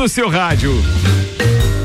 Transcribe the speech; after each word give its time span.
no 0.00 0.08
seu 0.08 0.30
rádio. 0.30 0.72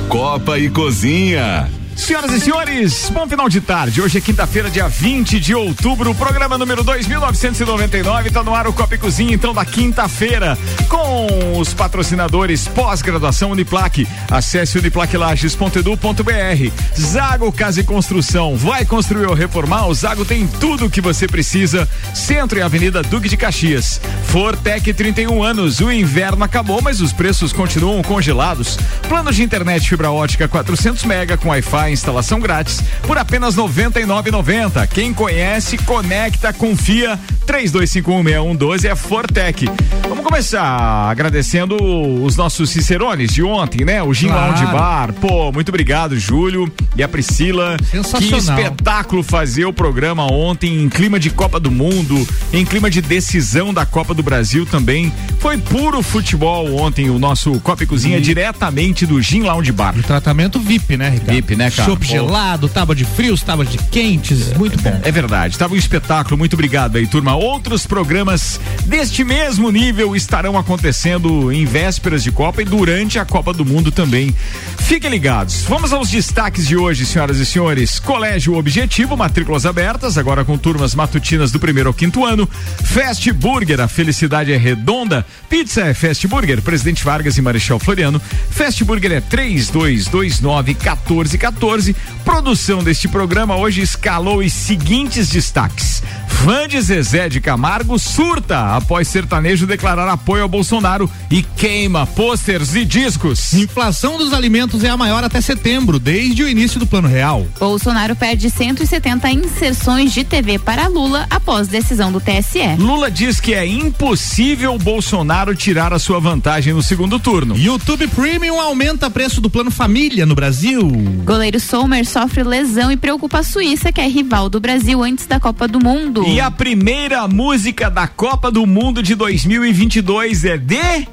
Copa 0.08 0.58
e 0.58 0.70
Cozinha. 0.70 1.70
Senhoras 1.96 2.32
e 2.34 2.42
senhores, 2.42 3.10
bom 3.10 3.26
final 3.28 3.48
de 3.48 3.62
tarde. 3.62 4.02
Hoje 4.02 4.18
é 4.18 4.22
quinta-feira, 4.22 4.70
dia 4.70 4.88
20 4.88 5.40
de 5.40 5.56
outubro, 5.56 6.14
programa 6.14 6.58
número 6.58 6.84
2999. 6.84 8.30
Tá 8.30 8.44
no 8.44 8.54
ar 8.54 8.68
o 8.68 8.74
Copa 8.74 8.98
Cozinha, 8.98 9.34
então, 9.34 9.54
da 9.54 9.64
quinta-feira, 9.64 10.58
com 10.90 11.58
os 11.58 11.74
patrocinadores 11.74 12.68
pós-graduação 12.68 13.52
Uniplaque. 13.52 14.06
Acesse 14.30 14.78
uniplaquelages.edu.br. 14.78 16.72
Zago 17.00 17.52
Casa 17.52 17.80
e 17.80 17.84
Construção. 17.84 18.58
Vai 18.58 18.86
construir 18.86 19.28
ou 19.28 19.34
reformar? 19.34 19.88
O 19.88 19.94
Zago 19.94 20.26
tem 20.26 20.46
tudo 20.46 20.86
o 20.86 20.90
que 20.90 21.00
você 21.00 21.28
precisa. 21.28 21.90
Centro 22.14 22.60
e 22.60 22.62
Avenida 22.62 23.02
Duque 23.02 23.30
de 23.30 23.38
Caxias. 23.38 24.02
Fortec 24.26 24.94
31 24.94 25.42
anos. 25.42 25.80
O 25.80 25.90
inverno 25.90 26.44
acabou, 26.44 26.82
mas 26.82 27.00
os 27.00 27.14
preços 27.14 27.54
continuam 27.54 28.04
congelados. 28.04 28.78
Plano 29.08 29.32
de 29.32 29.42
internet 29.42 29.88
fibra 29.90 30.12
ótica 30.12 30.48
400 30.48 31.04
mega 31.06 31.38
com 31.38 31.50
Wi-Fi 31.50 31.85
instalação 31.92 32.40
grátis 32.40 32.82
por 33.04 33.18
apenas 33.18 33.56
R$ 33.56 33.64
99,90. 33.64 34.88
Quem 34.88 35.14
conhece, 35.14 35.78
conecta, 35.78 36.54
confia. 36.54 37.20
32516112 37.46 38.86
é 38.86 38.96
Fortec. 38.96 39.70
Vamos 40.10 40.24
começar 40.24 41.10
agradecendo 41.10 41.78
os 42.24 42.36
nossos 42.36 42.70
cicerones 42.72 43.32
de 43.32 43.44
ontem, 43.44 43.86
né? 43.86 44.02
O 44.02 44.14
Gin 44.14 44.28
claro. 44.28 44.52
Lounge 44.52 44.66
Bar. 44.66 45.14
Pô, 45.14 45.52
muito 45.52 45.70
obrigado, 45.70 46.18
Júlio 46.18 46.72
e 46.96 47.04
a 47.04 47.08
Priscila. 47.08 47.78
Que 48.18 48.36
espetáculo 48.36 49.22
fazer 49.22 49.66
o 49.66 49.74
programa 49.74 50.26
ontem 50.32 50.82
em 50.82 50.90
clima 50.90 51.20
de 51.20 51.30
Copa 51.30 51.60
do 51.60 51.70
Mundo, 51.70 52.28
em 52.52 52.66
clima 52.66 52.90
de 52.90 53.02
decisão 53.02 53.74
da 53.74 53.86
Copa 53.86 54.14
do 54.14 54.24
Brasil 54.24 54.66
também. 54.66 55.14
Foi 55.40 55.58
puro 55.58 56.02
futebol 56.02 56.76
ontem 56.76 57.10
o 57.10 57.20
nosso 57.20 57.60
Copa 57.60 57.84
e 57.84 57.88
Cozinha 57.88 58.18
e... 58.18 58.22
diretamente 58.22 59.06
do 59.06 59.22
Gin 59.22 59.44
Lounge 59.44 59.72
Bar. 59.72 59.96
O 59.98 60.04
tratamento 60.04 60.60
VIP, 60.60 60.98
né, 60.98 61.10
Ricardo? 61.10 61.32
VIP, 61.34 61.56
né, 61.56 61.70
cara? 61.76 61.90
Chopp 61.90 62.06
gelado, 62.06 62.68
tábua 62.70 62.96
de 62.96 63.06
frios, 63.06 63.42
tábua 63.42 63.66
de 63.66 63.78
quentes, 63.78 64.52
é, 64.52 64.58
muito 64.58 64.82
bom. 64.82 65.00
É 65.04 65.12
verdade, 65.12 65.58
tava 65.58 65.74
um 65.74 65.78
espetáculo, 65.78 66.38
muito 66.38 66.54
obrigado 66.54 66.96
aí, 66.98 67.08
turma. 67.08 67.36
Outros 67.36 67.86
programas 67.86 68.60
deste 68.86 69.24
mesmo 69.24 69.70
nível 69.72 70.16
estarão 70.16 70.58
acontecendo 70.58 71.52
em 71.52 71.66
vésperas 71.66 72.24
de 72.24 72.32
Copa 72.32 72.62
e 72.62 72.66
durante 72.66 73.20
a 73.20 73.26
Copa 73.26 73.54
do 73.54 73.66
Mundo 73.66 73.92
também. 73.92 74.36
Fiquem 74.80 75.10
ligados. 75.10 75.64
Vamos 75.64 75.92
aos 75.92 76.10
destaques 76.10 76.68
de 76.68 76.78
hoje, 76.78 77.06
senhoras 77.06 77.38
e 77.38 77.46
senhores. 77.46 78.00
Colégio 78.00 78.56
Objetivo, 78.56 79.18
matrículas 79.18 79.66
abertas, 79.66 80.18
agora 80.18 80.46
com 80.46 80.58
turmas 80.58 80.94
matutinas 80.94 81.52
do 81.52 81.60
primeiro 81.60 81.90
ao 81.90 81.94
quinto 81.94 82.24
ano. 82.24 82.48
Fast 82.84 83.32
Burger, 83.34 83.82
a 83.82 83.88
felicidade 83.88 84.54
é 84.54 84.58
redonda. 84.58 85.26
Pizza 85.50 85.82
é 85.82 85.94
Fast 85.94 86.28
Burger, 86.28 86.62
Presidente 86.62 87.04
Vargas 87.04 87.38
e 87.38 87.42
Marechal 87.42 87.80
Floriano. 87.80 88.22
Fast 88.52 88.84
Burger 88.84 89.12
é 89.12 89.22
3229 89.22 90.74
1414 90.74 91.38
14. 91.66 91.96
Produção 92.24 92.84
deste 92.84 93.08
programa 93.08 93.56
hoje 93.56 93.82
escalou 93.82 94.38
os 94.38 94.54
seguintes 94.54 95.30
destaques. 95.30 96.04
Fã 96.28 96.68
de 96.68 96.80
Zezé 96.80 97.30
de 97.30 97.40
Camargo 97.40 97.98
surta 97.98 98.76
após 98.76 99.08
sertanejo 99.08 99.66
declarar 99.66 100.08
apoio 100.08 100.44
ao 100.44 100.50
Bolsonaro 100.50 101.10
e 101.32 101.42
queima 101.42 102.06
pôsteres 102.06 102.76
e 102.76 102.84
discos. 102.84 103.54
Inflação 103.54 104.18
dos 104.18 104.34
alimentos 104.34 104.84
é 104.84 104.90
a 104.90 104.98
maior 104.98 105.24
até 105.24 105.40
setembro, 105.42 105.98
desde 105.98 106.44
o 106.44 106.50
início 106.50 106.80
do 106.80 106.86
Plano 106.86 107.08
Real. 107.08 107.48
Bolsonaro 107.60 108.16
perde 108.16 108.50
170 108.50 109.30
inserções 109.32 110.14
de 110.14 110.24
TV 110.24 110.60
para 110.60 110.88
Lula 110.88 111.26
após 111.30 111.68
decisão 111.68 112.12
do 112.12 112.20
TSE. 112.20 112.76
Lula 112.78 113.10
diz 113.10 113.40
que 113.40 113.54
é 113.54 113.66
impossível 113.66 114.78
Bolsonaro 114.78 115.56
tirar 115.56 115.94
a 115.94 116.00
sua 116.00 116.20
vantagem 116.20 116.74
no 116.74 116.84
segundo 116.84 117.20
turno. 117.20 117.58
YouTube 117.58 118.08
Premium 118.10 118.60
aumenta 118.60 119.10
preço 119.10 119.40
do 119.42 119.50
Plano 119.50 119.72
Família 119.72 120.26
no 120.26 120.36
Brasil. 120.36 120.82
Goleiro 121.24 121.55
Sommer 121.60 122.06
sofre 122.06 122.44
lesão 122.44 122.92
e 122.92 122.98
preocupa 122.98 123.40
a 123.40 123.44
Suíça, 123.44 123.92
que 123.92 124.02
é 124.02 124.08
rival 124.08 124.50
do 124.50 124.60
Brasil 124.60 125.04
antes 125.04 125.26
da 125.26 125.40
Copa 125.40 125.68
do 125.68 125.80
Mundo. 125.80 126.24
E 126.28 126.40
a 126.40 126.52
primeira 126.52 127.28
música 127.28 127.90
da 127.90 128.08
Copa 128.08 128.52
do 128.52 128.66
Mundo 128.66 129.02
de 129.02 129.16
2022 129.16 130.46
é 130.46 130.58
de 130.58 131.08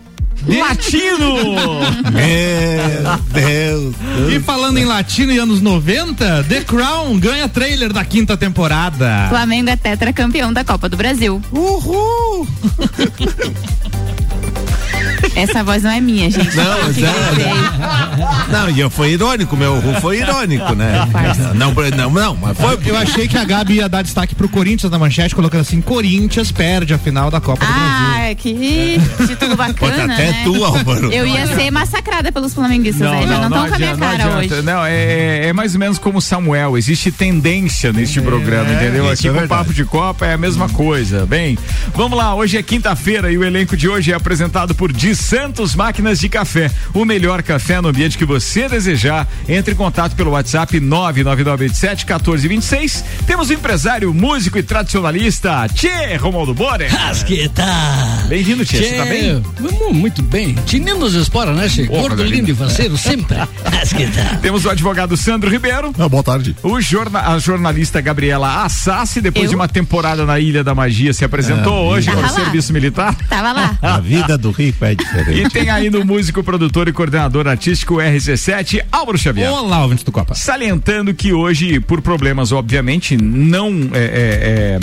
Latino! 0.47 1.35
Meu 2.13 3.19
Deus! 3.33 3.95
E 4.35 4.41
falando 4.41 4.79
em 4.79 4.85
latino 4.85 5.33
e 5.33 5.39
anos 5.39 5.61
90, 5.61 6.45
The 6.49 6.63
Crown 6.63 7.19
ganha 7.19 7.49
trailer 7.49 7.93
da 7.93 8.05
quinta 8.05 8.37
temporada. 8.37 9.27
Flamengo 9.29 9.71
é 9.71 9.77
tetracampeão 9.77 10.53
da 10.53 10.65
Copa 10.65 10.89
do 10.89 10.97
Brasil. 10.97 11.41
Uhul! 11.53 12.47
Essa 15.35 15.65
voz 15.65 15.83
não 15.83 15.91
é 15.91 16.01
minha, 16.01 16.31
gente. 16.31 16.55
Não, 16.57 16.65
não, 18.51 18.67
não, 18.67 18.71
e 18.71 18.81
eu 18.81 18.91
foi 18.91 19.13
irônico, 19.13 19.57
meu 19.57 19.81
Ru 19.81 19.95
foi 20.01 20.19
irônico, 20.19 20.75
né? 20.75 21.09
Não, 21.55 21.73
não, 21.97 22.11
não, 22.11 22.37
mas 22.37 22.57
foi. 22.57 22.79
Eu 22.85 22.97
achei 22.97 23.27
que 23.27 23.39
a 23.39 23.45
Gabi 23.45 23.77
ia 23.77 23.89
dar 23.89 24.03
destaque 24.03 24.35
pro 24.35 24.49
Corinthians 24.49 24.91
na 24.91 24.99
manchete, 24.99 25.35
colocando 25.35 25.63
assim: 25.63 25.81
Corinthians 25.81 26.53
perde 26.53 26.93
a 26.93 26.99
final 26.99 27.31
da 27.31 27.41
Copa 27.41 27.65
do 27.65 27.73
Brasil. 27.73 28.31
Ah, 28.31 28.35
que 28.35 29.01
título 29.27 29.57
bacana. 29.57 30.15
até 30.15 30.33
né? 30.33 30.43
tu, 30.45 30.65
Álvaro. 30.65 31.11
Eu 31.13 31.27
ia 31.27 31.47
ser 31.47 31.71
massacrada 31.71 32.31
pelos 32.31 32.53
flamenguistas, 32.53 33.01
não, 33.01 33.13
aí, 33.13 33.27
já 33.27 33.39
não 33.39 33.49
estão 33.49 33.69
com 33.69 33.75
a 33.75 33.79
minha 33.79 33.97
cara 33.97 34.25
não 34.25 34.39
hoje. 34.39 34.63
Não, 34.63 34.85
é, 34.85 35.47
é, 35.47 35.53
mais 35.53 35.75
ou 35.75 35.81
menos 35.81 35.99
como 35.99 36.21
Samuel, 36.21 36.77
existe 36.77 37.11
tendência 37.11 37.93
neste 37.93 38.19
é, 38.19 38.23
programa, 38.23 38.71
entendeu? 38.73 39.11
Aqui 39.11 39.29
é 39.29 39.33
com 39.33 39.45
o 39.45 39.49
Papo 39.49 39.73
de 39.73 39.85
Copa 39.85 40.27
é 40.27 40.35
a 40.35 40.39
mesma 40.39 40.69
coisa. 40.69 41.25
Bem, 41.25 41.59
vamos 41.95 42.19
lá, 42.19 42.35
hoje 42.35 42.59
é 42.59 42.63
quinta-feira 42.63 43.33
e 43.33 43.39
o 43.39 43.45
elenco 43.45 43.77
de 43.77 43.89
hoje 43.89 44.13
é 44.13 44.15
apresentado 44.15 44.75
por 44.75 44.93
Di 44.93 45.22
Santos 45.23 45.75
Máquinas 45.75 46.19
de 46.19 46.29
Café. 46.29 46.71
O 46.93 47.05
melhor 47.05 47.43
café 47.43 47.81
no 47.81 47.89
ambiente 47.89 48.19
que 48.19 48.25
você 48.25 48.69
desejar. 48.69 49.27
Entre 49.49 49.73
em 49.73 49.77
contato 49.77 50.15
pelo 50.17 50.33
WhatsApp 50.33 50.79
99987 50.81 52.05
1426. 52.05 53.05
Temos 53.27 53.49
o 53.49 53.53
empresário, 53.53 54.13
músico 54.13 54.59
e 54.59 54.63
tradicionalista 54.63 55.67
Tchê 55.73 56.17
Romualdo 56.17 56.53
Bore. 56.53 56.87
Asqueta. 56.87 57.65
Bem-vindo, 58.29 58.65
Tchê. 58.65 58.79
Você 58.79 58.97
tá 58.97 59.05
bem? 59.05 59.43
Muito 59.93 60.23
bem. 60.23 60.55
Tininos 60.67 61.15
espora, 61.15 61.53
né, 61.53 61.69
Tchê? 61.69 61.85
Gordo, 61.85 62.23
lindo 62.23 62.51
e 62.51 62.55
faceiro, 62.55 62.99
sempre. 62.99 63.37
Asqueta. 63.81 64.39
Temos 64.43 64.65
o 64.65 64.71
advogado 64.71 65.17
Sandro 65.17 65.49
Ribeiro. 65.51 65.93
Ah, 65.99 66.09
boa 66.09 66.23
tarde. 66.23 66.57
O 66.63 66.81
jorna, 66.81 67.21
a 67.29 67.39
jornalista 67.39 68.01
Gabriela 68.01 68.65
Assassi, 68.65 69.21
depois 69.21 69.45
Eu? 69.45 69.51
de 69.51 69.57
uma 69.57 69.69
temporada 69.69 70.27
na 70.27 70.41
Ilha 70.41 70.65
da 70.65 70.75
Magia, 70.75 71.13
se 71.13 71.25
apresentou 71.25 71.73
ah, 71.75 71.83
hoje 71.83 72.11
para 72.11 72.27
o 72.27 72.31
serviço 72.31 72.73
militar. 72.73 73.15
Tava 73.29 73.53
lá. 73.53 73.79
A 73.81 74.01
vida 74.01 74.37
do 74.37 74.51
rico 74.51 74.85
é 74.85 74.95
diferente. 75.19 75.47
E 75.47 75.51
tem 75.51 75.71
ainda 75.71 75.99
o 75.99 76.05
músico, 76.05 76.43
produtor 76.43 76.89
e 76.89 76.93
coordenador 76.93 77.47
artístico 77.47 77.97
RC7, 77.97 78.85
Álvaro 78.91 79.19
Xavier. 79.19 79.51
Olá, 79.51 79.83
ouvintes 79.83 80.05
do 80.05 80.13
Copa. 80.13 80.35
Salientando 80.35 81.13
que 81.15 81.33
hoje, 81.33 81.81
por 81.81 82.01
problemas, 82.01 82.53
obviamente, 82.53 83.17
não 83.17 83.91
é, 83.93 83.99
é, 83.99 84.79
é, 84.79 84.81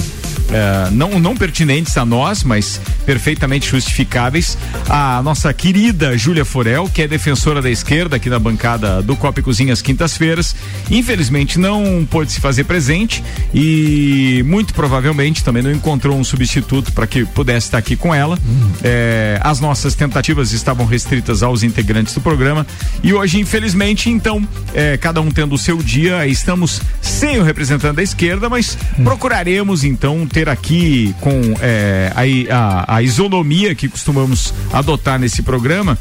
não, 0.92 1.20
não 1.20 1.36
pertinentes 1.36 1.98
a 1.98 2.06
nós, 2.06 2.44
mas 2.44 2.80
perfeitamente 3.06 3.70
justificáveis, 3.70 4.58
a 4.88 5.22
nossa 5.24 5.54
querida 5.54 6.18
Júlia 6.18 6.46
Forel, 6.46 6.90
que 6.94 7.02
é 7.02 7.08
defensora 7.08 7.62
da 7.62 7.70
esquerda 7.70 8.16
aqui 8.16 8.30
na 8.30 8.40
bancada 8.40 9.02
do 9.02 9.16
Copa 9.16 9.40
e 9.40 9.44
Cozinha 9.44 9.74
às 9.74 9.82
quintas-feiras, 9.82 10.56
infelizmente 10.90 11.60
não 11.60 12.08
pôde 12.10 12.32
se 12.32 12.40
fazer 12.40 12.64
presente 12.64 13.24
e 13.54 14.44
muito 14.46 14.74
provavelmente 14.74 15.44
também 15.44 15.64
não 15.64 15.72
encontrou 15.72 16.16
um 16.16 16.24
substituto 16.24 16.92
para 16.92 17.08
que 17.08 17.26
pudesse 17.26 17.68
estar 17.68 17.78
aqui 17.78 17.96
com 17.96 18.14
ela. 18.14 18.38
Hum. 18.38 18.72
É, 18.84 19.40
as 19.44 19.60
nossas 19.60 19.96
tentativas 19.96 20.52
estavam 20.52 20.86
restritas 20.86 21.44
aos 21.44 21.64
integrantes 21.64 22.14
do 22.14 22.22
programa 22.22 22.66
e 23.04 23.14
hoje, 23.14 23.40
infelizmente, 23.40 24.10
então, 24.10 24.48
é, 24.74 24.98
cada 24.98 25.20
um 25.20 25.32
tendo 25.32 25.56
o 25.56 25.58
seu 25.58 25.78
dia, 25.78 26.28
estamos 26.28 26.82
sem 27.02 27.40
o 27.40 27.44
representante 27.44 27.96
da 27.96 28.04
esquerda, 28.04 28.50
mas 28.50 28.78
hum. 28.98 29.04
procuraremos 29.04 29.84
então 29.84 30.28
ter 30.28 30.39
aqui 30.48 31.14
com 31.20 31.42
é, 31.60 32.12
a, 32.16 32.56
a, 32.56 32.96
a 32.98 33.02
isonomia 33.02 33.76
que 33.76 33.90
costumamos 33.90 34.54
adotar 34.72 35.20
nesse 35.20 35.42
programa 35.42 35.98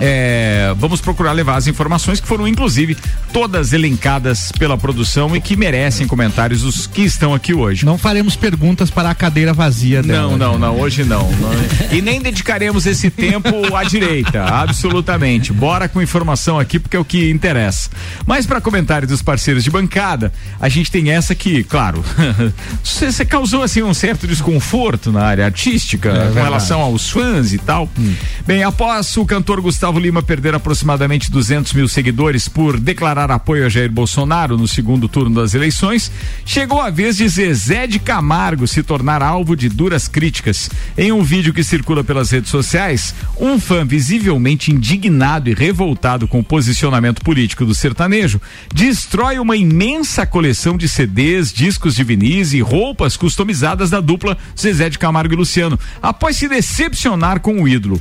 é, 0.00 0.74
vamos 0.78 1.00
procurar 1.00 1.32
levar 1.32 1.56
as 1.56 1.66
informações 1.66 2.20
que 2.20 2.26
foram, 2.26 2.48
inclusive, 2.48 2.96
todas 3.34 3.74
elencadas 3.74 4.50
pela 4.52 4.78
produção 4.78 5.36
e 5.36 5.40
que 5.40 5.54
merecem 5.56 6.06
comentários 6.06 6.64
os 6.64 6.86
que 6.86 7.02
estão 7.02 7.34
aqui 7.34 7.52
hoje. 7.52 7.84
Não 7.84 7.98
faremos 7.98 8.34
perguntas 8.34 8.90
para 8.90 9.10
a 9.10 9.14
cadeira 9.14 9.52
vazia 9.52 10.02
dela. 10.02 10.30
Não, 10.30 10.38
não, 10.38 10.58
não, 10.58 10.80
hoje 10.80 11.04
não. 11.04 11.30
não. 11.36 11.50
e 11.92 12.00
nem 12.00 12.20
dedicaremos 12.20 12.86
esse 12.86 13.10
tempo 13.10 13.76
à 13.76 13.84
direita, 13.84 14.42
absolutamente. 14.42 15.52
Bora 15.52 15.86
com 15.86 16.00
informação 16.00 16.58
aqui 16.58 16.78
porque 16.78 16.96
é 16.96 17.00
o 17.00 17.04
que 17.04 17.30
interessa. 17.30 17.90
Mas 18.26 18.46
para 18.46 18.60
comentários 18.60 19.10
dos 19.10 19.20
parceiros 19.20 19.62
de 19.62 19.70
bancada, 19.70 20.32
a 20.58 20.68
gente 20.70 20.90
tem 20.90 21.10
essa 21.10 21.34
que, 21.34 21.62
claro, 21.64 22.02
você 22.82 23.24
causou 23.24 23.62
assim 23.62 23.82
um 23.82 23.92
certo 23.92 24.26
desconforto 24.26 25.12
na 25.12 25.22
área 25.22 25.44
artística 25.44 26.08
é, 26.08 26.28
com 26.28 26.42
relação 26.42 26.80
aos 26.80 27.10
fãs 27.10 27.52
e 27.52 27.58
tal. 27.58 27.88
Hum. 27.98 28.14
Bem, 28.46 28.62
após 28.62 29.14
o 29.16 29.26
cantor 29.26 29.60
Gustavo 29.60 29.89
Gustavo 29.90 29.98
Lima 29.98 30.22
perder 30.22 30.54
aproximadamente 30.54 31.32
200 31.32 31.72
mil 31.72 31.88
seguidores 31.88 32.48
por 32.48 32.78
declarar 32.78 33.28
apoio 33.30 33.66
a 33.66 33.68
Jair 33.68 33.90
Bolsonaro 33.90 34.56
no 34.56 34.68
segundo 34.68 35.08
turno 35.08 35.34
das 35.34 35.52
eleições, 35.52 36.12
chegou 36.44 36.80
a 36.80 36.90
vez 36.90 37.16
de 37.16 37.28
Zezé 37.28 37.88
de 37.88 37.98
Camargo 37.98 38.68
se 38.68 38.84
tornar 38.84 39.20
alvo 39.20 39.56
de 39.56 39.68
duras 39.68 40.06
críticas. 40.06 40.70
Em 40.96 41.10
um 41.10 41.24
vídeo 41.24 41.52
que 41.52 41.64
circula 41.64 42.04
pelas 42.04 42.30
redes 42.30 42.50
sociais, 42.50 43.12
um 43.36 43.58
fã 43.58 43.84
visivelmente 43.84 44.70
indignado 44.70 45.50
e 45.50 45.54
revoltado 45.54 46.28
com 46.28 46.38
o 46.38 46.44
posicionamento 46.44 47.20
político 47.24 47.64
do 47.64 47.74
sertanejo 47.74 48.40
destrói 48.72 49.40
uma 49.40 49.56
imensa 49.56 50.24
coleção 50.24 50.76
de 50.76 50.88
CDs, 50.88 51.52
discos 51.52 51.96
de 51.96 52.04
vinis 52.04 52.52
e 52.52 52.60
roupas 52.60 53.16
customizadas 53.16 53.90
da 53.90 54.00
dupla 54.00 54.38
Zezé 54.56 54.88
de 54.88 55.00
Camargo 55.00 55.34
e 55.34 55.36
Luciano, 55.36 55.78
após 56.00 56.36
se 56.36 56.46
decepcionar 56.46 57.40
com 57.40 57.60
o 57.60 57.66
ídolo. 57.66 58.00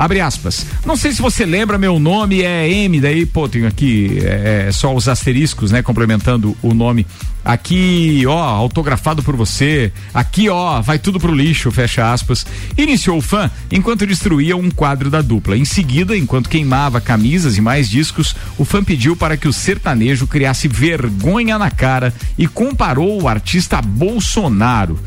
Abre 0.00 0.18
aspas. 0.18 0.64
Não 0.86 0.96
sei 0.96 1.12
se 1.12 1.20
você 1.20 1.44
lembra, 1.44 1.76
meu 1.76 1.98
nome 1.98 2.40
é 2.40 2.66
M, 2.66 2.98
daí, 3.02 3.26
pô, 3.26 3.46
tenho 3.46 3.66
aqui 3.66 4.18
é, 4.22 4.68
é 4.68 4.72
só 4.72 4.94
os 4.94 5.06
asteriscos, 5.06 5.70
né, 5.70 5.82
complementando 5.82 6.56
o 6.62 6.72
nome. 6.72 7.06
Aqui, 7.44 8.24
ó, 8.26 8.38
autografado 8.38 9.22
por 9.22 9.36
você. 9.36 9.92
Aqui, 10.14 10.48
ó, 10.48 10.80
vai 10.80 10.98
tudo 10.98 11.20
pro 11.20 11.34
lixo, 11.34 11.70
fecha 11.70 12.10
aspas. 12.10 12.46
Iniciou 12.78 13.18
o 13.18 13.20
fã 13.20 13.50
enquanto 13.70 14.06
destruía 14.06 14.56
um 14.56 14.70
quadro 14.70 15.10
da 15.10 15.20
dupla. 15.20 15.54
Em 15.54 15.66
seguida, 15.66 16.16
enquanto 16.16 16.48
queimava 16.48 16.98
camisas 16.98 17.58
e 17.58 17.60
mais 17.60 17.86
discos, 17.86 18.34
o 18.56 18.64
fã 18.64 18.82
pediu 18.82 19.14
para 19.14 19.36
que 19.36 19.48
o 19.48 19.52
sertanejo 19.52 20.26
criasse 20.26 20.66
vergonha 20.66 21.58
na 21.58 21.70
cara 21.70 22.14
e 22.38 22.46
comparou 22.46 23.20
o 23.20 23.28
artista 23.28 23.76
a 23.76 23.82
Bolsonaro. 23.82 24.98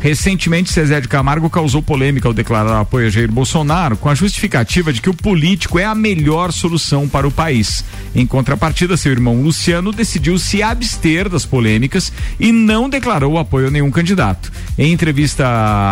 Recentemente, 0.00 0.72
Cezé 0.72 1.00
de 1.00 1.08
Camargo 1.08 1.50
causou 1.50 1.82
polêmica 1.82 2.28
ao 2.28 2.34
declarar 2.34 2.80
apoio 2.80 3.08
a 3.08 3.10
Jair 3.10 3.30
Bolsonaro 3.30 3.96
com 3.96 4.08
a 4.08 4.14
justificativa 4.14 4.92
de 4.92 5.00
que 5.00 5.10
o 5.10 5.14
político 5.14 5.78
é 5.78 5.84
a 5.84 5.94
melhor 5.94 6.52
solução 6.52 7.08
para 7.08 7.26
o 7.26 7.30
país. 7.30 7.84
Em 8.14 8.26
contrapartida, 8.26 8.96
seu 8.96 9.12
irmão 9.12 9.42
Luciano 9.42 9.92
decidiu 9.92 10.38
se 10.38 10.62
abster 10.62 11.28
das 11.28 11.44
polêmicas 11.44 12.12
e 12.38 12.52
não 12.52 12.88
declarou 12.88 13.38
apoio 13.38 13.68
a 13.68 13.70
nenhum 13.70 13.90
candidato. 13.90 14.52
Em 14.78 14.92
entrevista 14.92 15.44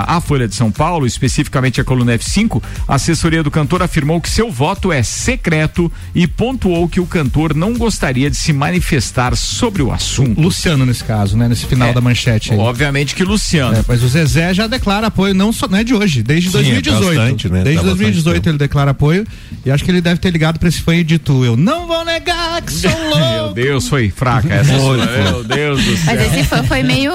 à 0.06 0.20
Folha 0.20 0.46
de 0.46 0.54
São 0.54 0.70
Paulo, 0.70 1.06
especificamente 1.06 1.80
à 1.80 1.84
coluna 1.84 2.16
F5, 2.16 2.62
a 2.86 2.94
assessoria 2.94 3.42
do 3.42 3.50
cantor 3.50 3.82
afirmou 3.82 4.20
que 4.20 4.30
seu 4.30 4.50
voto 4.50 4.92
é 4.92 5.02
secreto 5.02 5.90
e 6.14 6.26
pontuou 6.26 6.88
que 6.88 7.00
o 7.00 7.06
cantor 7.06 7.54
não 7.54 7.74
gostaria 7.74 8.30
de 8.30 8.36
se 8.36 8.52
manifestar 8.52 9.36
sobre 9.36 9.82
o 9.82 9.92
assunto. 9.92 10.40
Luciano, 10.40 10.86
nesse 10.86 11.02
caso, 11.02 11.36
né? 11.36 11.48
Nesse 11.48 11.66
final 11.66 11.88
é, 11.88 11.92
da 11.92 12.00
manchete. 12.00 12.52
Aí. 12.52 12.58
Obviamente 12.58 13.14
que 13.14 13.24
Luciano. 13.24 13.76
É, 13.76 13.95
mas 13.96 14.02
o 14.02 14.08
Zezé 14.08 14.52
já 14.52 14.66
declara 14.66 15.06
apoio, 15.06 15.32
não, 15.32 15.50
só, 15.50 15.66
não 15.66 15.78
é 15.78 15.82
de 15.82 15.94
hoje, 15.94 16.22
desde 16.22 16.50
Sim, 16.50 16.58
2018. 16.58 17.02
É 17.02 17.16
bastante, 17.16 17.48
né? 17.48 17.62
Desde 17.62 17.80
tá 17.80 17.86
2018 17.88 18.48
ele 18.50 18.58
declara 18.58 18.90
apoio 18.90 19.26
e 19.64 19.70
acho 19.70 19.82
que 19.82 19.90
ele 19.90 20.02
deve 20.02 20.20
ter 20.20 20.30
ligado 20.30 20.58
pra 20.58 20.68
esse 20.68 20.82
fã 20.82 20.94
e 20.94 21.02
dito: 21.02 21.42
Eu 21.42 21.56
não 21.56 21.86
vou 21.86 22.04
negar 22.04 22.60
que 22.60 22.72
sou 22.72 22.90
louco. 23.08 23.18
Meu 23.18 23.54
Deus, 23.54 23.88
foi 23.88 24.10
fraca 24.10 24.52
essa. 24.52 24.78
Foi, 24.78 24.98
Meu 24.98 25.42
Deus 25.44 25.82
do 25.82 25.96
céu. 25.96 26.14
Mas 26.14 26.34
esse 26.34 26.44
fã 26.44 26.62
foi 26.62 26.82
meio. 26.82 27.10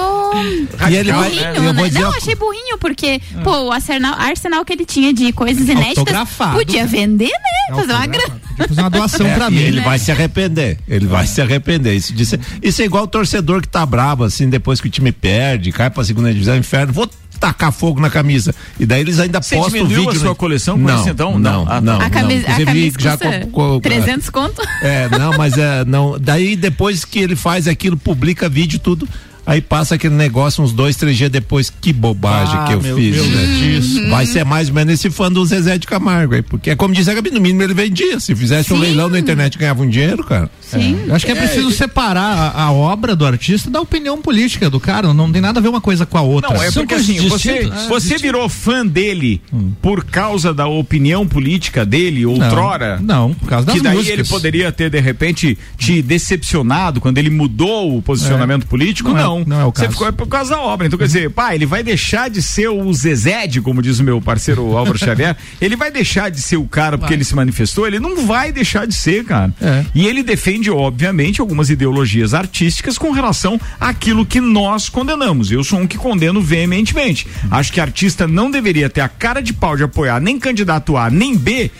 E 0.90 0.96
ele 0.96 1.12
vai, 1.12 1.30
burrinho, 1.30 1.72
né? 1.72 1.90
Não, 1.92 2.10
achei 2.10 2.34
burrinho, 2.34 2.78
porque, 2.78 3.20
ah. 3.36 3.40
pô, 3.42 3.68
o 3.68 3.72
arsenal, 3.72 4.14
arsenal 4.18 4.64
que 4.64 4.72
ele 4.72 4.84
tinha 4.84 5.12
de 5.12 5.32
coisas 5.32 5.68
inéditas 5.68 6.28
podia 6.52 6.84
vender, 6.84 7.30
né? 7.30 7.76
Fazer 7.76 7.92
uma 7.92 8.06
grana. 8.06 8.42
Fazer 8.56 8.80
uma 8.80 8.90
doação 8.90 9.26
é, 9.26 9.34
pra 9.34 9.50
mim. 9.50 9.58
Ele 9.58 9.78
né? 9.78 9.84
vai 9.84 9.98
se 9.98 10.10
arrepender. 10.10 10.78
Ele 10.88 11.06
vai 11.06 11.26
se 11.26 11.40
arrepender. 11.40 11.94
Isso, 11.94 12.12
disso, 12.12 12.36
isso 12.62 12.82
é 12.82 12.84
igual 12.84 13.04
o 13.04 13.06
torcedor 13.06 13.62
que 13.62 13.68
tá 13.68 13.84
bravo, 13.84 14.24
assim, 14.24 14.48
depois 14.48 14.80
que 14.80 14.88
o 14.88 14.90
time 14.90 15.12
perde, 15.12 15.72
cai 15.72 15.90
pra 15.90 16.04
segunda 16.04 16.32
divisão, 16.32 16.56
inferno. 16.72 16.92
Vou 16.92 17.10
tacar 17.38 17.72
fogo 17.72 18.00
na 18.00 18.08
camisa. 18.08 18.54
E 18.78 18.86
daí 18.86 19.00
eles 19.00 19.18
ainda 19.18 19.42
Você 19.42 19.56
postam 19.56 19.82
o 19.82 19.86
vídeo. 19.86 20.10
a 20.10 20.14
sua 20.14 20.34
coleção 20.34 20.78
com 20.78 20.84
não, 20.84 21.00
esse 21.00 21.10
então? 21.10 21.38
Não, 21.38 21.64
não. 21.64 21.80
não, 21.80 22.00
a 22.00 22.08
camisa, 22.08 22.48
não. 22.48 22.54
A 22.54 22.64
camisa 22.64 22.96
já 22.98 23.18
com, 23.18 23.50
com, 23.50 23.80
300 23.80 24.30
conto? 24.30 24.62
É, 24.80 25.08
não, 25.08 25.36
mas 25.36 25.58
é, 25.58 25.84
não. 25.84 26.18
Daí 26.18 26.56
depois 26.56 27.04
que 27.04 27.18
ele 27.18 27.36
faz 27.36 27.66
aquilo, 27.66 27.96
publica 27.96 28.48
vídeo, 28.48 28.78
tudo 28.78 29.08
Aí 29.44 29.60
passa 29.60 29.96
aquele 29.96 30.14
negócio 30.14 30.62
uns 30.62 30.72
dois, 30.72 30.94
três 30.94 31.16
dias 31.16 31.30
depois, 31.30 31.68
que 31.68 31.92
bobagem 31.92 32.54
ah, 32.56 32.64
que 32.64 32.74
eu 32.74 32.80
fiz, 32.80 33.16
Deus 33.16 33.28
né? 33.28 33.46
Disso. 33.58 34.08
Vai 34.08 34.24
ser 34.24 34.44
mais 34.44 34.68
ou 34.68 34.74
menos 34.74 34.94
esse 34.94 35.10
fã 35.10 35.30
do 35.30 35.44
Zezé 35.44 35.78
de 35.78 35.86
Camargo 35.86 36.34
aí, 36.34 36.42
porque 36.42 36.70
é 36.70 36.76
como 36.76 36.94
diz 36.94 37.08
a 37.08 37.14
Gabi, 37.14 37.30
no 37.30 37.40
mínimo 37.40 37.62
ele 37.62 37.74
vendia. 37.74 38.20
Se 38.20 38.36
fizesse 38.36 38.68
Sim. 38.68 38.74
um 38.74 38.78
leilão 38.78 39.08
na 39.08 39.18
internet 39.18 39.58
ganhava 39.58 39.82
um 39.82 39.88
dinheiro, 39.88 40.22
cara. 40.22 40.48
Sim. 40.60 40.96
É. 41.08 41.12
Acho 41.12 41.26
que 41.26 41.32
é 41.32 41.34
preciso 41.34 41.68
é, 41.68 41.72
separar 41.72 42.52
a, 42.54 42.62
a, 42.64 42.72
obra 42.72 43.16
do 43.16 43.26
artista 43.26 43.68
da 43.68 43.80
opinião 43.80 44.22
política 44.22 44.70
do 44.70 44.78
cara. 44.78 45.12
Não 45.12 45.30
tem 45.30 45.42
nada 45.42 45.58
a 45.58 45.62
ver 45.62 45.68
uma 45.68 45.80
coisa 45.80 46.06
com 46.06 46.16
a 46.16 46.22
outra. 46.22 46.54
Não, 46.54 46.62
é 46.62 46.70
porque 46.70 46.94
assim, 46.94 47.28
você, 47.28 47.50
é, 47.50 47.88
você 47.88 48.18
virou 48.18 48.48
fã 48.48 48.86
dele 48.86 49.42
hum. 49.52 49.72
por 49.82 50.04
causa 50.04 50.54
da 50.54 50.68
opinião 50.68 51.26
política 51.26 51.84
dele, 51.84 52.24
outrora. 52.24 52.98
Não, 53.00 53.28
não 53.28 53.34
por 53.34 53.48
causa 53.48 53.66
das 53.66 53.74
Que 53.74 53.82
daí 53.82 53.96
músicas. 53.96 54.18
ele 54.20 54.28
poderia 54.28 54.70
ter, 54.70 54.88
de 54.88 55.00
repente, 55.00 55.58
te 55.76 56.00
decepcionado 56.00 57.00
quando 57.00 57.18
ele 57.18 57.30
mudou 57.30 57.96
o 57.98 58.02
posicionamento 58.02 58.62
é. 58.62 58.66
político? 58.66 59.10
Não. 59.10 59.16
não 59.16 59.31
não. 59.38 59.44
Não 59.46 59.60
é 59.60 59.64
o 59.64 59.72
caso. 59.72 59.86
Você 59.86 59.92
ficou 59.92 60.08
é 60.08 60.12
por 60.12 60.26
causa 60.28 60.50
da 60.54 60.60
obra. 60.60 60.86
Então, 60.86 60.98
quer 60.98 61.06
dizer, 61.06 61.30
pá, 61.30 61.54
ele 61.54 61.66
vai 61.66 61.82
deixar 61.82 62.28
de 62.28 62.42
ser 62.42 62.68
o 62.68 62.92
Zezed, 62.92 63.60
como 63.62 63.80
diz 63.82 63.98
o 63.98 64.04
meu 64.04 64.20
parceiro 64.20 64.76
Álvaro 64.76 64.98
Xavier. 64.98 65.36
ele 65.60 65.76
vai 65.76 65.90
deixar 65.90 66.30
de 66.30 66.40
ser 66.40 66.56
o 66.56 66.64
cara 66.66 66.96
porque 66.98 67.10
vai. 67.12 67.16
ele 67.16 67.24
se 67.24 67.34
manifestou? 67.34 67.86
Ele 67.86 67.98
não 67.98 68.26
vai 68.26 68.52
deixar 68.52 68.86
de 68.86 68.94
ser, 68.94 69.24
cara. 69.24 69.52
É. 69.60 69.84
E 69.94 70.06
ele 70.06 70.22
defende, 70.22 70.70
obviamente, 70.70 71.40
algumas 71.40 71.70
ideologias 71.70 72.34
artísticas 72.34 72.98
com 72.98 73.10
relação 73.10 73.60
àquilo 73.80 74.24
que 74.26 74.40
nós 74.40 74.88
condenamos. 74.88 75.50
Eu 75.50 75.64
sou 75.64 75.78
um 75.80 75.86
que 75.86 75.96
condeno 75.96 76.40
veementemente. 76.40 77.26
Acho 77.50 77.72
que 77.72 77.80
artista 77.80 78.26
não 78.26 78.50
deveria 78.50 78.88
ter 78.90 79.00
a 79.00 79.08
cara 79.08 79.40
de 79.40 79.52
pau 79.52 79.76
de 79.76 79.82
apoiar 79.82 80.20
nem 80.20 80.38
candidato 80.38 80.96
A, 80.96 81.10
nem 81.10 81.36
B, 81.36 81.70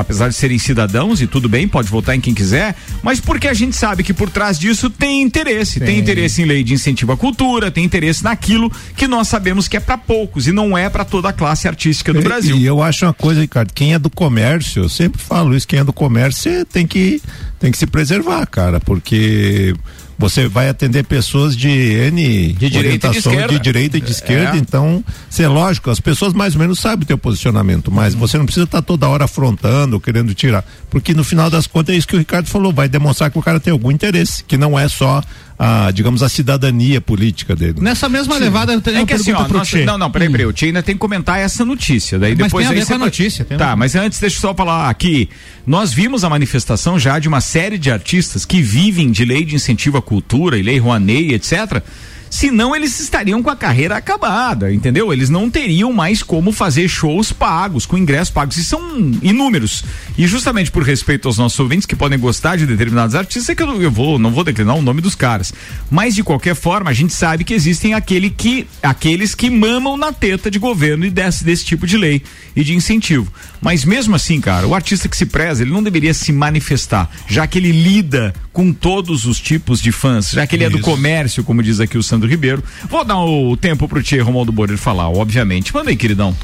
apesar 0.00 0.28
de 0.28 0.34
serem 0.34 0.58
cidadãos 0.58 1.20
e 1.20 1.26
tudo 1.26 1.48
bem, 1.48 1.68
pode 1.68 1.88
votar 1.88 2.16
em 2.16 2.20
quem 2.20 2.34
quiser, 2.34 2.74
mas 3.02 3.20
porque 3.20 3.46
a 3.46 3.54
gente 3.54 3.76
sabe 3.76 4.02
que 4.02 4.14
por 4.14 4.30
trás 4.30 4.58
disso 4.58 4.88
tem 4.88 5.22
interesse, 5.22 5.78
Sim. 5.78 5.84
tem 5.84 5.98
interesse 5.98 6.42
em 6.42 6.46
lei 6.46 6.64
de 6.64 6.74
incentivo 6.74 7.12
à 7.12 7.16
cultura, 7.16 7.70
tem 7.70 7.84
interesse 7.84 8.24
naquilo 8.24 8.72
que 8.96 9.06
nós 9.06 9.28
sabemos 9.28 9.68
que 9.68 9.76
é 9.76 9.80
para 9.80 9.98
poucos 9.98 10.46
e 10.46 10.52
não 10.52 10.76
é 10.76 10.88
para 10.88 11.04
toda 11.04 11.28
a 11.28 11.32
classe 11.32 11.68
artística 11.68 12.12
do 12.12 12.20
e, 12.20 12.24
Brasil. 12.24 12.56
E 12.56 12.64
eu 12.64 12.82
acho 12.82 13.04
uma 13.04 13.12
coisa, 13.12 13.40
Ricardo, 13.40 13.72
quem 13.74 13.94
é 13.94 13.98
do 13.98 14.10
comércio, 14.10 14.84
eu 14.84 14.88
sempre 14.88 15.20
falo 15.20 15.54
isso, 15.54 15.68
quem 15.68 15.78
é 15.78 15.84
do 15.84 15.92
comércio 15.92 16.64
tem 16.64 16.86
que 16.86 17.20
tem 17.58 17.70
que 17.70 17.76
se 17.76 17.86
preservar, 17.86 18.46
cara, 18.46 18.80
porque 18.80 19.74
você 20.20 20.46
vai 20.46 20.68
atender 20.68 21.02
pessoas 21.04 21.56
de 21.56 21.70
N 21.70 22.52
de 22.52 22.68
direita 22.68 23.08
e 23.08 23.10
de 23.10 23.18
esquerda, 23.18 23.48
de 23.48 23.58
direita 23.58 23.96
e 23.96 24.00
de 24.02 24.12
esquerda 24.12 24.56
é. 24.56 24.60
então, 24.60 25.02
é 25.38 25.48
lógico, 25.48 25.90
as 25.90 25.98
pessoas 25.98 26.34
mais 26.34 26.54
ou 26.54 26.60
menos 26.60 26.78
sabem 26.78 27.04
o 27.04 27.06
teu 27.06 27.16
posicionamento, 27.16 27.90
mas 27.90 28.14
você 28.14 28.36
não 28.36 28.44
precisa 28.44 28.64
estar 28.64 28.82
tá 28.82 28.82
toda 28.82 29.08
hora 29.08 29.24
afrontando, 29.24 29.98
querendo 29.98 30.34
tirar, 30.34 30.62
porque 30.90 31.14
no 31.14 31.24
final 31.24 31.48
das 31.48 31.66
contas 31.66 31.94
é 31.94 31.98
isso 31.98 32.06
que 32.06 32.16
o 32.16 32.18
Ricardo 32.18 32.48
falou, 32.48 32.70
vai 32.70 32.86
demonstrar 32.86 33.30
que 33.30 33.38
o 33.38 33.42
cara 33.42 33.58
tem 33.58 33.72
algum 33.72 33.90
interesse, 33.90 34.44
que 34.44 34.58
não 34.58 34.78
é 34.78 34.88
só 34.88 35.22
a, 35.62 35.90
digamos, 35.90 36.22
a 36.22 36.28
cidadania 36.30 37.02
política 37.02 37.54
dele. 37.54 37.74
Nessa 37.82 38.08
mesma 38.08 38.36
Sim. 38.36 38.40
levada, 38.40 38.72
eu 38.72 38.80
tenho 38.80 39.00
é 39.00 39.04
que 39.04 39.12
assim, 39.12 39.32
ó, 39.32 39.46
nossa, 39.46 39.84
Não, 39.84 39.98
não, 39.98 40.10
peraí, 40.10 40.30
peraí, 40.30 40.46
o 40.46 40.54
Tchê 40.54 40.66
ainda 40.66 40.82
tem 40.82 40.94
que 40.94 40.98
comentar 40.98 41.38
essa 41.38 41.66
notícia. 41.66 42.18
Daí 42.18 42.30
mas 42.30 42.44
depois 42.46 42.66
tem 42.66 42.74
a 42.74 42.80
ver 42.80 42.86
com 42.86 42.94
a 42.94 42.98
notícia. 42.98 43.44
Tá, 43.44 43.76
mas 43.76 43.94
antes 43.94 44.18
deixa 44.18 44.38
eu 44.38 44.40
só 44.40 44.54
falar 44.54 44.88
aqui. 44.88 45.28
Nós 45.66 45.92
vimos 45.92 46.24
a 46.24 46.30
manifestação 46.30 46.98
já 46.98 47.18
de 47.18 47.28
uma 47.28 47.42
série 47.42 47.76
de 47.76 47.90
artistas 47.90 48.46
que 48.46 48.62
vivem 48.62 49.10
de 49.10 49.22
lei 49.26 49.44
de 49.44 49.54
incentivo 49.54 49.98
à 49.98 50.02
cultura 50.02 50.56
e 50.56 50.62
lei 50.62 50.78
Rouanet, 50.78 51.34
etc 51.34 51.84
senão 52.30 52.74
eles 52.74 52.98
estariam 53.00 53.42
com 53.42 53.50
a 53.50 53.56
carreira 53.56 53.96
acabada, 53.96 54.72
entendeu? 54.72 55.12
Eles 55.12 55.28
não 55.28 55.50
teriam 55.50 55.92
mais 55.92 56.22
como 56.22 56.52
fazer 56.52 56.88
shows 56.88 57.32
pagos, 57.32 57.84
com 57.84 57.98
ingressos 57.98 58.30
pagos, 58.30 58.56
e 58.56 58.64
são 58.64 58.80
inúmeros. 59.20 59.84
E 60.16 60.26
justamente 60.26 60.70
por 60.70 60.84
respeito 60.84 61.26
aos 61.26 61.36
nossos 61.36 61.58
ouvintes 61.58 61.86
que 61.86 61.96
podem 61.96 62.18
gostar 62.18 62.56
de 62.56 62.66
determinados 62.66 63.14
artistas, 63.14 63.48
é 63.48 63.54
que 63.54 63.62
eu, 63.62 63.82
eu 63.82 63.90
vou, 63.90 64.18
não 64.18 64.30
vou 64.30 64.44
declinar 64.44 64.76
o 64.76 64.82
nome 64.82 65.00
dos 65.00 65.16
caras. 65.16 65.52
Mas 65.90 66.14
de 66.14 66.22
qualquer 66.22 66.54
forma, 66.54 66.90
a 66.90 66.94
gente 66.94 67.12
sabe 67.12 67.42
que 67.42 67.52
existem 67.52 67.94
aquele 67.94 68.30
que, 68.30 68.66
aqueles 68.82 69.34
que 69.34 69.50
mamam 69.50 69.96
na 69.96 70.12
teta 70.12 70.50
de 70.50 70.58
governo 70.58 71.04
e 71.04 71.10
desse, 71.10 71.44
desse 71.44 71.64
tipo 71.64 71.86
de 71.86 71.98
lei 71.98 72.22
e 72.54 72.62
de 72.62 72.74
incentivo. 72.74 73.30
Mas 73.60 73.84
mesmo 73.84 74.14
assim, 74.14 74.40
cara, 74.40 74.66
o 74.66 74.74
artista 74.74 75.08
que 75.08 75.16
se 75.16 75.26
preza, 75.26 75.62
ele 75.62 75.70
não 75.70 75.82
deveria 75.82 76.14
se 76.14 76.32
manifestar, 76.32 77.10
já 77.28 77.46
que 77.46 77.58
ele 77.58 77.72
lida 77.72 78.34
com 78.52 78.72
todos 78.72 79.26
os 79.26 79.38
tipos 79.38 79.80
de 79.80 79.92
fãs, 79.92 80.30
já 80.30 80.46
que 80.46 80.56
ele 80.56 80.64
Isso. 80.64 80.76
é 80.76 80.78
do 80.78 80.82
comércio, 80.82 81.44
como 81.44 81.62
diz 81.62 81.80
aqui 81.80 81.98
o 81.98 82.02
Sandro 82.02 82.28
Ribeiro. 82.28 82.62
Vou 82.88 83.04
dar 83.04 83.18
o 83.18 83.56
tempo 83.56 83.86
pro 83.86 84.02
Tia 84.02 84.22
Romualdo 84.24 84.50
Borer 84.52 84.78
falar, 84.78 85.08
obviamente. 85.08 85.74
Manda 85.74 85.90
aí, 85.90 85.96
queridão. 85.96 86.34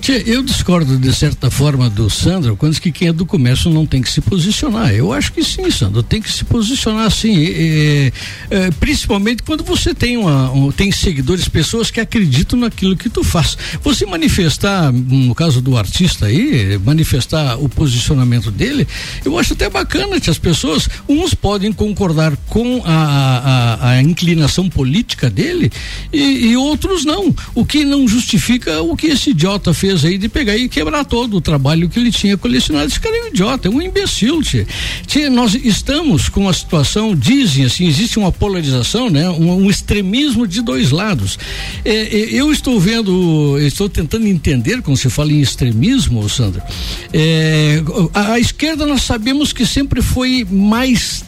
Tia, 0.00 0.22
eu 0.28 0.42
discordo 0.42 0.98
de 0.98 1.12
certa 1.12 1.50
forma 1.50 1.88
do 1.88 2.08
Sandro 2.10 2.56
quando 2.56 2.72
diz 2.72 2.78
que 2.78 2.92
quem 2.92 3.08
é 3.08 3.12
do 3.12 3.24
comércio 3.24 3.70
não 3.70 3.86
tem 3.86 4.02
que 4.02 4.10
se 4.10 4.20
posicionar. 4.20 4.92
Eu 4.92 5.12
acho 5.12 5.32
que 5.32 5.42
sim, 5.42 5.70
Sandro, 5.70 6.02
tem 6.02 6.20
que 6.20 6.30
se 6.30 6.44
posicionar 6.44 7.10
sim. 7.10 7.34
É, 7.46 8.12
é, 8.50 8.70
principalmente 8.72 9.42
quando 9.42 9.64
você 9.64 9.94
tem, 9.94 10.16
uma, 10.16 10.52
um, 10.52 10.70
tem 10.70 10.92
seguidores, 10.92 11.48
pessoas 11.48 11.90
que 11.90 11.98
acreditam 11.98 12.58
naquilo 12.58 12.96
que 12.96 13.08
tu 13.08 13.24
faz. 13.24 13.56
Você 13.82 14.04
manifestar, 14.04 14.92
no 14.92 15.34
caso 15.34 15.60
do 15.60 15.76
artista 15.76 16.26
aí, 16.26 16.78
manifestar 16.78 17.56
o 17.58 17.68
posicionamento 17.68 18.50
dele, 18.50 18.86
eu 19.24 19.38
acho 19.38 19.54
até 19.54 19.68
bacana 19.68 20.20
que 20.20 20.30
as 20.30 20.38
pessoas, 20.38 20.88
uns 21.08 21.34
podem 21.34 21.72
concordar 21.72 22.36
com 22.48 22.82
a, 22.84 23.78
a, 23.80 23.90
a 23.90 24.02
inclinação 24.02 24.68
política 24.68 25.30
dele 25.30 25.72
e, 26.12 26.48
e 26.48 26.56
outros 26.56 27.04
não. 27.04 27.34
O 27.54 27.64
que 27.64 27.84
não 27.84 28.06
justifica 28.06 28.82
o 28.82 28.96
que 28.96 29.08
esse 29.08 29.30
idiota 29.30 29.72
fez 29.72 29.85
fez 29.86 30.04
aí 30.04 30.18
de 30.18 30.28
pegar 30.28 30.56
e 30.56 30.68
quebrar 30.68 31.04
todo 31.04 31.36
o 31.36 31.40
trabalho 31.40 31.88
que 31.88 31.98
ele 31.98 32.10
tinha 32.10 32.36
colecionado. 32.36 32.88
Esse 32.88 32.98
cara 32.98 33.16
é 33.16 33.22
um 33.22 33.26
idiota, 33.28 33.68
é 33.68 33.70
um 33.70 33.80
imbecil, 33.80 34.42
tia 34.42 35.30
nós 35.30 35.54
estamos 35.54 36.28
com 36.28 36.40
uma 36.40 36.52
situação, 36.52 37.14
dizem 37.14 37.64
assim, 37.64 37.86
existe 37.86 38.18
uma 38.18 38.32
polarização, 38.32 39.08
né? 39.08 39.28
Um, 39.30 39.64
um 39.64 39.70
extremismo 39.70 40.46
de 40.46 40.60
dois 40.60 40.90
lados. 40.90 41.38
É, 41.84 41.92
é, 41.92 42.34
eu 42.34 42.50
estou 42.50 42.80
vendo, 42.80 43.56
estou 43.60 43.88
tentando 43.88 44.26
entender 44.26 44.82
quando 44.82 44.96
se 44.96 45.08
fala 45.08 45.32
em 45.32 45.40
extremismo, 45.40 46.28
Sandra. 46.28 46.64
É, 47.12 47.82
a, 48.12 48.32
a 48.32 48.40
esquerda 48.40 48.86
nós 48.86 49.02
sabemos 49.02 49.52
que 49.52 49.64
sempre 49.64 50.02
foi 50.02 50.44
mais 50.50 51.25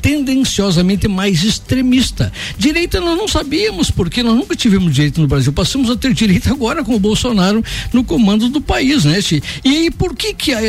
tendenciosamente 0.00 1.08
mais 1.08 1.42
extremista. 1.42 2.32
Direita 2.58 3.00
nós 3.00 3.16
não 3.16 3.26
sabíamos, 3.26 3.90
porque 3.90 4.22
nós 4.22 4.34
nunca 4.34 4.54
tivemos 4.54 4.94
direita 4.94 5.20
no 5.20 5.26
Brasil. 5.26 5.52
Passamos 5.52 5.90
a 5.90 5.96
ter 5.96 6.14
direita 6.14 6.50
agora 6.50 6.84
com 6.84 6.94
o 6.94 7.00
Bolsonaro 7.00 7.64
no 7.92 8.04
comando 8.04 8.48
do 8.48 8.60
país, 8.60 9.04
né? 9.04 9.18
E 9.64 9.90
por 9.90 10.14
que 10.14 10.32
que 10.34 10.52
a, 10.52 10.60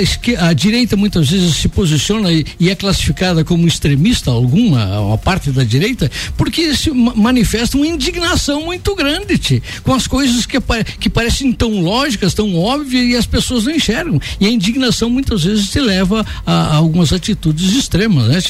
a 0.48 0.54
direita 0.54 0.96
muitas 0.96 1.30
vezes 1.30 1.56
se 1.56 1.68
posiciona 1.68 2.32
e, 2.32 2.46
e, 2.60 2.70
é 2.70 2.76
classificada 2.76 3.44
como 3.44 3.68
extremista, 3.68 4.32
alguma, 4.32 5.00
uma 5.00 5.18
parte 5.18 5.52
da 5.52 5.64
direita? 5.64 6.10
Porque 6.36 6.76
se 6.76 6.90
manifesta 6.92 7.78
uma 7.78 7.88
indignação 7.88 8.66
muito 8.66 8.96
grande, 8.96 9.62
com 9.84 9.94
as 9.94 10.08
coisas 10.08 10.46
que, 10.46 10.58
que 11.00 11.10
parecem 11.10 11.52
tão 11.52 11.82
lógicas, 11.82 12.34
tão 12.34 12.56
óbvias 12.56 13.06
e 13.06 13.16
as 13.16 13.26
pessoas 13.26 13.66
não 13.66 13.74
enxergam. 13.74 14.20
E 14.40 14.46
a 14.46 14.50
indignação 14.50 15.10
muitas 15.10 15.44
vezes 15.44 15.70
te 15.70 15.80
leva 15.80 16.26
a, 16.46 16.52
a 16.52 16.76
algumas 16.76 17.14
atitudes 17.14 17.76
extremas, 17.76 18.28
né? 18.28 18.42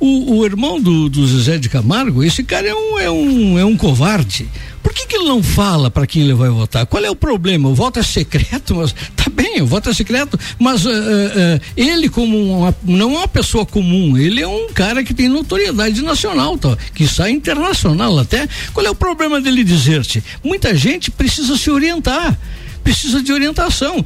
O, 0.00 0.36
o 0.36 0.44
irmão 0.44 0.80
do, 0.80 1.08
do 1.08 1.26
Zezé 1.26 1.58
de 1.58 1.68
Camargo, 1.68 2.22
esse 2.22 2.42
cara 2.42 2.68
é 2.68 2.74
um, 2.74 2.98
é 2.98 3.10
um, 3.10 3.58
é 3.58 3.64
um 3.64 3.76
covarde. 3.76 4.48
Por 4.82 4.92
que, 4.92 5.06
que 5.06 5.16
ele 5.16 5.26
não 5.26 5.42
fala 5.42 5.90
para 5.90 6.06
quem 6.06 6.22
ele 6.22 6.34
vai 6.34 6.50
votar? 6.50 6.84
Qual 6.86 7.02
é 7.04 7.10
o 7.10 7.14
problema? 7.14 7.68
O 7.68 7.74
voto 7.74 8.00
é 8.00 8.02
secreto, 8.02 8.74
mas 8.74 8.92
tá 9.14 9.30
bem, 9.32 9.62
o 9.62 9.66
voto 9.66 9.88
é 9.88 9.94
secreto, 9.94 10.38
mas 10.58 10.84
uh, 10.84 10.90
uh, 10.90 11.60
ele 11.76 12.08
como 12.08 12.58
uma, 12.58 12.74
não 12.82 13.12
é 13.12 13.18
uma 13.18 13.28
pessoa 13.28 13.64
comum, 13.64 14.18
ele 14.18 14.42
é 14.42 14.48
um 14.48 14.72
cara 14.72 15.04
que 15.04 15.14
tem 15.14 15.28
notoriedade 15.28 16.02
nacional, 16.02 16.58
tá? 16.58 16.76
que 16.94 17.06
sai 17.06 17.30
internacional 17.30 18.18
até. 18.18 18.48
Qual 18.74 18.84
é 18.84 18.90
o 18.90 18.94
problema 18.94 19.40
dele 19.40 19.62
dizer-te? 19.62 20.22
Muita 20.42 20.74
gente 20.74 21.10
precisa 21.10 21.56
se 21.56 21.70
orientar 21.70 22.38
precisa 22.82 23.22
de 23.22 23.32
orientação. 23.32 24.04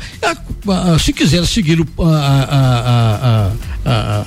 se 1.00 1.11
quiser 1.11 1.47
seguir 1.47 1.78
a, 1.99 2.05
a, 2.05 3.47
a, 3.49 3.52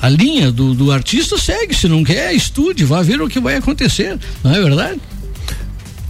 a 0.01 0.09
linha 0.09 0.51
do, 0.51 0.73
do 0.73 0.91
artista, 0.91 1.37
segue. 1.37 1.75
Se 1.75 1.87
não 1.87 2.03
quer, 2.03 2.33
estude, 2.33 2.85
vá 2.85 3.01
ver 3.01 3.21
o 3.21 3.27
que 3.27 3.39
vai 3.39 3.55
acontecer. 3.55 4.17
Não 4.43 4.55
é 4.55 4.61
verdade? 4.61 4.99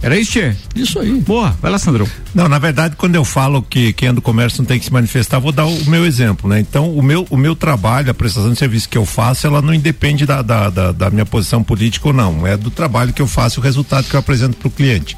Era 0.02 0.18
isso, 0.18 0.32
Tchê? 0.32 0.54
Isso 0.74 0.98
aí. 0.98 1.12
Boa, 1.20 1.54
vai 1.60 1.70
lá, 1.70 1.78
Sandrão. 1.78 2.08
Não, 2.34 2.48
na 2.48 2.58
verdade, 2.58 2.96
quando 2.96 3.16
eu 3.16 3.24
falo 3.24 3.62
que 3.62 3.92
quem 3.92 4.08
é 4.08 4.12
do 4.12 4.22
comércio 4.22 4.62
não 4.62 4.66
tem 4.66 4.78
que 4.78 4.86
se 4.86 4.92
manifestar, 4.92 5.38
vou 5.38 5.52
dar 5.52 5.66
o, 5.66 5.74
o, 5.74 5.90
meu 5.90 6.06
exemplo, 6.06 6.48
né? 6.48 6.58
Então, 6.58 6.90
o 6.90 7.02
meu, 7.02 7.26
o 7.28 7.36
meu 7.36 7.54
trabalho, 7.54 8.10
a 8.10 8.14
prestação 8.14 8.50
de 8.50 8.58
serviço 8.58 8.88
que 8.88 8.96
eu 8.96 9.04
faço, 9.04 9.46
ela 9.46 9.60
não 9.60 9.74
independe 9.74 10.24
da, 10.24 10.40
da, 10.40 10.70
da, 10.70 10.92
da 10.92 11.10
minha 11.10 11.26
posição 11.26 11.62
política 11.62 12.08
ou 12.08 12.14
não. 12.14 12.46
É 12.46 12.56
do 12.56 12.70
trabalho 12.70 13.12
que 13.12 13.20
eu 13.20 13.26
faço, 13.26 13.60
o 13.60 13.62
resultado 13.62 14.08
que 14.08 14.14
eu 14.14 14.20
apresento 14.20 14.56
para 14.56 14.68
o 14.68 14.70
cliente. 14.70 15.16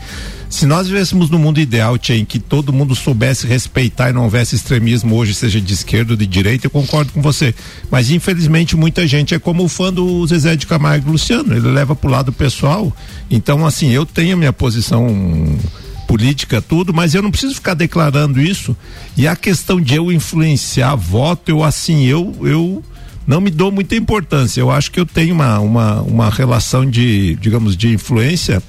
Se 0.52 0.66
nós 0.66 0.87
vivêssemos 0.87 1.30
no 1.30 1.38
mundo 1.38 1.59
ideal, 1.59 1.97
Tia, 1.97 2.14
em 2.14 2.26
que 2.26 2.38
todo 2.38 2.75
mundo 2.75 2.94
soubesse 2.94 3.47
respeitar 3.47 4.11
e 4.11 4.12
não 4.12 4.25
houvesse 4.25 4.54
extremismo 4.54 5.16
hoje, 5.16 5.32
seja 5.32 5.59
de 5.59 5.73
esquerda 5.73 6.12
ou 6.12 6.16
de 6.16 6.26
direita, 6.26 6.66
eu 6.66 6.71
concordo 6.71 7.11
com 7.11 7.23
você. 7.23 7.54
Mas 7.90 8.11
infelizmente 8.11 8.76
muita 8.76 9.06
gente 9.06 9.35
é 9.35 9.38
como 9.38 9.64
o 9.64 9.68
fã 9.68 9.90
do 9.90 10.26
Zezé 10.26 10.54
de 10.54 10.66
Camargo 10.66 11.11
Luciano, 11.11 11.56
ele 11.56 11.68
leva 11.68 11.97
pro 11.97 12.11
lado 12.11 12.35
pessoal. 12.35 12.94
Então, 13.30 13.64
assim, 13.64 13.92
eu 13.92 14.04
tenho 14.04 14.35
a 14.35 14.37
minha 14.37 14.52
posição 14.52 15.59
política, 16.06 16.61
tudo, 16.61 16.92
mas 16.92 17.14
eu 17.14 17.23
não 17.23 17.30
preciso 17.30 17.54
ficar 17.54 17.73
declarando 17.73 18.38
isso. 18.38 18.76
E 19.16 19.26
a 19.26 19.35
questão 19.35 19.80
de 19.80 19.94
eu 19.94 20.12
influenciar 20.12 20.94
voto, 20.97 21.49
eu 21.49 21.64
assim, 21.64 22.04
eu, 22.04 22.37
eu 22.42 22.85
não 23.26 23.40
me 23.40 23.50
dou 23.50 23.73
muita 23.73 23.97
importância. 23.97 24.61
Eu 24.61 24.71
acho 24.71 24.90
que 24.90 25.00
eu 25.00 25.06
tenho 25.06 25.35
uma, 25.35 25.59
uma, 25.61 26.02
uma 26.02 26.28
relação 26.28 26.85
de, 26.85 27.37
digamos, 27.37 27.75
de 27.75 27.88
influência 27.88 28.62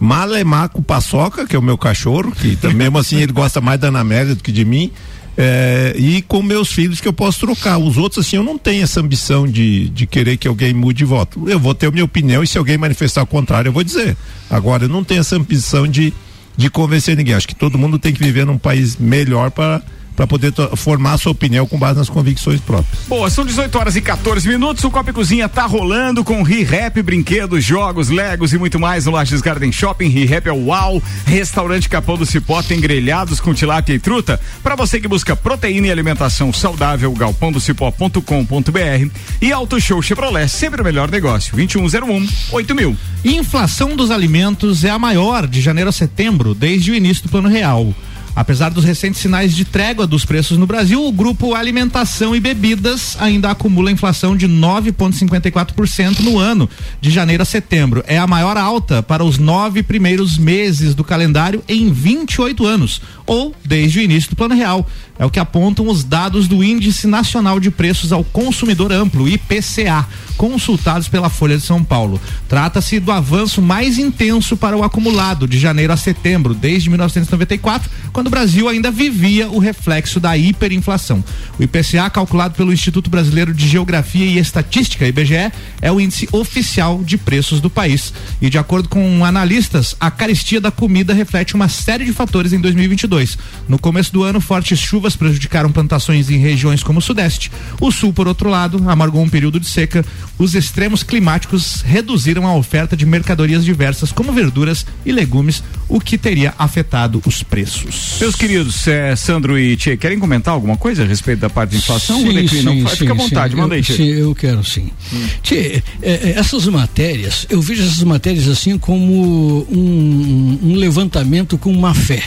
Malemar 0.00 0.70
com 0.70 0.82
Paçoca, 0.82 1.46
que 1.46 1.54
é 1.54 1.58
o 1.58 1.62
meu 1.62 1.76
cachorro, 1.76 2.32
que 2.32 2.56
mesmo 2.74 2.96
assim 2.98 3.16
ele 3.16 3.32
gosta 3.32 3.60
mais 3.60 3.78
da 3.78 3.88
Ana 3.88 4.00
Amélia 4.00 4.34
do 4.34 4.42
que 4.42 4.50
de 4.50 4.64
mim. 4.64 4.90
É, 5.36 5.94
e 5.96 6.22
com 6.22 6.42
meus 6.42 6.72
filhos 6.72 7.00
que 7.00 7.06
eu 7.06 7.12
posso 7.12 7.40
trocar. 7.40 7.78
Os 7.78 7.96
outros, 7.96 8.26
assim, 8.26 8.36
eu 8.36 8.42
não 8.42 8.58
tenho 8.58 8.82
essa 8.82 9.00
ambição 9.00 9.46
de, 9.46 9.88
de 9.90 10.06
querer 10.06 10.36
que 10.36 10.48
alguém 10.48 10.72
mude 10.72 10.98
de 10.98 11.04
voto. 11.04 11.48
Eu 11.48 11.58
vou 11.58 11.74
ter 11.74 11.86
a 11.86 11.90
minha 11.90 12.04
opinião 12.04 12.42
e 12.42 12.46
se 12.46 12.58
alguém 12.58 12.78
manifestar 12.78 13.22
o 13.22 13.26
contrário, 13.26 13.68
eu 13.68 13.72
vou 13.72 13.84
dizer. 13.84 14.16
Agora, 14.48 14.84
eu 14.84 14.88
não 14.88 15.04
tenho 15.04 15.20
essa 15.20 15.36
ambição 15.36 15.86
de, 15.86 16.12
de 16.56 16.70
convencer 16.70 17.16
ninguém. 17.16 17.34
Acho 17.34 17.48
que 17.48 17.54
todo 17.54 17.78
mundo 17.78 17.98
tem 17.98 18.12
que 18.12 18.22
viver 18.22 18.44
num 18.44 18.58
país 18.58 18.96
melhor 18.96 19.50
para 19.50 19.82
para 20.20 20.26
poder 20.26 20.52
formar 20.76 21.16
sua 21.16 21.32
opinião 21.32 21.66
com 21.66 21.78
base 21.78 21.98
nas 21.98 22.10
convicções 22.10 22.60
próprias. 22.60 23.06
Boa, 23.08 23.30
são 23.30 23.42
18 23.42 23.78
horas 23.78 23.96
e 23.96 24.02
14 24.02 24.46
minutos. 24.46 24.84
O 24.84 24.90
Copa 24.90 25.08
e 25.08 25.12
Cozinha 25.14 25.48
tá 25.48 25.64
rolando 25.64 26.22
com 26.22 26.42
ReHap, 26.42 27.00
brinquedos, 27.00 27.64
jogos, 27.64 28.10
legos 28.10 28.52
e 28.52 28.58
muito 28.58 28.78
mais 28.78 29.06
no 29.06 29.12
Lages 29.12 29.40
Garden 29.40 29.72
Shopping. 29.72 30.08
ReHap 30.08 30.46
é 30.46 30.52
o 30.52 30.66
UAU. 30.66 31.02
Restaurante 31.24 31.88
Capão 31.88 32.18
do 32.18 32.26
Cipó 32.26 32.62
tem 32.62 32.78
grelhados 32.78 33.40
com 33.40 33.54
tilápia 33.54 33.94
e 33.94 33.98
truta. 33.98 34.38
Para 34.62 34.76
você 34.76 35.00
que 35.00 35.08
busca 35.08 35.34
proteína 35.34 35.86
e 35.86 35.90
alimentação 35.90 36.52
saudável, 36.52 37.10
galpãodocipó.com.br 37.12 39.10
e 39.40 39.50
Auto 39.50 39.80
Show 39.80 40.02
Chevrolet, 40.02 40.50
sempre 40.50 40.82
o 40.82 40.84
melhor 40.84 41.10
negócio. 41.10 41.56
2101 41.56 42.28
8000. 42.52 42.94
Inflação 43.24 43.96
dos 43.96 44.10
alimentos 44.10 44.84
é 44.84 44.90
a 44.90 44.98
maior 44.98 45.46
de 45.46 45.62
janeiro 45.62 45.88
a 45.88 45.92
setembro 45.92 46.54
desde 46.54 46.90
o 46.90 46.94
início 46.94 47.22
do 47.22 47.30
Plano 47.30 47.48
Real. 47.48 47.94
Apesar 48.34 48.70
dos 48.70 48.84
recentes 48.84 49.20
sinais 49.20 49.54
de 49.54 49.64
trégua 49.64 50.06
dos 50.06 50.24
preços 50.24 50.56
no 50.56 50.66
Brasil, 50.66 51.04
o 51.04 51.12
grupo 51.12 51.54
Alimentação 51.54 52.34
e 52.34 52.40
Bebidas 52.40 53.16
ainda 53.20 53.50
acumula 53.50 53.90
inflação 53.90 54.36
de 54.36 54.48
9,54% 54.48 56.20
no 56.20 56.38
ano, 56.38 56.68
de 57.00 57.10
janeiro 57.10 57.42
a 57.42 57.46
setembro. 57.46 58.04
É 58.06 58.18
a 58.18 58.26
maior 58.26 58.56
alta 58.56 59.02
para 59.02 59.24
os 59.24 59.38
nove 59.38 59.82
primeiros 59.82 60.38
meses 60.38 60.94
do 60.94 61.04
calendário 61.04 61.62
em 61.68 61.92
28 61.92 62.66
anos, 62.66 63.00
ou 63.26 63.54
desde 63.64 63.98
o 63.98 64.02
início 64.02 64.30
do 64.30 64.36
Plano 64.36 64.54
Real. 64.54 64.86
É 65.18 65.24
o 65.26 65.30
que 65.30 65.38
apontam 65.38 65.86
os 65.86 66.02
dados 66.02 66.48
do 66.48 66.64
Índice 66.64 67.06
Nacional 67.06 67.60
de 67.60 67.70
Preços 67.70 68.10
ao 68.10 68.24
Consumidor 68.24 68.90
Amplo, 68.90 69.28
IPCA, 69.28 70.06
consultados 70.34 71.08
pela 71.08 71.28
Folha 71.28 71.58
de 71.58 71.62
São 71.62 71.84
Paulo. 71.84 72.18
Trata-se 72.48 72.98
do 72.98 73.12
avanço 73.12 73.60
mais 73.60 73.98
intenso 73.98 74.56
para 74.56 74.74
o 74.74 74.82
acumulado 74.82 75.46
de 75.46 75.58
janeiro 75.58 75.92
a 75.92 75.96
setembro, 75.98 76.54
desde 76.54 76.88
1994, 76.88 77.90
quando 78.20 78.28
o 78.28 78.30
Brasil 78.30 78.68
ainda 78.68 78.90
vivia 78.90 79.48
o 79.48 79.58
reflexo 79.58 80.20
da 80.20 80.36
hiperinflação. 80.36 81.24
O 81.58 81.62
IPCA, 81.62 82.08
calculado 82.10 82.54
pelo 82.54 82.72
Instituto 82.72 83.08
Brasileiro 83.08 83.52
de 83.54 83.66
Geografia 83.66 84.26
e 84.26 84.38
Estatística, 84.38 85.06
IBGE, 85.06 85.50
é 85.80 85.90
o 85.90 86.00
índice 86.00 86.28
oficial 86.30 87.02
de 87.02 87.16
preços 87.16 87.60
do 87.60 87.70
país. 87.70 88.12
E 88.40 88.50
de 88.50 88.58
acordo 88.58 88.88
com 88.88 89.24
analistas, 89.24 89.96
a 89.98 90.10
carestia 90.10 90.60
da 90.60 90.70
comida 90.70 91.14
reflete 91.14 91.54
uma 91.54 91.68
série 91.68 92.04
de 92.04 92.12
fatores 92.12 92.52
em 92.52 92.60
2022. 92.60 93.38
No 93.66 93.78
começo 93.78 94.12
do 94.12 94.22
ano, 94.22 94.40
fortes 94.40 94.78
chuvas 94.78 95.00
chuvas 95.00 95.16
prejudicaram 95.16 95.72
plantações 95.72 96.28
em 96.28 96.36
regiões 96.36 96.82
como 96.82 96.98
o 96.98 97.02
Sudeste. 97.02 97.50
O 97.80 97.90
Sul, 97.90 98.12
por 98.12 98.28
outro 98.28 98.50
lado, 98.50 98.90
amargou 98.90 99.22
um 99.22 99.28
período 99.30 99.58
de 99.58 99.66
seca. 99.66 100.04
Os 100.38 100.54
extremos 100.54 101.02
climáticos 101.02 101.80
reduziram 101.80 102.46
a 102.46 102.54
oferta 102.54 102.94
de 102.94 103.06
mercadorias 103.06 103.64
diversas, 103.64 104.12
como 104.12 104.32
verduras 104.32 104.84
e 105.06 105.10
legumes, 105.10 105.62
o 105.88 106.00
que 106.00 106.18
teria 106.18 106.54
afetado 106.58 107.22
os 107.24 107.42
preços. 107.42 108.09
Meus 108.18 108.34
queridos, 108.34 108.86
é, 108.88 109.14
Sandro 109.16 109.58
e 109.58 109.76
Tchê, 109.76 109.96
querem 109.96 110.18
comentar 110.18 110.54
alguma 110.54 110.76
coisa 110.76 111.02
a 111.02 111.06
respeito 111.06 111.40
da 111.40 111.50
parte 111.50 111.70
de 111.70 111.76
inflação? 111.78 112.18
Sim, 112.20 112.48
sim, 112.48 112.62
não, 112.62 112.72
sim, 112.72 112.96
fica 112.96 113.12
à 113.12 113.16
vontade, 113.16 113.54
sim, 113.54 113.60
manda 113.60 113.74
aí, 113.74 113.82
Tchê. 113.82 113.94
Sim, 113.94 114.08
eu 114.08 114.34
quero 114.34 114.64
sim. 114.64 114.90
Hum. 115.12 115.26
Tchê, 115.42 115.82
é, 116.02 116.12
é, 116.12 116.30
essas 116.36 116.66
matérias, 116.66 117.46
eu 117.48 117.60
vejo 117.60 117.82
essas 117.82 118.02
matérias 118.02 118.48
assim 118.48 118.78
como 118.78 119.66
um, 119.70 120.58
um 120.62 120.74
levantamento 120.74 121.56
com 121.56 121.72
má 121.72 121.94
fé. 121.94 122.22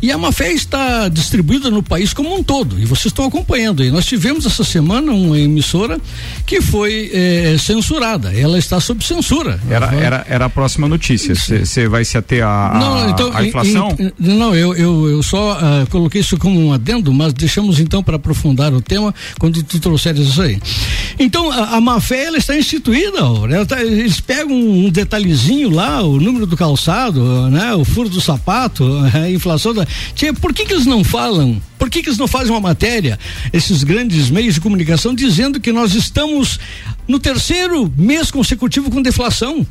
E 0.00 0.10
a 0.10 0.18
má 0.18 0.32
fé 0.32 0.52
está 0.52 1.08
distribuída 1.08 1.70
no 1.70 1.82
país 1.82 2.12
como 2.12 2.34
um 2.34 2.42
todo, 2.42 2.80
e 2.80 2.84
vocês 2.84 3.06
estão 3.06 3.24
acompanhando 3.24 3.82
aí. 3.82 3.90
Nós 3.90 4.06
tivemos 4.06 4.46
essa 4.46 4.64
semana 4.64 5.12
uma 5.12 5.38
emissora 5.38 6.00
que 6.46 6.60
foi 6.60 7.10
eh, 7.12 7.56
censurada, 7.58 8.32
ela 8.34 8.58
está 8.58 8.80
sob 8.80 9.04
censura. 9.04 9.60
Era, 9.68 9.86
era, 9.94 10.26
era 10.28 10.44
a 10.46 10.50
próxima 10.50 10.88
notícia, 10.88 11.34
você 11.34 11.88
vai 11.88 12.04
se 12.04 12.18
ater 12.18 12.44
à 12.44 12.78
não, 12.78 13.10
então, 13.10 13.30
a 13.34 13.44
inflação? 13.44 13.96
Em, 13.98 14.12
não, 14.18 14.54
eu, 14.54 14.74
eu, 14.74 15.08
eu 15.08 15.22
só 15.22 15.56
uh, 15.56 15.86
coloquei 15.90 16.20
isso 16.20 16.36
como 16.36 16.58
um 16.58 16.72
adendo, 16.72 17.12
mas 17.12 17.32
deixamos 17.32 17.78
então 17.78 18.02
para 18.02 18.16
aprofundar 18.16 18.72
o 18.72 18.80
tema 18.80 19.14
quando 19.38 19.62
tu 19.62 19.78
trouxeres 19.78 20.28
isso 20.28 20.42
aí. 20.42 20.60
Então, 21.18 21.50
a, 21.50 21.76
a 21.76 21.80
má 21.80 22.00
fé 22.00 22.24
ela 22.24 22.38
está 22.38 22.56
instituída, 22.56 23.18
ela 23.50 23.66
tá, 23.66 23.82
eles 23.82 24.20
pegam 24.20 24.56
um 24.56 24.90
detalhezinho 24.90 25.70
lá, 25.70 26.02
o 26.02 26.18
número 26.18 26.46
do 26.46 26.56
calçado, 26.56 27.48
né, 27.50 27.74
o 27.74 27.84
furo 27.84 28.08
do 28.08 28.20
sapato, 28.20 28.84
a 29.14 29.30
inflação 29.30 29.61
toda. 29.62 29.86
Tia, 30.14 30.32
por 30.34 30.52
que, 30.52 30.64
que 30.64 30.72
eles 30.72 30.86
não 30.86 31.04
falam? 31.04 31.60
Por 31.78 31.90
que, 31.90 32.02
que 32.02 32.08
eles 32.08 32.18
não 32.18 32.28
fazem 32.28 32.50
uma 32.50 32.60
matéria, 32.60 33.18
esses 33.52 33.84
grandes 33.84 34.30
meios 34.30 34.54
de 34.54 34.60
comunicação, 34.60 35.14
dizendo 35.14 35.60
que 35.60 35.72
nós 35.72 35.94
estamos 35.94 36.58
no 37.06 37.18
terceiro 37.18 37.92
mês 37.96 38.30
consecutivo 38.30 38.90
com 38.90 39.02
deflação? 39.02 39.66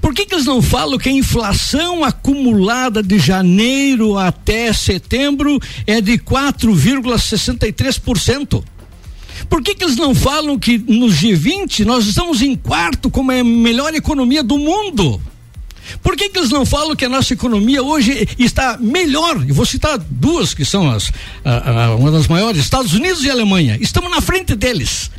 Por 0.00 0.14
que, 0.14 0.24
que 0.24 0.34
eles 0.34 0.46
não 0.46 0.62
falam 0.62 0.98
que 0.98 1.08
a 1.08 1.12
inflação 1.12 2.02
acumulada 2.02 3.02
de 3.02 3.18
janeiro 3.18 4.16
até 4.16 4.72
setembro 4.72 5.60
é 5.86 6.00
de 6.00 6.16
4,63%? 6.18 8.64
Por 9.48 9.62
que, 9.62 9.74
que 9.74 9.84
eles 9.84 9.96
não 9.96 10.14
falam 10.14 10.58
que 10.58 10.78
no 10.78 11.06
G20 11.06 11.84
nós 11.84 12.06
estamos 12.06 12.40
em 12.40 12.54
quarto 12.54 13.10
como 13.10 13.32
é 13.32 13.40
a 13.40 13.44
melhor 13.44 13.94
economia 13.94 14.42
do 14.42 14.58
mundo? 14.58 15.20
Por 16.02 16.16
que, 16.16 16.28
que 16.28 16.38
eles 16.38 16.50
não 16.50 16.64
falam 16.64 16.94
que 16.96 17.04
a 17.04 17.08
nossa 17.08 17.32
economia 17.32 17.82
hoje 17.82 18.28
está 18.38 18.76
melhor? 18.78 19.44
Eu 19.48 19.54
vou 19.54 19.66
citar 19.66 19.98
duas 19.98 20.54
que 20.54 20.64
são 20.64 20.90
as, 20.90 21.12
a, 21.44 21.84
a, 21.84 21.96
uma 21.96 22.10
das 22.10 22.26
maiores, 22.28 22.60
Estados 22.60 22.92
Unidos 22.94 23.24
e 23.24 23.30
Alemanha. 23.30 23.78
Estamos 23.80 24.10
na 24.10 24.20
frente 24.20 24.54
deles. 24.54 25.10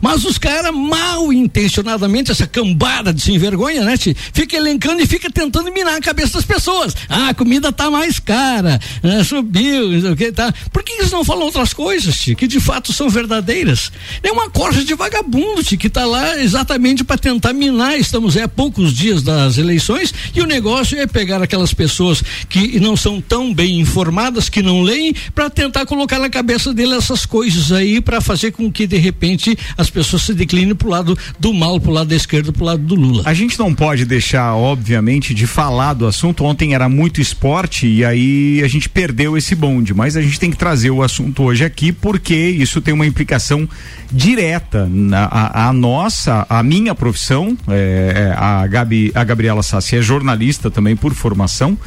Mas 0.00 0.24
os 0.24 0.38
caras, 0.38 0.74
mal 0.74 1.32
intencionadamente, 1.32 2.30
essa 2.30 2.46
cambada 2.46 3.12
de 3.12 3.20
sem 3.20 3.38
vergonha, 3.38 3.84
né, 3.84 3.94
fica 4.32 4.56
elencando 4.56 5.02
e 5.02 5.06
fica 5.06 5.30
tentando 5.30 5.72
minar 5.72 5.96
a 5.96 6.00
cabeça 6.00 6.34
das 6.34 6.44
pessoas. 6.44 6.94
Ah, 7.08 7.28
a 7.28 7.34
comida 7.34 7.72
tá 7.72 7.90
mais 7.90 8.18
cara, 8.18 8.80
ah, 9.02 9.24
subiu, 9.24 9.90
não 9.90 10.00
sei 10.00 10.10
o 10.10 10.16
que, 10.16 10.32
tá. 10.32 10.52
Por 10.72 10.82
que 10.82 10.92
eles 10.92 11.10
não 11.10 11.24
falam 11.24 11.44
outras 11.44 11.72
coisas, 11.72 12.16
que 12.36 12.46
de 12.46 12.60
fato 12.60 12.92
são 12.92 13.08
verdadeiras? 13.08 13.92
É 14.22 14.30
uma 14.30 14.48
corja 14.50 14.84
de 14.84 14.94
vagabundo, 14.94 15.62
que 15.76 15.90
tá 15.90 16.04
lá 16.04 16.40
exatamente 16.40 17.04
para 17.04 17.18
tentar 17.18 17.52
minar. 17.52 17.98
Estamos 17.98 18.36
é, 18.36 18.42
a 18.42 18.48
poucos 18.48 18.92
dias 18.92 19.22
das 19.22 19.58
eleições 19.58 20.14
e 20.34 20.40
o 20.40 20.46
negócio 20.46 20.98
é 20.98 21.06
pegar 21.06 21.42
aquelas 21.42 21.74
pessoas 21.74 22.22
que 22.48 22.78
não 22.80 22.96
são 22.96 23.20
tão 23.20 23.52
bem 23.52 23.80
informadas, 23.80 24.48
que 24.48 24.62
não 24.62 24.82
leem, 24.82 25.14
para 25.34 25.50
tentar 25.50 25.86
colocar 25.86 26.18
na 26.18 26.30
cabeça 26.30 26.72
dele 26.72 26.94
essas 26.94 27.26
coisas 27.26 27.72
aí, 27.72 28.00
para 28.00 28.20
fazer 28.20 28.52
com 28.52 28.70
que 28.70 28.86
de 28.86 28.96
repente 28.96 29.56
as 29.76 29.87
as 29.88 29.90
pessoas 29.90 30.22
se 30.22 30.34
declinem 30.34 30.74
pro 30.74 30.88
lado 30.88 31.18
do 31.40 31.52
mal, 31.52 31.80
pro 31.80 31.90
lado 31.90 32.08
da 32.08 32.16
esquerda, 32.16 32.52
pro 32.52 32.64
lado 32.64 32.82
do 32.82 32.94
Lula. 32.94 33.22
A 33.24 33.34
gente 33.34 33.58
não 33.58 33.74
pode 33.74 34.04
deixar, 34.04 34.54
obviamente, 34.54 35.32
de 35.34 35.46
falar 35.46 35.94
do 35.94 36.06
assunto. 36.06 36.44
Ontem 36.44 36.74
era 36.74 36.88
muito 36.88 37.20
esporte 37.20 37.86
e 37.86 38.04
aí 38.04 38.62
a 38.62 38.68
gente 38.68 38.88
perdeu 38.88 39.36
esse 39.36 39.54
bonde, 39.54 39.94
mas 39.94 40.16
a 40.16 40.22
gente 40.22 40.38
tem 40.38 40.50
que 40.50 40.56
trazer 40.56 40.90
o 40.90 41.02
assunto 41.02 41.42
hoje 41.42 41.64
aqui 41.64 41.90
porque 41.90 42.34
isso 42.34 42.80
tem 42.80 42.92
uma 42.92 43.06
implicação 43.06 43.68
direta 44.10 44.86
na 44.90 45.24
a, 45.24 45.68
a 45.68 45.72
nossa, 45.72 46.46
a 46.48 46.62
minha 46.62 46.94
profissão. 46.94 47.56
É, 47.68 48.32
é 48.32 48.34
a, 48.36 48.66
Gabi, 48.66 49.10
a 49.14 49.24
Gabriela 49.24 49.62
Sassi 49.62 49.96
é 49.96 50.02
jornalista 50.02 50.70
também 50.70 50.96
por 50.96 51.14
formação, 51.14 51.78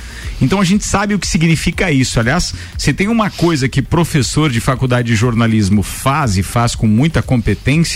então 0.41 0.59
a 0.59 0.63
gente 0.63 0.85
sabe 0.85 1.13
o 1.13 1.19
que 1.19 1.27
significa 1.27 1.91
isso. 1.91 2.19
Aliás, 2.19 2.53
se 2.77 2.93
tem 2.93 3.07
uma 3.07 3.29
coisa 3.29 3.67
que 3.67 3.81
professor 3.81 4.49
de 4.49 4.59
faculdade 4.59 5.07
de 5.07 5.15
jornalismo 5.15 5.83
faz 5.83 6.37
e 6.37 6.43
faz 6.43 6.75
com 6.75 6.87
muita 6.87 7.21
competência 7.21 7.90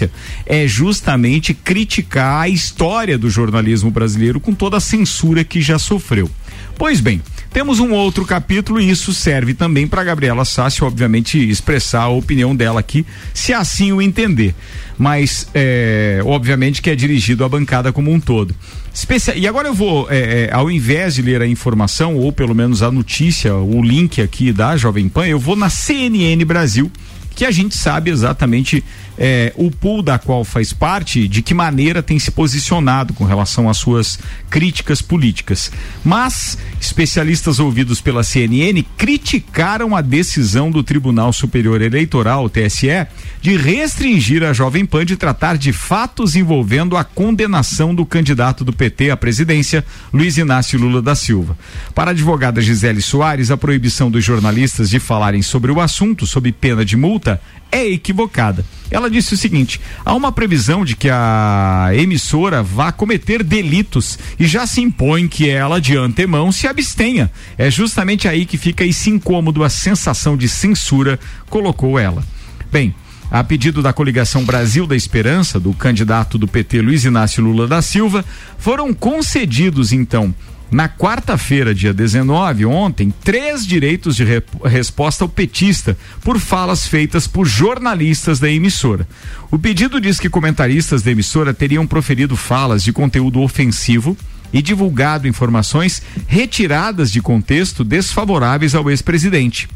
é 0.45 0.67
justamente 0.67 1.53
criticar 1.53 2.41
a 2.41 2.49
história 2.49 3.17
do 3.17 3.29
jornalismo 3.29 3.91
brasileiro 3.91 4.39
com 4.39 4.53
toda 4.53 4.77
a 4.77 4.81
censura 4.81 5.43
que 5.43 5.61
já 5.61 5.79
sofreu. 5.79 6.29
Pois 6.77 6.99
bem, 6.99 7.21
temos 7.51 7.79
um 7.79 7.93
outro 7.93 8.25
capítulo 8.25 8.81
e 8.81 8.89
isso 8.89 9.13
serve 9.13 9.53
também 9.53 9.87
para 9.87 10.03
Gabriela 10.03 10.43
Sassi, 10.43 10.83
obviamente, 10.83 11.37
expressar 11.37 12.01
a 12.01 12.09
opinião 12.09 12.53
dela 12.53 12.81
aqui, 12.81 13.05
se 13.33 13.53
assim 13.53 13.93
o 13.93 14.01
entender. 14.01 14.53
Mas, 14.97 15.47
é, 15.53 16.19
obviamente, 16.25 16.81
que 16.81 16.89
é 16.89 16.95
dirigido 16.95 17.45
à 17.45 17.49
bancada 17.49 17.93
como 17.93 18.11
um 18.11 18.19
todo. 18.19 18.53
Especia 18.93 19.35
e 19.35 19.47
agora 19.47 19.69
eu 19.69 19.73
vou, 19.73 20.07
é, 20.09 20.47
é, 20.47 20.53
ao 20.53 20.69
invés 20.69 21.15
de 21.15 21.21
ler 21.21 21.41
a 21.41 21.47
informação, 21.47 22.15
ou 22.15 22.31
pelo 22.31 22.53
menos 22.53 22.83
a 22.83 22.91
notícia, 22.91 23.55
o 23.55 23.81
link 23.81 24.21
aqui 24.21 24.51
da 24.51 24.75
Jovem 24.75 25.07
Pan, 25.07 25.25
eu 25.25 25.39
vou 25.39 25.55
na 25.55 25.69
CNN 25.69 26.43
Brasil 26.43 26.91
que 27.35 27.45
a 27.45 27.51
gente 27.51 27.75
sabe 27.75 28.09
exatamente 28.09 28.83
é, 29.17 29.53
o 29.55 29.71
pool 29.71 30.01
da 30.01 30.17
qual 30.17 30.43
faz 30.43 30.73
parte, 30.73 31.27
de 31.27 31.41
que 31.41 31.53
maneira 31.53 32.03
tem 32.03 32.19
se 32.19 32.31
posicionado 32.31 33.13
com 33.13 33.25
relação 33.25 33.69
às 33.69 33.77
suas 33.77 34.19
críticas 34.49 35.01
políticas. 35.01 35.71
Mas 36.03 36.57
especialistas 36.79 37.59
ouvidos 37.59 38.01
pela 38.01 38.23
CNN 38.23 38.83
criticaram 38.97 39.95
a 39.95 40.01
decisão 40.01 40.69
do 40.69 40.83
Tribunal 40.83 41.33
Superior 41.33 41.81
Eleitoral, 41.81 42.49
TSE, 42.49 43.07
de 43.41 43.57
restringir 43.57 44.43
a 44.43 44.53
Jovem 44.53 44.85
Pan 44.85 45.05
de 45.05 45.15
tratar 45.15 45.57
de 45.57 45.71
fatos 45.71 46.35
envolvendo 46.35 46.97
a 46.97 47.03
condenação 47.03 47.93
do 47.93 48.05
candidato 48.05 48.63
do 48.63 48.73
PT 48.73 49.11
à 49.11 49.17
presidência, 49.17 49.85
Luiz 50.13 50.37
Inácio 50.37 50.79
Lula 50.79 51.01
da 51.01 51.15
Silva. 51.15 51.57
Para 51.93 52.11
a 52.11 52.13
advogada 52.13 52.61
Gisele 52.61 53.01
Soares, 53.01 53.51
a 53.51 53.57
proibição 53.57 54.09
dos 54.09 54.23
jornalistas 54.23 54.89
de 54.89 54.99
falarem 54.99 55.41
sobre 55.41 55.71
o 55.71 55.79
assunto 55.79 56.25
sob 56.25 56.51
pena 56.51 56.83
de 56.83 56.97
multa 56.97 57.24
é 57.71 57.85
equivocada. 57.87 58.65
Ela 58.89 59.09
disse 59.09 59.33
o 59.33 59.37
seguinte: 59.37 59.81
há 60.05 60.13
uma 60.13 60.31
previsão 60.31 60.85
de 60.85 60.95
que 60.95 61.09
a 61.09 61.89
emissora 61.93 62.63
vá 62.63 62.91
cometer 62.91 63.43
delitos 63.43 64.17
e 64.39 64.45
já 64.45 64.65
se 64.65 64.81
impõe 64.81 65.27
que 65.27 65.49
ela 65.49 65.81
de 65.81 65.97
antemão 65.97 66.51
se 66.51 66.67
abstenha. 66.67 67.31
É 67.57 67.69
justamente 67.69 68.27
aí 68.27 68.45
que 68.45 68.57
fica 68.57 68.85
esse 68.85 69.09
incômodo, 69.09 69.63
a 69.63 69.69
sensação 69.69 70.37
de 70.37 70.47
censura, 70.47 71.19
colocou 71.49 71.99
ela. 71.99 72.23
Bem, 72.71 72.93
a 73.29 73.43
pedido 73.43 73.81
da 73.81 73.91
coligação 73.91 74.43
Brasil 74.45 74.85
da 74.85 74.95
Esperança, 74.95 75.59
do 75.59 75.73
candidato 75.73 76.37
do 76.37 76.47
PT 76.47 76.81
Luiz 76.81 77.03
Inácio 77.03 77.43
Lula 77.43 77.67
da 77.67 77.81
Silva, 77.81 78.23
foram 78.57 78.93
concedidos 78.93 79.91
então 79.91 80.33
na 80.71 80.89
quarta-feira, 80.89 81.73
dia 81.73 81.93
19, 81.93 82.65
ontem, 82.65 83.13
três 83.23 83.65
direitos 83.65 84.15
de 84.15 84.23
re 84.23 84.43
resposta 84.63 85.23
ao 85.23 85.29
petista 85.29 85.97
por 86.21 86.39
falas 86.39 86.87
feitas 86.87 87.27
por 87.27 87.45
jornalistas 87.45 88.39
da 88.39 88.49
emissora. 88.49 89.07
O 89.51 89.59
pedido 89.59 90.01
diz 90.01 90.19
que 90.19 90.29
comentaristas 90.29 91.01
da 91.01 91.11
emissora 91.11 91.53
teriam 91.53 91.85
proferido 91.85 92.35
falas 92.35 92.83
de 92.83 92.91
conteúdo 92.91 93.41
ofensivo 93.41 94.17
e 94.51 94.61
divulgado 94.61 95.27
informações 95.27 96.01
retiradas 96.27 97.11
de 97.11 97.21
contexto 97.21 97.83
desfavoráveis 97.83 98.73
ao 98.73 98.89
ex-presidente. 98.89 99.67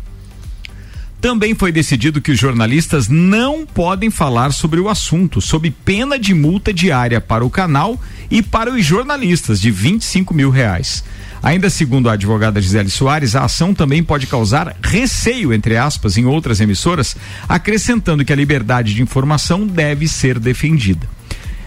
Também 1.22 1.54
foi 1.54 1.72
decidido 1.72 2.22
que 2.22 2.32
os 2.32 2.40
jornalistas 2.40 3.10
não 3.10 3.66
podem 3.66 4.10
falar 4.10 4.54
sobre 4.54 4.80
o 4.80 4.88
assunto, 4.88 5.42
sob 5.42 5.70
pena 5.70 6.18
de 6.18 6.34
multa 6.34 6.74
diária 6.74 7.20
para 7.20 7.44
o 7.44 7.50
canal 7.50 8.02
e 8.32 8.42
para 8.42 8.72
os 8.72 8.86
jornalistas 8.86 9.60
de 9.60 9.70
25 9.70 10.34
mil 10.34 10.50
reais. 10.50 11.04
Ainda 11.44 11.70
segundo 11.70 12.10
a 12.10 12.14
advogada 12.14 12.62
Gisele 12.62 12.90
Soares, 12.90 13.36
a 13.36 13.44
ação 13.44 13.74
também 13.74 14.02
pode 14.02 14.28
causar 14.28 14.76
receio, 14.82 15.54
entre 15.54 15.76
aspas, 15.76 16.18
em 16.18 16.26
outras 16.26 16.62
emissoras, 16.62 17.18
acrescentando 17.50 18.24
que 18.24 18.32
a 18.32 18.36
liberdade 18.36 18.94
de 18.94 19.02
informação 19.02 19.68
deve 19.68 20.08
ser 20.08 20.40
defendida. 20.40 21.08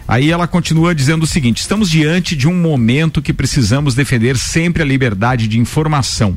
Aí 0.08 0.30
ela 0.30 0.46
continua 0.46 0.94
dizendo 0.94 1.22
o 1.22 1.26
seguinte: 1.26 1.60
estamos 1.60 1.88
diante 1.90 2.34
de 2.34 2.48
um 2.48 2.54
momento 2.54 3.22
que 3.22 3.32
precisamos 3.32 3.94
defender 3.94 4.36
sempre 4.36 4.82
a 4.82 4.86
liberdade 4.86 5.46
de 5.46 5.58
informação 5.58 6.36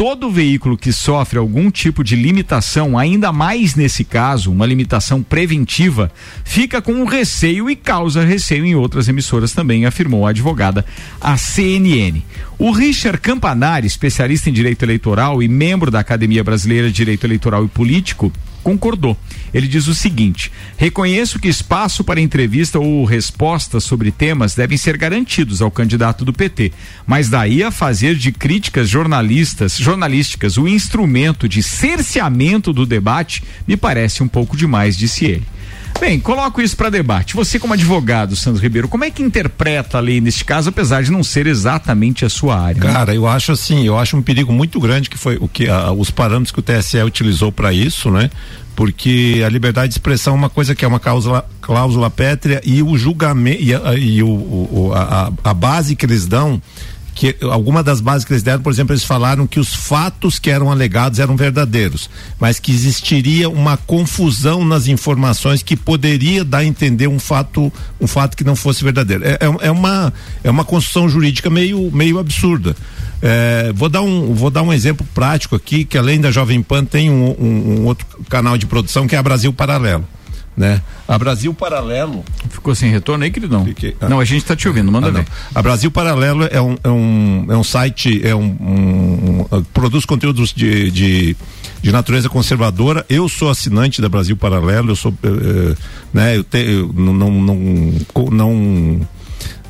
todo 0.00 0.30
veículo 0.30 0.78
que 0.78 0.94
sofre 0.94 1.38
algum 1.38 1.70
tipo 1.70 2.02
de 2.02 2.16
limitação, 2.16 2.96
ainda 2.96 3.30
mais 3.34 3.74
nesse 3.74 4.02
caso, 4.02 4.50
uma 4.50 4.64
limitação 4.64 5.22
preventiva, 5.22 6.10
fica 6.42 6.80
com 6.80 7.04
receio 7.04 7.68
e 7.68 7.76
causa 7.76 8.24
receio 8.24 8.64
em 8.64 8.74
outras 8.74 9.10
emissoras 9.10 9.52
também, 9.52 9.84
afirmou 9.84 10.26
a 10.26 10.30
advogada 10.30 10.86
a 11.20 11.36
CNN. 11.36 12.22
O 12.58 12.70
Richard 12.70 13.18
Campanari, 13.18 13.86
especialista 13.86 14.48
em 14.48 14.54
direito 14.54 14.86
eleitoral 14.86 15.42
e 15.42 15.48
membro 15.48 15.90
da 15.90 16.00
Academia 16.00 16.42
Brasileira 16.42 16.86
de 16.86 16.94
Direito 16.94 17.26
Eleitoral 17.26 17.62
e 17.66 17.68
Político, 17.68 18.32
concordou. 18.62 19.16
Ele 19.52 19.66
diz 19.66 19.86
o 19.86 19.94
seguinte: 19.94 20.50
reconheço 20.76 21.38
que 21.38 21.48
espaço 21.48 22.04
para 22.04 22.20
entrevista 22.20 22.78
ou 22.78 23.04
resposta 23.04 23.80
sobre 23.80 24.10
temas 24.10 24.54
devem 24.54 24.78
ser 24.78 24.96
garantidos 24.96 25.60
ao 25.60 25.70
candidato 25.70 26.24
do 26.24 26.32
PT, 26.32 26.72
mas 27.06 27.28
daí 27.28 27.62
a 27.62 27.70
fazer 27.70 28.14
de 28.14 28.32
críticas 28.32 28.88
jornalistas, 28.88 29.76
jornalísticas 29.76 30.56
o 30.56 30.68
instrumento 30.68 31.48
de 31.48 31.62
cerceamento 31.62 32.72
do 32.72 32.86
debate 32.86 33.42
me 33.66 33.76
parece 33.76 34.22
um 34.22 34.28
pouco 34.28 34.56
demais, 34.56 34.96
disse 34.96 35.24
ele. 35.24 35.59
Bem, 36.00 36.18
coloco 36.18 36.62
isso 36.62 36.74
para 36.74 36.88
debate. 36.88 37.34
Você, 37.34 37.58
como 37.58 37.74
advogado, 37.74 38.34
Santos 38.34 38.62
Ribeiro, 38.62 38.88
como 38.88 39.04
é 39.04 39.10
que 39.10 39.22
interpreta 39.22 39.98
a 39.98 40.00
lei 40.00 40.18
neste 40.18 40.46
caso, 40.46 40.70
apesar 40.70 41.02
de 41.02 41.12
não 41.12 41.22
ser 41.22 41.46
exatamente 41.46 42.24
a 42.24 42.30
sua 42.30 42.58
área? 42.58 42.82
Né? 42.82 42.90
Cara, 42.90 43.14
eu 43.14 43.26
acho 43.26 43.52
assim, 43.52 43.84
eu 43.84 43.98
acho 43.98 44.16
um 44.16 44.22
perigo 44.22 44.50
muito 44.50 44.80
grande 44.80 45.10
que 45.10 45.18
foi 45.18 45.36
o 45.38 45.46
que 45.46 45.68
a, 45.68 45.92
os 45.92 46.10
parâmetros 46.10 46.52
que 46.52 46.58
o 46.58 46.62
TSE 46.62 46.96
utilizou 47.02 47.52
para 47.52 47.70
isso, 47.70 48.10
né? 48.10 48.30
Porque 48.74 49.42
a 49.44 49.48
liberdade 49.50 49.88
de 49.88 49.94
expressão 49.94 50.32
é 50.32 50.36
uma 50.36 50.48
coisa 50.48 50.74
que 50.74 50.86
é 50.86 50.88
uma 50.88 50.98
cláusula, 50.98 51.44
cláusula 51.60 52.08
pétrea 52.08 52.62
e 52.64 52.82
o 52.82 52.96
julgamento 52.96 53.62
e, 53.62 53.74
a, 53.74 53.94
e 53.94 54.22
o, 54.22 54.28
o 54.28 54.92
a, 54.94 55.30
a 55.44 55.52
base 55.52 55.94
que 55.94 56.06
eles 56.06 56.26
dão 56.26 56.62
que 57.20 57.36
alguma 57.42 57.82
das 57.82 58.00
bases 58.00 58.24
que 58.24 58.32
eles 58.32 58.42
deram, 58.42 58.62
por 58.62 58.72
exemplo, 58.72 58.94
eles 58.94 59.04
falaram 59.04 59.46
que 59.46 59.60
os 59.60 59.74
fatos 59.74 60.38
que 60.38 60.48
eram 60.48 60.70
alegados 60.70 61.18
eram 61.18 61.36
verdadeiros, 61.36 62.08
mas 62.40 62.58
que 62.58 62.72
existiria 62.72 63.46
uma 63.46 63.76
confusão 63.76 64.64
nas 64.64 64.88
informações 64.88 65.62
que 65.62 65.76
poderia 65.76 66.42
dar 66.46 66.60
a 66.60 66.64
entender 66.64 67.08
um 67.08 67.18
fato, 67.18 67.70
um 68.00 68.06
fato 68.06 68.34
que 68.38 68.42
não 68.42 68.56
fosse 68.56 68.82
verdadeiro. 68.82 69.22
É, 69.22 69.32
é, 69.32 69.66
é 69.66 69.70
uma 69.70 70.10
é 70.42 70.50
uma 70.50 70.64
construção 70.64 71.10
jurídica 71.10 71.50
meio 71.50 71.90
meio 71.92 72.18
absurda. 72.18 72.74
É, 73.20 73.70
vou 73.74 73.90
dar 73.90 74.00
um 74.00 74.32
vou 74.32 74.48
dar 74.48 74.62
um 74.62 74.72
exemplo 74.72 75.06
prático 75.12 75.54
aqui 75.54 75.84
que 75.84 75.98
além 75.98 76.22
da 76.22 76.30
Jovem 76.30 76.62
Pan 76.62 76.86
tem 76.86 77.10
um, 77.10 77.36
um, 77.38 77.80
um 77.80 77.84
outro 77.84 78.06
canal 78.30 78.56
de 78.56 78.64
produção 78.64 79.06
que 79.06 79.14
é 79.14 79.18
a 79.18 79.22
Brasil 79.22 79.52
Paralelo 79.52 80.08
né? 80.60 80.82
A 81.08 81.18
Brasil 81.18 81.54
Paralelo. 81.54 82.22
Ficou 82.50 82.74
sem 82.74 82.90
retorno 82.90 83.24
aí, 83.24 83.30
queridão? 83.30 83.64
Fiquei, 83.64 83.96
ah. 83.98 84.10
Não, 84.10 84.20
a 84.20 84.24
gente 84.26 84.42
está 84.42 84.54
te 84.54 84.68
ouvindo, 84.68 84.92
manda 84.92 85.08
ah, 85.08 85.10
ver. 85.10 85.26
A 85.54 85.62
Brasil 85.62 85.90
Paralelo 85.90 86.44
é 86.44 86.60
um, 86.60 86.76
é 86.84 86.88
um, 86.88 87.46
é 87.48 87.56
um 87.56 87.64
site, 87.64 88.20
é 88.22 88.34
um, 88.34 88.56
um, 88.60 89.46
um 89.50 89.62
produz 89.72 90.04
conteúdos 90.04 90.52
de, 90.52 90.90
de, 90.90 91.36
de, 91.80 91.90
natureza 91.90 92.28
conservadora. 92.28 93.06
Eu 93.08 93.26
sou 93.26 93.48
assinante 93.48 94.02
da 94.02 94.08
Brasil 94.10 94.36
Paralelo, 94.36 94.90
eu 94.90 94.96
sou, 94.96 95.12
uh, 95.12 95.76
né? 96.12 96.36
Eu, 96.36 96.44
te, 96.44 96.58
eu 96.58 96.92
não, 96.94 97.14
não, 97.14 97.30
não, 97.30 97.56
não 98.30 99.08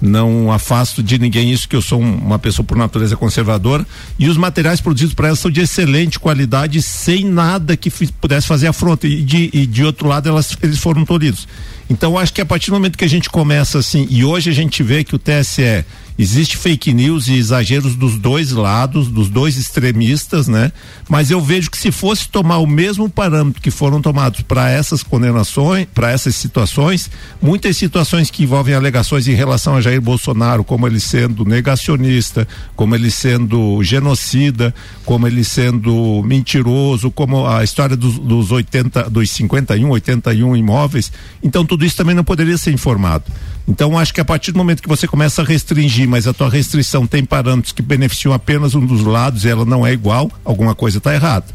não 0.00 0.50
afasto 0.50 1.02
de 1.02 1.18
ninguém 1.18 1.50
isso 1.50 1.68
que 1.68 1.76
eu 1.76 1.82
sou 1.82 2.00
um, 2.00 2.14
uma 2.14 2.38
pessoa 2.38 2.64
por 2.64 2.76
natureza 2.76 3.16
conservadora 3.16 3.86
e 4.18 4.28
os 4.28 4.36
materiais 4.36 4.80
produzidos 4.80 5.14
para 5.14 5.28
ela 5.28 5.36
são 5.36 5.50
de 5.50 5.60
excelente 5.60 6.18
qualidade 6.18 6.80
sem 6.80 7.24
nada 7.24 7.76
que 7.76 7.90
pudesse 8.20 8.46
fazer 8.46 8.68
afronta 8.68 9.06
e 9.06 9.22
de, 9.22 9.50
e 9.52 9.66
de 9.66 9.84
outro 9.84 10.08
lado 10.08 10.28
elas 10.28 10.56
eles 10.62 10.78
foram 10.78 11.04
tolhidos. 11.04 11.46
Então 11.88 12.16
acho 12.16 12.32
que 12.32 12.40
a 12.40 12.46
partir 12.46 12.70
do 12.70 12.74
momento 12.74 12.96
que 12.96 13.04
a 13.04 13.08
gente 13.08 13.28
começa 13.28 13.78
assim 13.78 14.06
e 14.10 14.24
hoje 14.24 14.48
a 14.48 14.54
gente 14.54 14.82
vê 14.82 15.04
que 15.04 15.14
o 15.14 15.18
TSE 15.18 15.84
Existe 16.20 16.58
fake 16.58 16.92
news 16.92 17.28
e 17.28 17.38
exageros 17.38 17.96
dos 17.96 18.18
dois 18.18 18.52
lados, 18.52 19.08
dos 19.08 19.30
dois 19.30 19.56
extremistas, 19.56 20.48
né? 20.48 20.70
Mas 21.08 21.30
eu 21.30 21.40
vejo 21.40 21.70
que 21.70 21.78
se 21.78 21.90
fosse 21.90 22.28
tomar 22.28 22.58
o 22.58 22.66
mesmo 22.66 23.08
parâmetro 23.08 23.62
que 23.62 23.70
foram 23.70 24.02
tomados 24.02 24.42
para 24.42 24.68
essas 24.68 25.02
condenações, 25.02 25.86
para 25.94 26.10
essas 26.10 26.36
situações, 26.36 27.10
muitas 27.40 27.74
situações 27.78 28.30
que 28.30 28.42
envolvem 28.42 28.74
alegações 28.74 29.26
em 29.28 29.32
relação 29.32 29.76
a 29.76 29.80
Jair 29.80 29.98
Bolsonaro, 29.98 30.62
como 30.62 30.86
ele 30.86 31.00
sendo 31.00 31.46
negacionista, 31.46 32.46
como 32.76 32.94
ele 32.94 33.10
sendo 33.10 33.82
genocida, 33.82 34.74
como 35.06 35.26
ele 35.26 35.42
sendo 35.42 36.22
mentiroso, 36.22 37.10
como 37.10 37.46
a 37.46 37.64
história 37.64 37.96
dos, 37.96 38.18
dos 38.18 38.52
80, 38.52 39.08
dos 39.08 39.30
51, 39.30 39.88
81 39.88 40.54
imóveis. 40.54 41.10
Então 41.42 41.64
tudo 41.64 41.82
isso 41.82 41.96
também 41.96 42.14
não 42.14 42.24
poderia 42.24 42.58
ser 42.58 42.72
informado. 42.72 43.24
Então 43.70 43.96
acho 43.96 44.12
que 44.12 44.20
a 44.20 44.24
partir 44.24 44.50
do 44.50 44.58
momento 44.58 44.82
que 44.82 44.88
você 44.88 45.06
começa 45.06 45.42
a 45.42 45.44
restringir, 45.44 46.08
mas 46.10 46.26
a 46.26 46.32
tua 46.32 46.50
restrição 46.50 47.06
tem 47.06 47.24
parâmetros 47.24 47.72
que 47.72 47.80
beneficiam 47.80 48.34
apenas 48.34 48.74
um 48.74 48.84
dos 48.84 49.02
lados 49.02 49.44
e 49.44 49.48
ela 49.48 49.64
não 49.64 49.86
é 49.86 49.92
igual, 49.92 50.30
alguma 50.44 50.74
coisa 50.74 50.98
está 50.98 51.14
errada. 51.14 51.46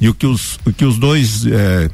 E 0.00 0.08
o 0.08 0.14
que 0.14 0.26
os, 0.26 0.58
o 0.64 0.72
que 0.72 0.84
os 0.84 0.96
dois 0.96 1.44
é, 1.46 1.90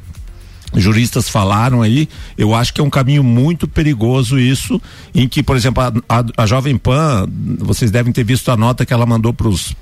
juristas 0.74 1.28
falaram 1.28 1.82
aí, 1.82 2.08
eu 2.36 2.54
acho 2.54 2.72
que 2.72 2.80
é 2.80 2.84
um 2.84 2.90
caminho 2.90 3.24
muito 3.24 3.66
perigoso 3.66 4.38
isso, 4.38 4.80
em 5.14 5.26
que, 5.26 5.42
por 5.42 5.56
exemplo, 5.56 5.82
a, 5.82 5.92
a, 6.08 6.24
a 6.42 6.46
Jovem 6.46 6.76
Pan, 6.76 7.26
vocês 7.58 7.90
devem 7.90 8.12
ter 8.12 8.24
visto 8.24 8.50
a 8.50 8.56
nota 8.56 8.86
que 8.86 8.92
ela 8.92 9.06
mandou 9.06 9.32
para 9.32 9.48
os 9.48 9.74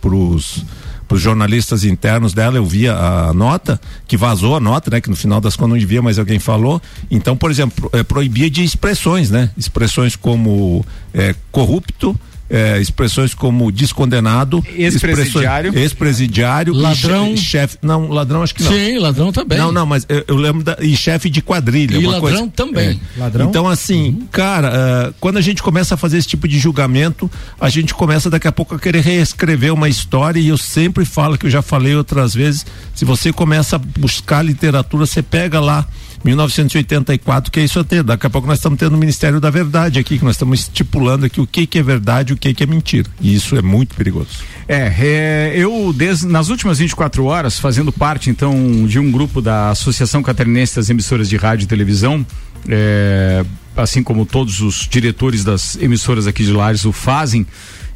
os 1.15 1.21
jornalistas 1.21 1.85
internos 1.85 2.35
dela, 2.35 2.57
eu 2.57 2.65
via 2.65 2.95
a 2.95 3.33
nota, 3.33 3.81
que 4.07 4.17
vazou 4.17 4.57
a 4.57 4.61
nota, 4.61 4.91
né? 4.91 5.01
Que 5.01 5.09
no 5.09 5.17
final 5.17 5.41
das 5.41 5.57
contas 5.57 5.71
não 5.71 5.79
devia, 5.79 6.03
mas 6.03 6.19
alguém 6.19 6.39
falou. 6.39 6.81
Então, 7.11 7.37
por 7.37 7.51
exemplo, 7.51 7.91
é, 7.93 8.03
proibia 8.03 8.51
de 8.51 8.63
expressões, 8.63 9.31
né? 9.31 9.51
Expressões 9.57 10.17
como 10.17 10.85
é, 11.15 11.35
corrupto, 11.51 12.19
é, 12.51 12.81
expressões 12.81 13.35
como 13.35 13.71
descondenado, 13.71 14.65
ex-presidiário, 14.75 15.77
ex-presidiário, 15.77 16.73
ladrão, 16.75 17.37
chefe, 17.37 17.77
não, 17.83 18.09
ladrão 18.09 18.43
acho 18.43 18.55
que 18.55 18.63
não. 18.63 18.73
Sim, 18.73 18.99
ladrão 18.99 19.33
também. 19.33 19.59
Não, 19.59 19.71
não, 19.71 19.85
mas 19.85 20.07
eu, 20.09 20.25
eu 20.27 20.37
lembro 20.37 20.65
da, 20.65 20.77
e 20.81 20.97
chefe 20.97 21.29
de 21.29 21.43
quadrilha, 21.43 21.97
e 21.97 22.07
ladrão 22.07 22.21
coisa, 22.21 22.53
também. 22.55 23.01
É. 23.17 23.21
Ladrão? 23.21 23.49
Então 23.49 23.69
assim, 23.69 24.09
uhum. 24.09 24.27
cara, 24.33 25.09
uh, 25.11 25.15
quando 25.21 25.37
a 25.37 25.43
gente 25.43 25.63
começa 25.63 25.95
a 25.95 25.97
fazer 25.97 26.19
esse 26.19 26.29
tipo 26.29 26.49
de 26.49 26.59
julgamento, 26.59 27.31
a 27.61 27.69
gente 27.69 27.93
começa 27.93 28.31
daqui 28.31 28.49
a 28.49 28.53
pouco 28.53 28.75
a 28.75 28.79
querer 28.79 29.01
reescrever 29.01 29.73
uma 29.73 29.89
história 29.89 30.41
e 30.41 30.49
eu 30.49 30.57
sempre 30.59 31.05
falo 31.05 31.37
que 31.37 31.47
eu 31.47 31.51
já 31.51 31.61
falei 31.61 31.95
outras 31.95 32.35
vezes, 32.35 32.65
se 32.95 33.05
você 33.05 33.33
começa 33.33 33.77
a 33.77 33.79
buscar 33.79 34.43
literatura, 34.43 35.05
você 35.05 35.23
pega 35.23 35.61
lá 35.61 35.87
1984, 36.25 37.51
que 37.51 37.61
é 37.61 37.65
isso 37.65 37.79
até. 37.79 38.03
Daqui 38.03 38.27
a 38.27 38.31
pouco 38.31 38.47
nós 38.47 38.59
estamos 38.59 38.79
tendo 38.79 38.95
o 38.95 38.99
Ministério 38.99 39.41
da 39.41 39.51
Verdade 39.51 39.99
aqui, 39.99 40.19
que 40.19 40.25
nós 40.25 40.35
estamos 40.35 40.61
estipulando 40.61 41.27
aqui 41.27 41.41
o 41.41 41.47
que, 41.47 41.67
que 41.67 41.79
é 41.79 41.83
verdade 41.83 42.33
e 42.33 42.35
o 42.35 42.37
que, 42.37 42.53
que 42.53 42.63
é 42.63 42.67
mentira. 42.67 43.09
E 43.21 43.35
isso 43.35 43.57
é 43.57 43.63
muito 43.63 43.95
perigoso. 43.95 44.29
É, 44.67 44.93
é 44.99 45.53
eu 45.55 45.93
desde, 45.93 46.27
nas 46.27 46.49
últimas 46.49 46.79
24 46.79 47.25
horas, 47.25 47.59
fazendo 47.59 47.93
parte 47.93 48.31
então 48.31 48.87
de 48.87 48.99
um 48.99 49.11
grupo 49.11 49.41
da 49.41 49.71
Associação 49.71 50.23
Catarinense 50.23 50.77
das 50.77 50.91
Emissoras 50.91 51.29
de 51.29 51.37
Rádio 51.37 51.65
e 51.65 51.69
Televisão, 51.69 52.25
é, 52.69 53.45
assim 53.77 54.03
como 54.03 54.27
todos 54.27 54.61
os 54.61 54.87
diretores 54.89 55.45
das 55.45 55.77
emissoras 55.77 56.27
aqui 56.27 56.45
de 56.45 56.53
Lares 56.53 56.85
o 56.85 56.93
fazem, 56.93 57.47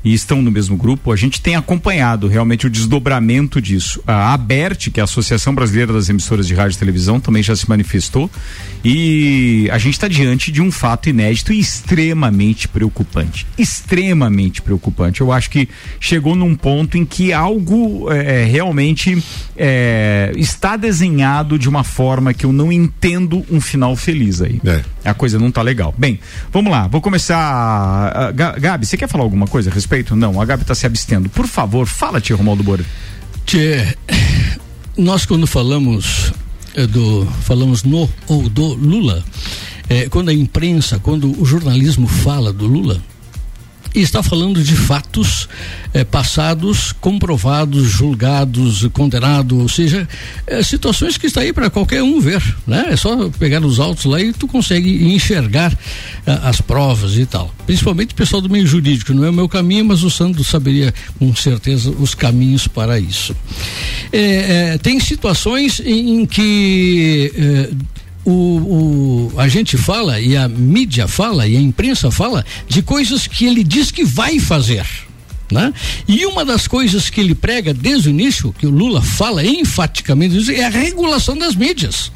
e 0.05 0.13
estão 0.13 0.43
no 0.43 0.51
mesmo 0.51 0.77
grupo, 0.77 1.13
a 1.13 1.17
gente 1.17 1.41
tem 1.41 1.55
acompanhado 1.55 2.27
realmente 2.27 2.67
o 2.67 2.71
desdobramento 2.71 3.61
disso. 3.61 4.03
A 4.07 4.33
ABERT, 4.33 4.91
que 4.91 5.01
é 5.01 5.03
a 5.03 5.05
Associação 5.05 5.55
Brasileira 5.55 5.93
das 5.93 6.09
Emissoras 6.09 6.47
de 6.47 6.55
Rádio 6.55 6.77
e 6.77 6.79
Televisão, 6.79 7.21
também 7.21 7.43
já 7.43 7.55
se 7.55 7.69
manifestou 7.69 8.31
e 8.85 9.69
a 9.71 9.79
gente 9.79 9.95
está 9.95 10.09
diante 10.09 10.51
de 10.51 10.61
um 10.61 10.73
fato 10.73 11.09
inédito 11.09 11.53
e 11.53 11.61
extremamente 11.61 12.67
preocupante. 12.67 13.47
Extremamente 13.57 14.61
preocupante. 14.61 15.21
Eu 15.21 15.31
acho 15.31 15.51
que 15.51 15.69
chegou 16.01 16.35
num 16.35 16.55
ponto 16.55 16.99
em 16.99 17.05
que 17.05 17.33
algo 17.33 18.11
é, 18.11 18.45
realmente 18.45 19.23
é, 19.57 20.33
está 20.37 20.77
desenhado 20.77 21.59
de 21.59 21.69
uma 21.69 21.85
forma 21.85 22.35
que 22.35 22.45
eu 22.45 22.53
não 22.53 22.73
entendo 22.73 23.45
um 23.51 23.61
final 23.61 23.95
feliz 23.95 24.43
aí. 24.43 24.61
É. 24.65 24.83
A 25.05 25.15
coisa 25.15 25.39
não 25.39 25.49
está 25.49 25.63
legal. 25.63 25.95
Bem, 25.99 26.21
vamos 26.53 26.71
lá, 26.71 26.87
vou 26.87 27.01
começar. 27.01 28.33
Gabi, 28.33 28.87
você 28.87 28.97
quer 28.97 29.09
falar 29.09 29.25
alguma 29.25 29.47
coisa 29.47 29.71
a 29.71 29.73
respeito? 29.73 30.15
Não, 30.15 30.41
a 30.41 30.45
Gabi 30.45 30.63
está 30.63 30.75
se 30.75 30.87
abstendo. 30.87 31.29
Por 31.29 31.47
favor, 31.47 31.87
fala, 31.87 32.21
tia 32.21 32.37
Romualdo 32.37 32.63
Bora. 32.63 32.85
Tchê, 33.45 33.97
nós 34.97 35.27
quando 35.27 35.47
falamos 35.47 36.33
é, 36.75 36.87
do, 36.87 37.27
falamos 37.43 37.83
no 37.83 38.09
ou 38.29 38.49
do 38.49 38.75
Lula, 38.75 39.25
é, 39.89 40.09
quando 40.09 40.29
a 40.31 40.33
imprensa, 40.33 40.99
quando 40.99 41.41
o 41.41 41.45
jornalismo 41.45 42.07
fala 42.07 42.53
do 42.53 42.67
Lula, 42.67 43.03
e 43.95 44.01
está 44.01 44.23
falando 44.23 44.63
de 44.63 44.75
fatos 44.75 45.49
eh, 45.95 46.05
passados, 46.05 46.93
comprovados, 46.93 47.89
julgados, 47.89 48.87
condenados, 48.93 49.59
ou 49.59 49.69
seja, 49.69 50.09
eh, 50.47 50.63
situações 50.63 51.19
que 51.19 51.27
está 51.27 51.43
aí 51.43 51.53
para 51.53 51.69
qualquer 51.69 52.03
um 52.03 52.19
ver, 52.19 52.43
né? 52.67 52.87
É 52.89 52.97
só 52.97 53.29
pegar 53.31 53.63
os 53.63 53.79
autos 53.79 54.07
lá 54.07 54.21
e 54.21 54.33
tu 54.33 54.49
consegue 54.49 55.13
enxergar 55.13 55.77
eh, 56.27 56.41
as 56.43 56.61
provas 56.61 57.17
e 57.19 57.27
tal. 57.27 57.55
Principalmente 57.67 58.13
o 58.13 58.17
pessoal 58.17 58.41
do 58.41 58.49
meio 58.49 58.67
jurídico, 58.67 59.13
não 59.13 59.25
é 59.25 59.31
o 59.31 59.33
meu 59.33 59.49
caminho, 59.49 59.85
mas 59.85 60.03
o 60.03 60.11
Sandro 60.11 60.43
saberia 60.43 60.95
com 61.19 61.35
certeza 61.37 61.91
os 61.91 62.15
caminhos 62.15 62.67
para 62.67 62.99
isso. 62.99 63.37
tem 64.83 64.99
situações 64.99 65.81
em, 65.81 66.23
em 66.23 66.27
que 66.27 67.71
o, 68.25 68.31
o, 68.31 69.33
a 69.37 69.49
gente 69.49 69.77
fala 69.77 70.21
e 70.21 70.37
a 70.37 70.49
mídia 70.49 71.09
fala 71.09 71.47
e 71.47 71.57
a 71.57 71.61
imprensa 71.61 72.11
fala 72.11 72.45
de 72.69 72.83
coisas 72.83 73.27
que 73.27 73.47
ele 73.47 73.65
diz 73.65 73.91
que 73.91 74.05
vai 74.05 74.39
fazer. 74.39 74.87
Né? 75.51 75.73
E 76.09 76.25
uma 76.25 76.45
das 76.45 76.67
coisas 76.67 77.11
que 77.11 77.21
ele 77.21 77.35
prega 77.35 77.75
desde 77.75 78.09
o 78.09 78.11
início, 78.11 78.55
que 78.59 78.67
o 78.67 78.71
Lula 78.71 79.03
fala 79.03 79.45
enfaticamente, 79.45 80.55
é 80.55 80.65
a 80.65 80.71
regulação 80.71 81.37
das 81.37 81.55
mídias. 81.55 82.11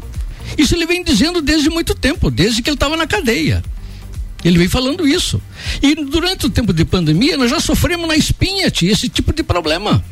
Isso 0.57 0.75
ele 0.75 0.87
vem 0.87 1.03
dizendo 1.03 1.43
desde 1.43 1.69
muito 1.69 1.95
tempo, 1.95 2.31
desde 2.31 2.63
que 2.63 2.71
ele 2.71 2.77
estava 2.77 2.97
na 2.97 3.07
cadeia. 3.07 3.63
Ele 4.45 4.59
vem 4.59 4.69
falando 4.69 5.07
isso. 5.07 5.43
E 5.83 5.95
durante 5.95 6.47
o 6.47 6.51
tempo 6.51 6.73
de 6.73 6.85
pandemia, 6.85 7.37
nós 7.37 7.51
já 7.51 7.59
sofremos 7.59 8.07
na 8.07 8.17
espinha 8.17 8.67
esse 8.67 9.09
tipo 9.09 9.33
de 9.33 9.43
problema. 9.43 10.03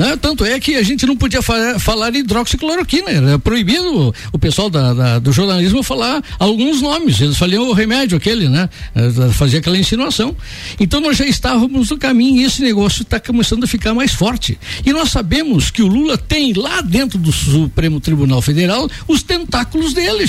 Né? 0.00 0.16
Tanto 0.16 0.46
é 0.46 0.58
que 0.58 0.76
a 0.76 0.82
gente 0.82 1.04
não 1.04 1.14
podia 1.14 1.42
fa 1.42 1.78
falar 1.78 2.14
hidroxicloroquina, 2.14 3.10
era 3.10 3.38
proibido 3.38 4.14
o 4.32 4.38
pessoal 4.38 4.70
da, 4.70 4.94
da, 4.94 5.18
do 5.18 5.30
jornalismo 5.30 5.82
falar 5.82 6.24
alguns 6.38 6.80
nomes, 6.80 7.20
eles 7.20 7.36
faliam 7.36 7.68
o 7.68 7.74
remédio 7.74 8.16
aquele, 8.16 8.48
né? 8.48 8.70
Eh, 8.94 9.30
fazia 9.34 9.58
aquela 9.58 9.76
insinuação. 9.76 10.34
Então 10.80 11.02
nós 11.02 11.18
já 11.18 11.26
estávamos 11.26 11.90
no 11.90 11.98
caminho 11.98 12.40
e 12.40 12.44
esse 12.44 12.62
negócio 12.62 13.02
está 13.02 13.20
começando 13.20 13.64
a 13.64 13.66
ficar 13.66 13.92
mais 13.92 14.14
forte. 14.14 14.58
E 14.86 14.90
nós 14.90 15.10
sabemos 15.10 15.70
que 15.70 15.82
o 15.82 15.86
Lula 15.86 16.16
tem 16.16 16.54
lá 16.54 16.80
dentro 16.80 17.18
do 17.18 17.30
Supremo 17.30 18.00
Tribunal 18.00 18.40
Federal 18.40 18.88
os 19.06 19.22
tentáculos 19.22 19.92
dele, 19.92 20.26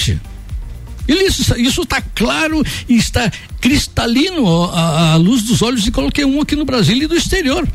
ele, 1.07 1.23
isso 1.23 1.81
está 1.81 2.01
claro 2.01 2.61
e 2.89 2.97
está 2.97 3.31
cristalino 3.61 4.65
à 4.65 5.15
luz 5.15 5.43
dos 5.43 5.61
olhos 5.61 5.81
de 5.81 5.91
qualquer 5.91 6.25
um 6.25 6.41
aqui 6.41 6.57
no 6.57 6.65
Brasil 6.65 6.97
e 6.97 7.07
do 7.07 7.15
exterior. 7.15 7.65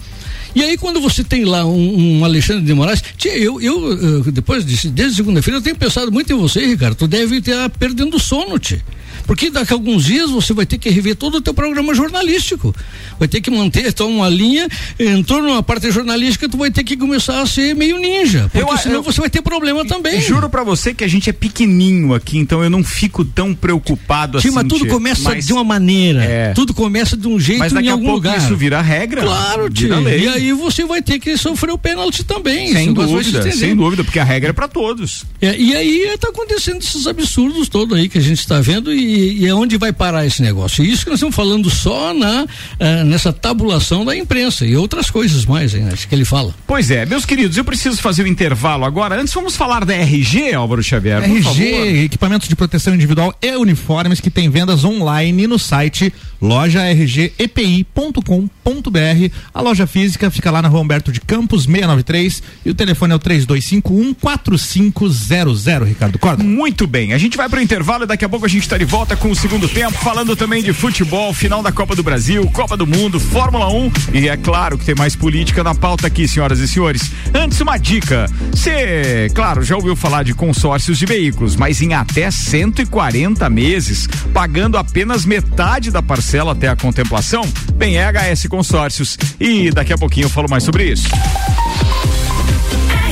E 0.56 0.64
aí, 0.64 0.78
quando 0.78 1.02
você 1.02 1.22
tem 1.22 1.44
lá 1.44 1.66
um, 1.66 2.20
um 2.20 2.24
Alexandre 2.24 2.64
de 2.64 2.72
Moraes, 2.72 3.04
tia, 3.18 3.36
eu, 3.36 3.60
eu, 3.60 4.22
depois 4.32 4.64
disso, 4.64 4.88
desde 4.88 5.16
segunda-feira, 5.16 5.58
eu 5.58 5.62
tenho 5.62 5.76
pensado 5.76 6.10
muito 6.10 6.32
em 6.32 6.36
você, 6.36 6.64
Ricardo. 6.64 6.96
Tu 6.96 7.06
deve 7.06 7.36
estar 7.36 7.68
perdendo 7.68 8.18
sono, 8.18 8.58
tia. 8.58 8.82
Porque 9.26 9.50
daqui 9.50 9.72
a 9.72 9.76
alguns 9.76 10.04
dias 10.04 10.30
você 10.30 10.52
vai 10.52 10.64
ter 10.64 10.78
que 10.78 10.88
rever 10.88 11.16
todo 11.16 11.36
o 11.36 11.40
teu 11.40 11.52
programa 11.52 11.94
jornalístico. 11.94 12.74
Vai 13.18 13.28
ter 13.28 13.40
que 13.40 13.50
manter 13.50 13.86
então 13.86 14.10
uma 14.10 14.28
linha, 14.28 14.68
entrou 14.98 15.42
numa 15.42 15.62
parte 15.62 15.90
jornalística, 15.90 16.48
tu 16.48 16.56
vai 16.56 16.70
ter 16.70 16.84
que 16.84 16.96
começar 16.96 17.40
a 17.40 17.46
ser 17.46 17.74
meio 17.74 17.98
ninja. 17.98 18.48
Porque 18.52 18.70
eu, 18.70 18.76
senão 18.78 18.96
eu, 18.96 19.02
você 19.02 19.20
vai 19.20 19.30
ter 19.30 19.42
problema 19.42 19.84
também. 19.84 20.20
Juro 20.20 20.48
para 20.48 20.62
você 20.62 20.94
que 20.94 21.04
a 21.04 21.08
gente 21.08 21.28
é 21.28 21.32
pequenininho 21.32 22.14
aqui, 22.14 22.38
então 22.38 22.62
eu 22.62 22.70
não 22.70 22.84
fico 22.84 23.24
tão 23.24 23.54
preocupado 23.54 24.40
Sim, 24.40 24.48
assim. 24.48 24.54
Mas 24.54 24.68
tudo 24.68 24.86
começa 24.86 25.22
mas, 25.22 25.46
de 25.46 25.52
uma 25.52 25.64
maneira. 25.64 26.22
É. 26.22 26.52
Tudo 26.52 26.72
começa 26.72 27.16
de 27.16 27.26
um 27.26 27.38
jeito 27.38 27.60
mas 27.60 27.72
daqui 27.72 27.88
em 27.88 27.90
algum 27.90 28.04
a 28.04 28.10
pouco 28.12 28.28
lugar. 28.28 28.38
isso 28.38 28.56
vira 28.56 28.80
regra. 28.80 29.22
Claro, 29.22 29.70
tio. 29.70 30.08
E 30.08 30.28
aí 30.28 30.52
você 30.52 30.84
vai 30.84 31.02
ter 31.02 31.18
que 31.18 31.36
sofrer 31.36 31.72
o 31.72 31.78
pênalti 31.78 32.24
também. 32.24 32.72
Sem 32.72 32.92
dúvida, 32.92 33.52
sem 33.52 33.74
dúvida, 33.74 34.04
porque 34.04 34.18
a 34.18 34.24
regra 34.24 34.50
é 34.50 34.52
para 34.52 34.68
todos. 34.68 35.24
É, 35.40 35.56
e 35.56 35.74
aí 35.74 36.02
está 36.14 36.28
acontecendo 36.28 36.78
esses 36.78 37.06
absurdos 37.06 37.68
todos 37.68 37.96
aí 37.96 38.08
que 38.08 38.18
a 38.18 38.22
gente 38.22 38.38
está 38.38 38.60
vendo 38.60 38.92
e, 38.92 39.15
e 39.16 39.46
é 39.46 39.54
onde 39.54 39.76
vai 39.76 39.92
parar 39.92 40.26
esse 40.26 40.42
negócio. 40.42 40.84
E 40.84 40.90
isso 40.90 41.04
que 41.04 41.10
nós 41.10 41.18
estamos 41.18 41.34
falando 41.34 41.70
só 41.70 42.12
na, 42.12 42.44
uh, 42.44 43.04
nessa 43.04 43.32
tabulação 43.32 44.04
da 44.04 44.16
imprensa 44.16 44.66
e 44.66 44.76
outras 44.76 45.10
coisas 45.10 45.44
mais, 45.44 45.74
hein, 45.74 45.88
acho 45.92 46.08
que 46.08 46.14
ele 46.14 46.24
fala. 46.24 46.54
Pois 46.66 46.90
é, 46.90 47.06
meus 47.06 47.24
queridos, 47.24 47.56
eu 47.56 47.64
preciso 47.64 48.00
fazer 48.00 48.22
o 48.22 48.24
um 48.24 48.28
intervalo 48.28 48.84
agora. 48.84 49.20
Antes 49.20 49.32
vamos 49.32 49.56
falar 49.56 49.84
da 49.84 49.94
RG, 49.94 50.54
Álvaro 50.54 50.82
Xavier. 50.82 51.22
RG, 51.22 52.04
equipamentos 52.04 52.48
de 52.48 52.56
proteção 52.56 52.94
individual 52.94 53.34
e 53.42 53.56
uniformes 53.56 54.20
que 54.20 54.30
tem 54.30 54.48
vendas 54.48 54.84
online 54.84 55.46
no 55.46 55.58
site 55.58 56.12
lojargepi.com.br. 56.40 59.32
A 59.54 59.60
loja 59.60 59.86
física 59.86 60.30
fica 60.30 60.50
lá 60.50 60.60
na 60.60 60.68
Rua 60.68 60.80
Humberto 60.80 61.12
de 61.12 61.20
Campos, 61.20 61.64
693, 61.64 62.42
e 62.64 62.70
o 62.70 62.74
telefone 62.74 63.12
é 63.12 63.16
o 63.16 63.18
3251 63.18 64.14
4500, 64.14 65.66
Ricardo 65.86 66.18
Corda. 66.18 66.42
Muito 66.42 66.86
bem, 66.86 67.12
a 67.12 67.18
gente 67.18 67.36
vai 67.36 67.48
para 67.48 67.58
o 67.58 67.62
intervalo 67.62 68.04
e 68.04 68.06
daqui 68.06 68.24
a 68.24 68.28
pouco 68.28 68.46
a 68.46 68.48
gente 68.48 68.62
está 68.62 68.76
de 68.76 68.84
volta 68.84 69.16
com 69.16 69.30
o 69.30 69.36
segundo 69.36 69.68
tempo, 69.68 69.96
falando 69.98 70.36
também 70.36 70.62
de 70.62 70.72
futebol, 70.72 71.32
final 71.32 71.62
da 71.62 71.72
Copa 71.72 71.94
do 71.94 72.02
Brasil, 72.02 72.48
Copa 72.50 72.76
do 72.76 72.86
Mundo, 72.86 73.18
Fórmula 73.18 73.68
1 73.68 73.92
e 74.14 74.28
é 74.28 74.36
claro 74.36 74.78
que 74.78 74.84
tem 74.84 74.94
mais 74.94 75.16
política 75.16 75.64
na 75.64 75.74
pauta 75.74 76.06
aqui, 76.06 76.28
senhoras 76.28 76.58
e 76.58 76.68
senhores. 76.68 77.10
Antes, 77.34 77.60
uma 77.60 77.78
dica: 77.78 78.26
você, 78.50 79.30
claro, 79.34 79.62
já 79.62 79.76
ouviu 79.76 79.96
falar 79.96 80.22
de 80.22 80.34
consórcios 80.34 80.98
de 80.98 81.06
veículos, 81.06 81.56
mas 81.56 81.80
em 81.80 81.94
até 81.94 82.30
140 82.30 83.48
meses, 83.48 84.08
pagando 84.32 84.76
apenas 84.76 85.24
metade 85.24 85.90
da 85.90 86.02
parcela 86.02 86.25
parcela 86.26 86.52
até 86.52 86.66
a 86.66 86.74
contemplação? 86.74 87.42
Bem, 87.74 87.98
é 87.98 88.10
HS 88.10 88.48
Consórcios. 88.48 89.16
E 89.38 89.70
daqui 89.70 89.92
a 89.92 89.98
pouquinho 89.98 90.24
eu 90.24 90.30
falo 90.30 90.50
mais 90.50 90.64
sobre 90.64 90.90
isso. 90.90 91.08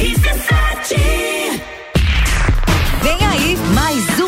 RC7 0.01 1.24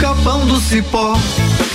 Capão 0.00 0.46
do 0.46 0.60
cipó 0.60 1.14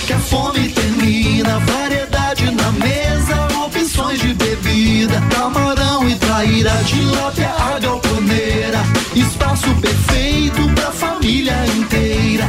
que 0.06 0.12
a 0.12 0.18
fome 0.18 0.68
termina. 0.70 1.58
Variedade 1.60 2.50
na 2.50 2.72
mesa, 2.72 3.64
opções 3.64 4.20
de 4.20 4.34
bebida. 4.34 5.20
Camarão 5.30 6.08
e 6.08 6.14
traíra, 6.16 6.72
tilápia, 6.84 7.50
a 7.50 7.78
galponeira. 7.78 8.80
Espaço 9.14 9.72
perfeito 9.76 10.68
pra 10.74 10.90
família 10.90 11.54
inteira. 11.76 12.48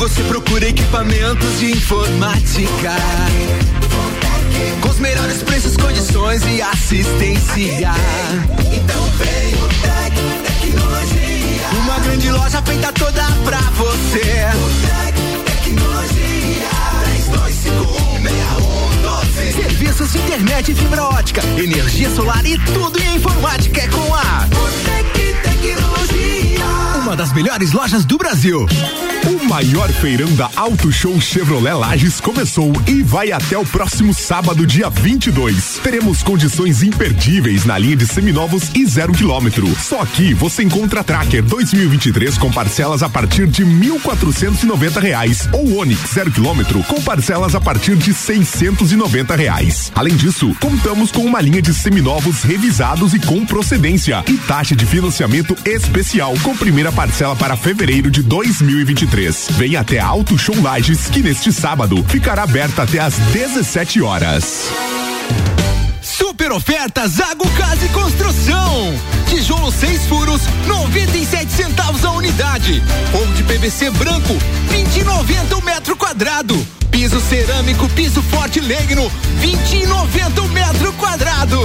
você 0.00 0.22
procura 0.22 0.66
equipamentos 0.66 1.58
de 1.58 1.72
informática. 1.72 2.94
Com 4.80 4.88
os 4.88 4.98
melhores 4.98 5.42
preços, 5.42 5.76
condições 5.76 6.42
e 6.46 6.62
assistência. 6.62 7.92
Então 8.72 9.04
vem 9.18 9.54
o 9.56 9.68
Tec 9.82 10.14
Tecnologia. 10.46 11.68
Uma 11.82 11.98
grande 11.98 12.30
loja 12.30 12.62
feita 12.62 12.90
toda 12.94 13.22
pra 13.44 13.60
você. 13.76 14.48
Tec 14.86 15.16
Tecnologia. 15.44 16.70
32516112. 19.52 19.52
Serviços 19.52 20.12
de 20.12 20.18
internet 20.18 20.74
fibra 20.76 21.04
ótica, 21.04 21.42
energia 21.58 22.08
solar 22.08 22.46
e 22.46 22.58
tudo 22.72 22.98
em 23.02 23.16
informática 23.16 23.82
é 23.82 23.88
com 23.88 24.14
a 24.14 24.46
Botec 24.48 25.34
Tecnologia. 25.42 25.89
Uma 27.10 27.16
das 27.16 27.32
melhores 27.32 27.72
lojas 27.72 28.04
do 28.04 28.16
Brasil. 28.16 28.68
O 29.26 29.48
maior 29.48 29.88
feirão 29.90 30.32
da 30.34 30.48
Auto 30.56 30.90
Show 30.90 31.20
Chevrolet 31.20 31.74
Lages 31.74 32.20
começou 32.20 32.72
e 32.86 33.02
vai 33.02 33.32
até 33.32 33.58
o 33.58 33.66
próximo 33.66 34.14
sábado, 34.14 34.66
dia 34.66 34.88
22. 34.88 35.80
Teremos 35.82 36.22
condições 36.22 36.82
imperdíveis 36.82 37.64
na 37.64 37.76
linha 37.76 37.96
de 37.96 38.06
seminovos 38.06 38.70
e 38.74 38.86
zero 38.86 39.12
quilômetro. 39.12 39.66
Só 39.76 40.00
aqui 40.00 40.32
você 40.32 40.62
encontra 40.62 41.04
Tracker 41.04 41.42
2023 41.42 42.38
com 42.38 42.50
parcelas 42.50 43.02
a 43.02 43.08
partir 43.08 43.46
de 43.46 43.62
R$ 43.62 45.00
reais 45.00 45.48
ou 45.52 45.78
Onix 45.78 46.12
zero 46.14 46.30
quilômetro 46.30 46.82
com 46.84 47.02
parcelas 47.02 47.54
a 47.54 47.60
partir 47.60 47.96
de 47.96 48.12
R$ 48.12 49.36
reais. 49.36 49.92
Além 49.94 50.16
disso, 50.16 50.56
contamos 50.60 51.10
com 51.12 51.22
uma 51.22 51.40
linha 51.40 51.60
de 51.60 51.74
seminovos 51.74 52.42
revisados 52.42 53.12
e 53.12 53.18
com 53.18 53.44
procedência 53.44 54.24
e 54.26 54.36
taxa 54.38 54.74
de 54.74 54.86
financiamento 54.86 55.54
especial 55.66 56.34
com 56.42 56.56
primeira 56.56 56.90
para 57.38 57.56
fevereiro 57.56 58.10
de 58.10 58.22
2023. 58.22 58.90
23. 59.10 59.48
Vem 59.52 59.76
até 59.76 59.98
Alto 59.98 60.36
Show 60.36 60.60
Lages, 60.60 61.08
que 61.08 61.22
neste 61.22 61.52
sábado 61.52 62.04
ficará 62.08 62.42
aberta 62.42 62.82
até 62.82 62.98
às 62.98 63.14
17 63.14 64.02
horas. 64.02 64.68
Super 66.02 66.52
oferta 66.52 67.06
Zago 67.06 67.48
Casa 67.50 67.86
e 67.86 67.88
Construção. 67.90 68.94
Tijolo 69.28 69.70
seis 69.70 70.06
furos, 70.06 70.42
97 70.66 71.52
centavos 71.52 72.04
a 72.04 72.10
unidade. 72.12 72.82
Forro 73.12 73.32
de 73.34 73.44
PVC 73.44 73.90
branco, 73.90 74.34
20,90 74.68 75.58
o 75.58 75.64
metro 75.64 75.96
quadrado. 75.96 76.66
Piso 76.90 77.20
cerâmico, 77.20 77.88
piso 77.90 78.22
forte 78.22 78.60
Legno, 78.60 79.10
20,90 79.40 80.42
o 80.42 80.48
metro 80.48 80.92
quadrado. 80.94 81.60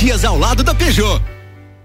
Caxias, 0.00 0.24
ao 0.24 0.38
lado 0.38 0.62
da 0.62 0.74
Peugeot. 0.74 1.20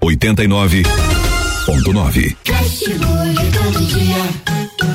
89.9 0.02 2.38
Cash 2.46 2.84
Burger 2.88 3.52
todo 3.52 3.86
dia. 3.88 4.16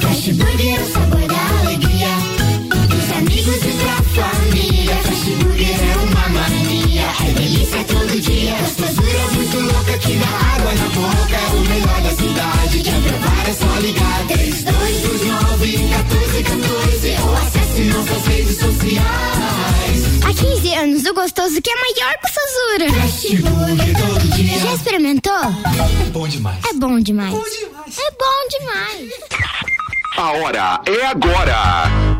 Cash 0.01 0.29
Burger 0.37 0.75
é 0.75 0.81
o 0.81 0.87
sabor 0.87 1.29
da 1.29 1.59
alegria. 1.61 2.09
Dos 2.89 3.13
amigos 3.19 3.57
e 3.57 3.73
pra 3.77 3.97
família. 4.25 4.97
Cash 4.97 5.25
Burger 5.37 5.69
é 5.69 5.97
uma 5.99 6.29
mania. 6.31 7.05
É 7.29 7.33
delícia 7.35 7.85
todo 7.85 8.00
na 10.65 10.89
boca. 10.89 11.37
É 11.37 11.49
o 11.55 11.61
melhor 11.61 12.01
da 12.03 12.11
cidade. 12.11 12.83
Quer 12.83 13.01
provar 13.03 13.49
é 13.49 13.53
só 13.53 13.81
ligar. 13.81 14.27
3229 14.29 15.79
1414 15.79 17.17
ou 17.23 17.37
acesse 17.37 17.83
nossas 17.85 18.27
redes 18.27 18.57
sociais. 18.59 20.01
Há 20.25 20.35
15 20.35 20.75
anos, 20.75 21.05
o 21.07 21.15
gostoso 21.15 21.61
que 21.63 21.71
é 21.71 21.75
maior 21.75 22.15
que 22.19 22.27
o 22.27 22.31
Sazura. 22.33 22.87
Todo 23.99 24.37
dia. 24.37 24.59
Já 24.59 24.75
experimentou? 24.75 25.33
É 25.35 26.11
bom 26.11 26.29
demais. 26.29 26.59
É 26.69 26.73
bom 26.75 27.01
demais. 27.01 27.35
É 27.35 28.11
bom 28.19 28.49
demais. 28.51 29.11
A 30.17 30.33
hora 30.33 30.81
é 30.87 31.07
agora. 31.07 32.20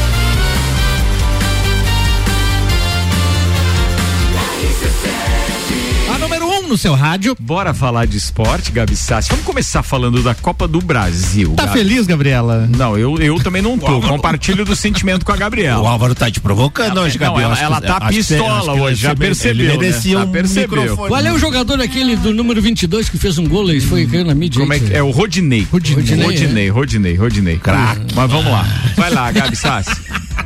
A 6.67 6.69
número 6.69 6.69
1 6.69 6.69
no 6.69 6.77
seu 6.77 6.93
rádio. 6.93 7.35
Bora 7.39 7.73
falar 7.73 8.05
de 8.05 8.17
esporte, 8.17 8.71
Gabi 8.71 8.95
Sassi. 8.95 9.29
Vamos 9.29 9.45
começar 9.45 9.81
falando 9.83 10.21
da 10.21 10.35
Copa 10.35 10.67
do 10.67 10.81
Brasil. 10.81 11.53
Tá 11.55 11.65
Gabi. 11.65 11.77
feliz, 11.79 12.05
Gabriela? 12.05 12.69
Não, 12.75 12.97
eu, 12.97 13.17
eu 13.19 13.39
também 13.41 13.61
não 13.61 13.77
tô. 13.79 14.01
Compartilho 14.01 14.65
do 14.65 14.75
sentimento 14.75 15.25
com 15.25 15.31
a 15.31 15.37
Gabriela. 15.37 15.81
O 15.81 15.87
Álvaro 15.87 16.13
tá 16.13 16.29
te 16.29 16.39
provocando 16.39 16.99
hoje, 16.99 17.17
Não, 17.17 17.27
Gabriel. 17.27 17.51
ela, 17.51 17.59
ela 17.59 17.81
tá 17.81 18.01
pistola 18.07 18.73
hoje, 18.73 19.01
já 19.01 19.15
percebeu. 19.15 19.69
Ele 19.69 19.77
merecia 19.77 20.15
né? 20.17 20.23
um 20.23 20.25
Já 20.27 20.31
percebeu. 20.31 20.81
microfone. 20.81 21.09
Qual 21.09 21.21
é 21.25 21.31
o 21.33 21.39
jogador 21.39 21.79
aquele 21.81 22.15
do 22.17 22.33
número 22.33 22.61
22 22.61 23.09
que 23.09 23.17
fez 23.17 23.37
um 23.37 23.47
gol 23.47 23.71
e 23.71 23.79
foi 23.79 24.05
caiu 24.05 24.25
na 24.25 24.35
mídia? 24.35 24.59
Como 24.59 24.73
é 24.73 24.79
que 24.79 24.93
é? 24.93 25.01
O 25.01 25.11
Rodinei. 25.11 25.67
Rodinei, 25.71 26.23
Rodinei, 26.23 26.69
Rodinei, 26.69 27.15
Rodinei. 27.15 27.57
Craque. 27.57 28.13
Mas 28.13 28.29
vamos 28.29 28.51
lá. 28.51 28.65
Vai 28.95 29.09
lá, 29.09 29.31
Gabi 29.31 29.55
Sassi. 29.55 29.91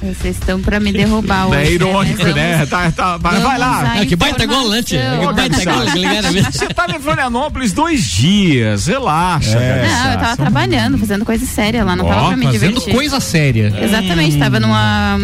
Vocês 0.00 0.36
estão 0.36 0.60
pra 0.62 0.78
me 0.78 0.92
derrubar 0.92 1.48
hoje. 1.48 1.60
É 1.60 1.72
irônico, 1.72 2.22
né? 2.28 2.64
Tá, 2.66 2.90
tá, 2.92 3.16
vai, 3.16 3.32
vamos 3.32 3.48
vai 3.48 3.58
lá. 3.58 3.94
Ah, 4.00 4.06
que 4.06 4.14
baita 4.14 4.44
informação. 4.44 4.70
gol, 4.70 4.82
tia? 4.84 5.00
Ô, 5.14 5.18
Que 5.18 5.26
Gabi 5.26 5.36
baita 5.50 5.64
gol, 5.64 5.74
Sassi, 5.84 5.92
que 5.92 5.98
ligado 5.98 6.32
mesmo. 6.32 6.52
Você 6.52 6.66
tava 6.68 6.96
em 6.96 7.00
Florianópolis 7.00 7.72
dois 7.72 8.04
dias, 8.04 8.86
relaxa. 8.86 9.58
Gabi 9.58 9.88
Não, 9.88 10.12
eu 10.12 10.18
tava 10.18 10.36
trabalhando, 10.36 10.98
fazendo 10.98 11.24
coisa 11.24 11.44
séria 11.44 11.84
lá, 11.84 11.96
não 11.96 12.04
tava 12.06 12.28
pra 12.28 12.36
me 12.36 12.44
fazendo 12.44 12.68
divertir. 12.74 12.94
coisa 12.94 13.18
séria. 13.18 13.74
Exatamente, 13.82 14.38
tava 14.38 14.60
numa 14.60 15.18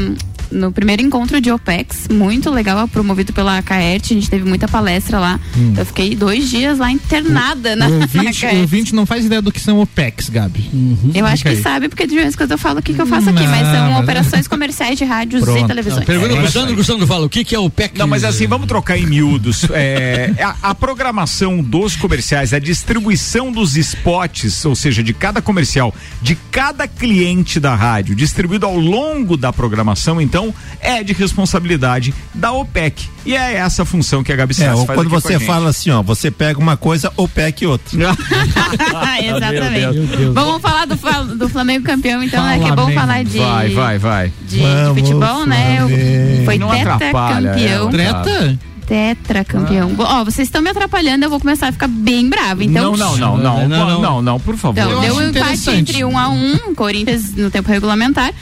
no 0.54 0.72
primeiro 0.72 1.02
encontro 1.02 1.40
de 1.40 1.50
OPEX, 1.50 2.08
muito 2.10 2.50
legal, 2.50 2.86
promovido 2.88 3.32
pela 3.32 3.60
Caert, 3.62 4.04
a 4.10 4.14
gente 4.14 4.30
teve 4.30 4.44
muita 4.48 4.66
palestra 4.68 5.18
lá. 5.18 5.40
Eu 5.76 5.84
fiquei 5.84 6.14
dois 6.14 6.48
dias 6.48 6.78
lá 6.78 6.90
internada 6.90 7.74
na, 7.76 7.86
O 7.86 7.90
na 7.98 8.04
ouvinte, 8.04 8.38
o 8.38 8.40
Caert. 8.42 8.60
ouvinte 8.60 8.94
não 8.94 9.04
faz 9.04 9.24
ideia 9.24 9.42
do 9.42 9.50
que 9.52 9.60
são 9.60 9.80
OPEX, 9.80 10.28
Gabi. 10.28 10.70
Eu 11.14 11.26
acho 11.26 11.42
Ok. 11.42 11.56
que 11.56 11.62
sabe, 11.62 11.88
porque 11.88 12.06
de 12.06 12.14
vez 12.14 12.34
em 12.34 12.36
quando 12.36 12.52
eu 12.52 12.58
falo 12.58 12.78
o 12.78 12.82
que, 12.82 12.94
que 12.94 13.00
eu 13.00 13.06
faço 13.06 13.28
aqui, 13.28 13.46
mas 13.46 13.62
Não, 13.66 13.74
são 13.74 13.90
mas- 13.92 14.02
operações 14.04 14.48
comerciais 14.48 14.96
de 14.98 15.04
rádios 15.04 15.42
e 15.42 15.44
Pronto. 15.44 15.66
televisões. 15.66 16.04
Pergunta 16.04 16.36
pro 16.36 16.50
Sandro, 16.50 16.80
o 16.80 16.84
Sandro 16.84 17.06
fala, 17.06 17.26
o 17.26 17.28
que 17.28 17.44
que 17.44 17.54
é 17.54 17.58
o 17.58 17.68
PEC? 17.68 17.98
Não, 17.98 18.06
mas 18.06 18.24
assim, 18.24 18.46
vamos 18.46 18.66
trocar 18.66 18.96
em 18.96 19.06
miúdos. 19.06 19.66
É, 19.70 20.32
a, 20.40 20.70
a 20.70 20.74
programação 20.74 21.62
dos 21.62 21.96
comerciais, 21.96 22.52
a 22.54 22.58
distribuição 22.58 23.50
dos 23.50 23.76
spots, 23.76 24.64
ou 24.64 24.74
seja, 24.74 25.02
de 25.02 25.12
cada 25.12 25.42
comercial, 25.42 25.94
de 26.22 26.36
cada 26.50 26.86
cliente 26.86 27.58
da 27.58 27.74
rádio, 27.74 28.14
distribuído 28.14 28.66
ao 28.66 28.76
longo 28.78 29.36
da 29.36 29.52
programação, 29.52 30.20
então, 30.20 30.43
é 30.80 31.02
de 31.02 31.12
responsabilidade 31.12 32.12
da 32.34 32.52
OPEC. 32.52 33.08
E 33.24 33.34
é 33.34 33.54
essa 33.54 33.82
a 33.82 33.86
função 33.86 34.22
que 34.22 34.32
a 34.32 34.36
Gabi 34.36 34.52
É, 34.52 34.54
Sassi 34.56 34.86
faz 34.86 34.98
quando 34.98 35.00
aqui 35.00 35.10
com 35.10 35.16
a 35.16 35.20
você 35.20 35.32
gente. 35.34 35.46
fala 35.46 35.70
assim, 35.70 35.90
ó, 35.90 36.02
você 36.02 36.30
pega 36.30 36.58
uma 36.58 36.76
coisa, 36.76 37.12
ou 37.16 37.26
PEC 37.28 37.66
outra. 37.66 37.96
Exatamente. 39.22 40.30
Vamos 40.32 40.60
falar 40.60 40.86
do, 40.86 41.36
do 41.36 41.48
Flamengo 41.48 41.84
campeão, 41.84 42.22
então, 42.22 42.44
né? 42.44 42.58
Que 42.58 42.64
é 42.64 42.68
bom 42.68 42.74
Flamengo. 42.92 43.00
falar 43.00 43.24
de, 43.24 43.38
Vai, 43.38 43.70
vai, 43.70 43.98
vai. 43.98 44.32
de, 44.42 44.56
de 44.56 44.62
Vamos, 44.62 45.00
futebol, 45.00 45.46
né? 45.46 45.84
O- 45.84 45.88
Flamengo. 45.88 46.44
Foi 46.44 46.58
Não 46.58 46.68
tetra 46.70 46.98
campeão. 46.98 47.88
é, 47.88 47.90
Treta? 47.90 48.58
tetracampeão. 48.86 49.92
Ah. 49.98 50.02
Ó, 50.18 50.20
oh, 50.20 50.24
vocês 50.26 50.46
estão 50.46 50.60
me 50.60 50.68
atrapalhando, 50.68 51.24
eu 51.24 51.30
vou 51.30 51.40
começar 51.40 51.68
a 51.68 51.72
ficar 51.72 51.88
bem 51.88 52.28
bravo. 52.28 52.62
Então, 52.62 52.94
não, 52.96 53.16
não, 53.16 53.36
não, 53.36 53.38
não, 53.38 53.68
não, 53.68 53.88
não, 53.88 54.00
não, 54.00 54.22
não 54.22 54.40
por 54.40 54.56
favor. 54.56 54.78
Então, 54.78 55.00
deu 55.00 55.16
um 55.16 55.28
empate 55.28 55.70
entre 55.70 56.04
um 56.04 56.18
a 56.18 56.28
um, 56.28 56.74
Corinthians 56.74 57.34
no 57.34 57.50
tempo 57.50 57.68
regulamentar. 57.70 58.32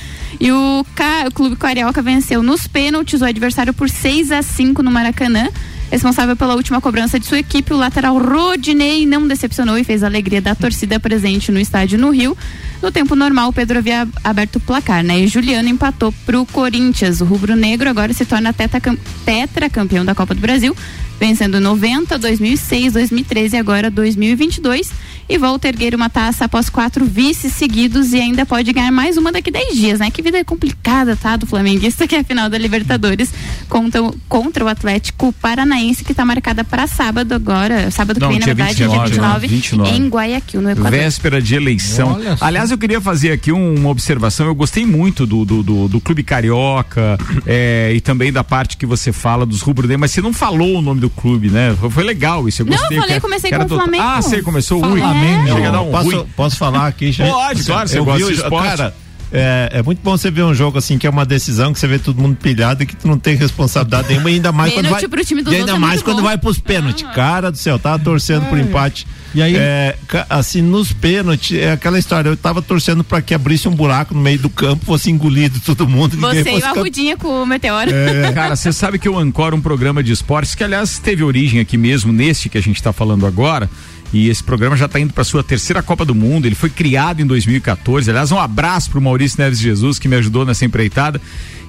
E 0.42 0.50
o, 0.50 0.84
Ca... 0.96 1.26
o 1.28 1.30
Clube 1.30 1.54
Carioca 1.54 2.02
venceu 2.02 2.42
nos 2.42 2.66
pênaltis 2.66 3.20
o 3.20 3.24
adversário 3.24 3.72
por 3.72 3.88
6 3.88 4.32
a 4.32 4.42
5 4.42 4.82
no 4.82 4.90
Maracanã. 4.90 5.48
Responsável 5.88 6.34
pela 6.34 6.56
última 6.56 6.80
cobrança 6.80 7.16
de 7.16 7.26
sua 7.26 7.38
equipe, 7.38 7.72
o 7.72 7.76
lateral 7.76 8.18
Rodinei 8.18 9.06
não 9.06 9.28
decepcionou 9.28 9.78
e 9.78 9.84
fez 9.84 10.02
a 10.02 10.08
alegria 10.08 10.42
da 10.42 10.52
torcida 10.52 10.98
presente 10.98 11.52
no 11.52 11.60
estádio 11.60 11.96
no 11.96 12.10
Rio. 12.10 12.36
No 12.82 12.90
tempo 12.90 13.14
normal, 13.14 13.50
o 13.50 13.52
Pedro 13.52 13.78
havia 13.78 14.08
aberto 14.24 14.56
o 14.56 14.60
placar, 14.60 15.04
né? 15.04 15.20
E 15.20 15.28
Juliano 15.28 15.68
empatou 15.68 16.10
para 16.26 16.40
o 16.40 16.44
Corinthians. 16.44 17.20
O 17.20 17.24
rubro-negro 17.24 17.88
agora 17.88 18.12
se 18.12 18.24
torna 18.24 18.52
tetracampeão 18.52 20.04
da 20.04 20.12
Copa 20.12 20.34
do 20.34 20.40
Brasil, 20.40 20.76
vencendo 21.22 21.60
90, 21.60 22.18
2006, 22.18 22.94
2013 22.94 23.54
e 23.54 23.58
agora 23.58 23.88
2022 23.88 24.90
e 25.28 25.38
volta 25.38 25.68
a 25.68 25.70
erguer 25.70 25.94
uma 25.94 26.10
taça 26.10 26.46
após 26.46 26.68
quatro 26.68 27.04
vices 27.04 27.52
seguidos 27.52 28.12
e 28.12 28.20
ainda 28.20 28.44
pode 28.44 28.72
ganhar 28.72 28.90
mais 28.90 29.16
uma 29.16 29.30
daqui 29.30 29.50
dez 29.50 29.76
dias, 29.76 30.00
né? 30.00 30.10
Que 30.10 30.20
vida 30.20 30.44
complicada, 30.44 31.14
tá? 31.14 31.36
Do 31.36 31.46
flamenguista, 31.46 32.08
que 32.08 32.16
é 32.16 32.20
a 32.20 32.24
final 32.24 32.50
da 32.50 32.58
Libertadores 32.58 33.32
contra, 33.68 34.00
contra 34.28 34.64
o 34.64 34.68
Atlético 34.68 35.32
Paranaense, 35.34 36.04
que 36.04 36.10
está 36.10 36.24
marcada 36.24 36.64
para 36.64 36.88
sábado 36.88 37.32
agora, 37.34 37.88
sábado 37.92 38.18
Não, 38.18 38.28
que 38.28 38.32
vem, 38.32 38.40
na 38.40 38.46
verdade, 38.46 38.82
29, 38.82 39.10
dia 39.10 39.20
29, 39.20 39.46
29, 39.46 39.90
em 39.96 40.08
Guayaquil, 40.08 40.60
no 40.60 40.70
Equador. 40.70 40.90
Véspera 40.90 41.40
de 41.40 41.54
eleição. 41.54 42.18
Aliás, 42.40 42.72
eu 42.72 42.78
queria 42.78 43.00
fazer 43.00 43.30
aqui 43.30 43.52
uma 43.52 43.90
observação, 43.90 44.46
eu 44.46 44.54
gostei 44.56 44.84
muito 44.84 45.24
do, 45.24 45.44
do, 45.44 45.62
do, 45.62 45.88
do 45.88 46.00
Clube 46.00 46.24
Carioca 46.24 47.16
é, 47.46 47.92
e 47.94 48.00
também 48.00 48.32
da 48.32 48.42
parte 48.42 48.76
que 48.76 48.84
você 48.84 49.12
fala 49.12 49.46
dos 49.46 49.60
rubro-negros, 49.60 50.00
mas 50.00 50.10
você 50.10 50.20
não 50.20 50.32
falou 50.32 50.78
o 50.78 50.82
nome 50.82 51.00
do 51.00 51.11
clube, 51.12 51.50
né? 51.50 51.76
Foi, 51.78 51.90
foi 51.90 52.04
legal 52.04 52.48
isso, 52.48 52.62
eu 52.62 52.66
gostei. 52.66 52.96
Não, 52.96 52.96
eu 52.96 53.02
falei, 53.02 53.20
comecei 53.20 53.50
com 53.50 53.64
o 53.64 53.68
Flamengo. 53.68 54.04
Ah, 54.04 54.20
você 54.20 54.42
começou, 54.42 54.80
Fala. 54.80 54.92
ui. 54.92 55.00
Chega 55.00 55.68
a 55.68 55.70
dar 55.70 55.82
um 55.82 55.90
posso, 55.90 56.26
posso 56.36 56.56
falar 56.56 56.86
aqui? 56.86 57.12
Já, 57.12 57.26
Pode, 57.26 57.64
claro, 57.64 57.88
você 57.88 57.98
eu 57.98 58.04
gosta 58.04 58.26
vi, 58.26 58.34
de 58.34 58.40
esporte. 58.40 58.68
Cara, 58.68 58.94
é, 59.32 59.78
é, 59.78 59.82
muito 59.82 60.00
bom 60.02 60.16
você 60.16 60.30
ver 60.30 60.42
um 60.42 60.54
jogo 60.54 60.76
assim 60.76 60.98
que 60.98 61.06
é 61.06 61.10
uma 61.10 61.24
decisão 61.24 61.72
que 61.72 61.78
você 61.78 61.86
vê 61.86 61.98
todo 61.98 62.20
mundo 62.20 62.36
pilhado 62.36 62.82
e 62.82 62.86
que 62.86 62.94
tu 62.94 63.08
não 63.08 63.18
tem 63.18 63.34
responsabilidade 63.34 64.08
nenhuma 64.08 64.30
e 64.30 64.34
ainda 64.34 64.52
mais 64.52 64.74
quando 64.74 64.90
vai 64.90 65.02
e 65.02 65.56
ainda 65.56 65.78
mais 65.78 66.02
quando 66.02 66.18
bom. 66.18 66.24
vai 66.24 66.36
pros 66.36 66.58
pênaltis. 66.58 67.04
Ah. 67.08 67.12
Cara 67.12 67.50
do 67.50 67.56
céu, 67.56 67.78
tava 67.78 67.98
torcendo 68.02 68.46
por 68.48 68.58
empate. 68.58 69.06
E 69.34 69.40
aí, 69.40 69.56
é, 69.56 69.96
assim, 70.28 70.60
nos 70.60 70.92
pênaltis, 70.92 71.56
é 71.56 71.72
aquela 71.72 71.98
história, 71.98 72.28
eu 72.28 72.36
tava 72.36 72.60
torcendo 72.60 73.02
para 73.02 73.22
que 73.22 73.32
abrisse 73.32 73.66
um 73.66 73.74
buraco 73.74 74.14
no 74.14 74.20
meio 74.20 74.38
do 74.38 74.50
campo, 74.50 74.84
fosse 74.84 75.10
engolido 75.10 75.58
todo 75.64 75.88
mundo. 75.88 76.16
Você 76.18 76.58
e 76.58 76.62
a 76.62 76.72
Rudinha 76.72 77.16
com 77.16 77.42
o 77.42 77.46
Meteoro. 77.46 77.90
É, 77.90 78.30
cara, 78.34 78.54
você 78.54 78.70
sabe 78.72 78.98
que 78.98 79.08
eu 79.08 79.18
ancoro 79.18 79.56
um 79.56 79.60
programa 79.60 80.02
de 80.02 80.12
esportes 80.12 80.54
que, 80.54 80.62
aliás, 80.62 80.98
teve 80.98 81.24
origem 81.24 81.60
aqui 81.60 81.78
mesmo, 81.78 82.12
neste 82.12 82.50
que 82.50 82.58
a 82.58 82.62
gente 82.62 82.82
tá 82.82 82.92
falando 82.92 83.26
agora. 83.26 83.70
E 84.12 84.28
esse 84.28 84.42
programa 84.42 84.76
já 84.76 84.86
está 84.86 85.00
indo 85.00 85.12
para 85.12 85.24
sua 85.24 85.42
terceira 85.42 85.82
Copa 85.82 86.04
do 86.04 86.14
Mundo. 86.14 86.46
Ele 86.46 86.54
foi 86.54 86.68
criado 86.68 87.20
em 87.20 87.26
2014. 87.26 88.10
Aliás, 88.10 88.30
um 88.30 88.38
abraço 88.38 88.90
para 88.90 88.98
o 88.98 89.02
Maurício 89.02 89.40
Neves 89.40 89.58
Jesus 89.58 89.98
que 89.98 90.06
me 90.06 90.16
ajudou 90.16 90.44
nessa 90.44 90.64
empreitada. 90.64 91.20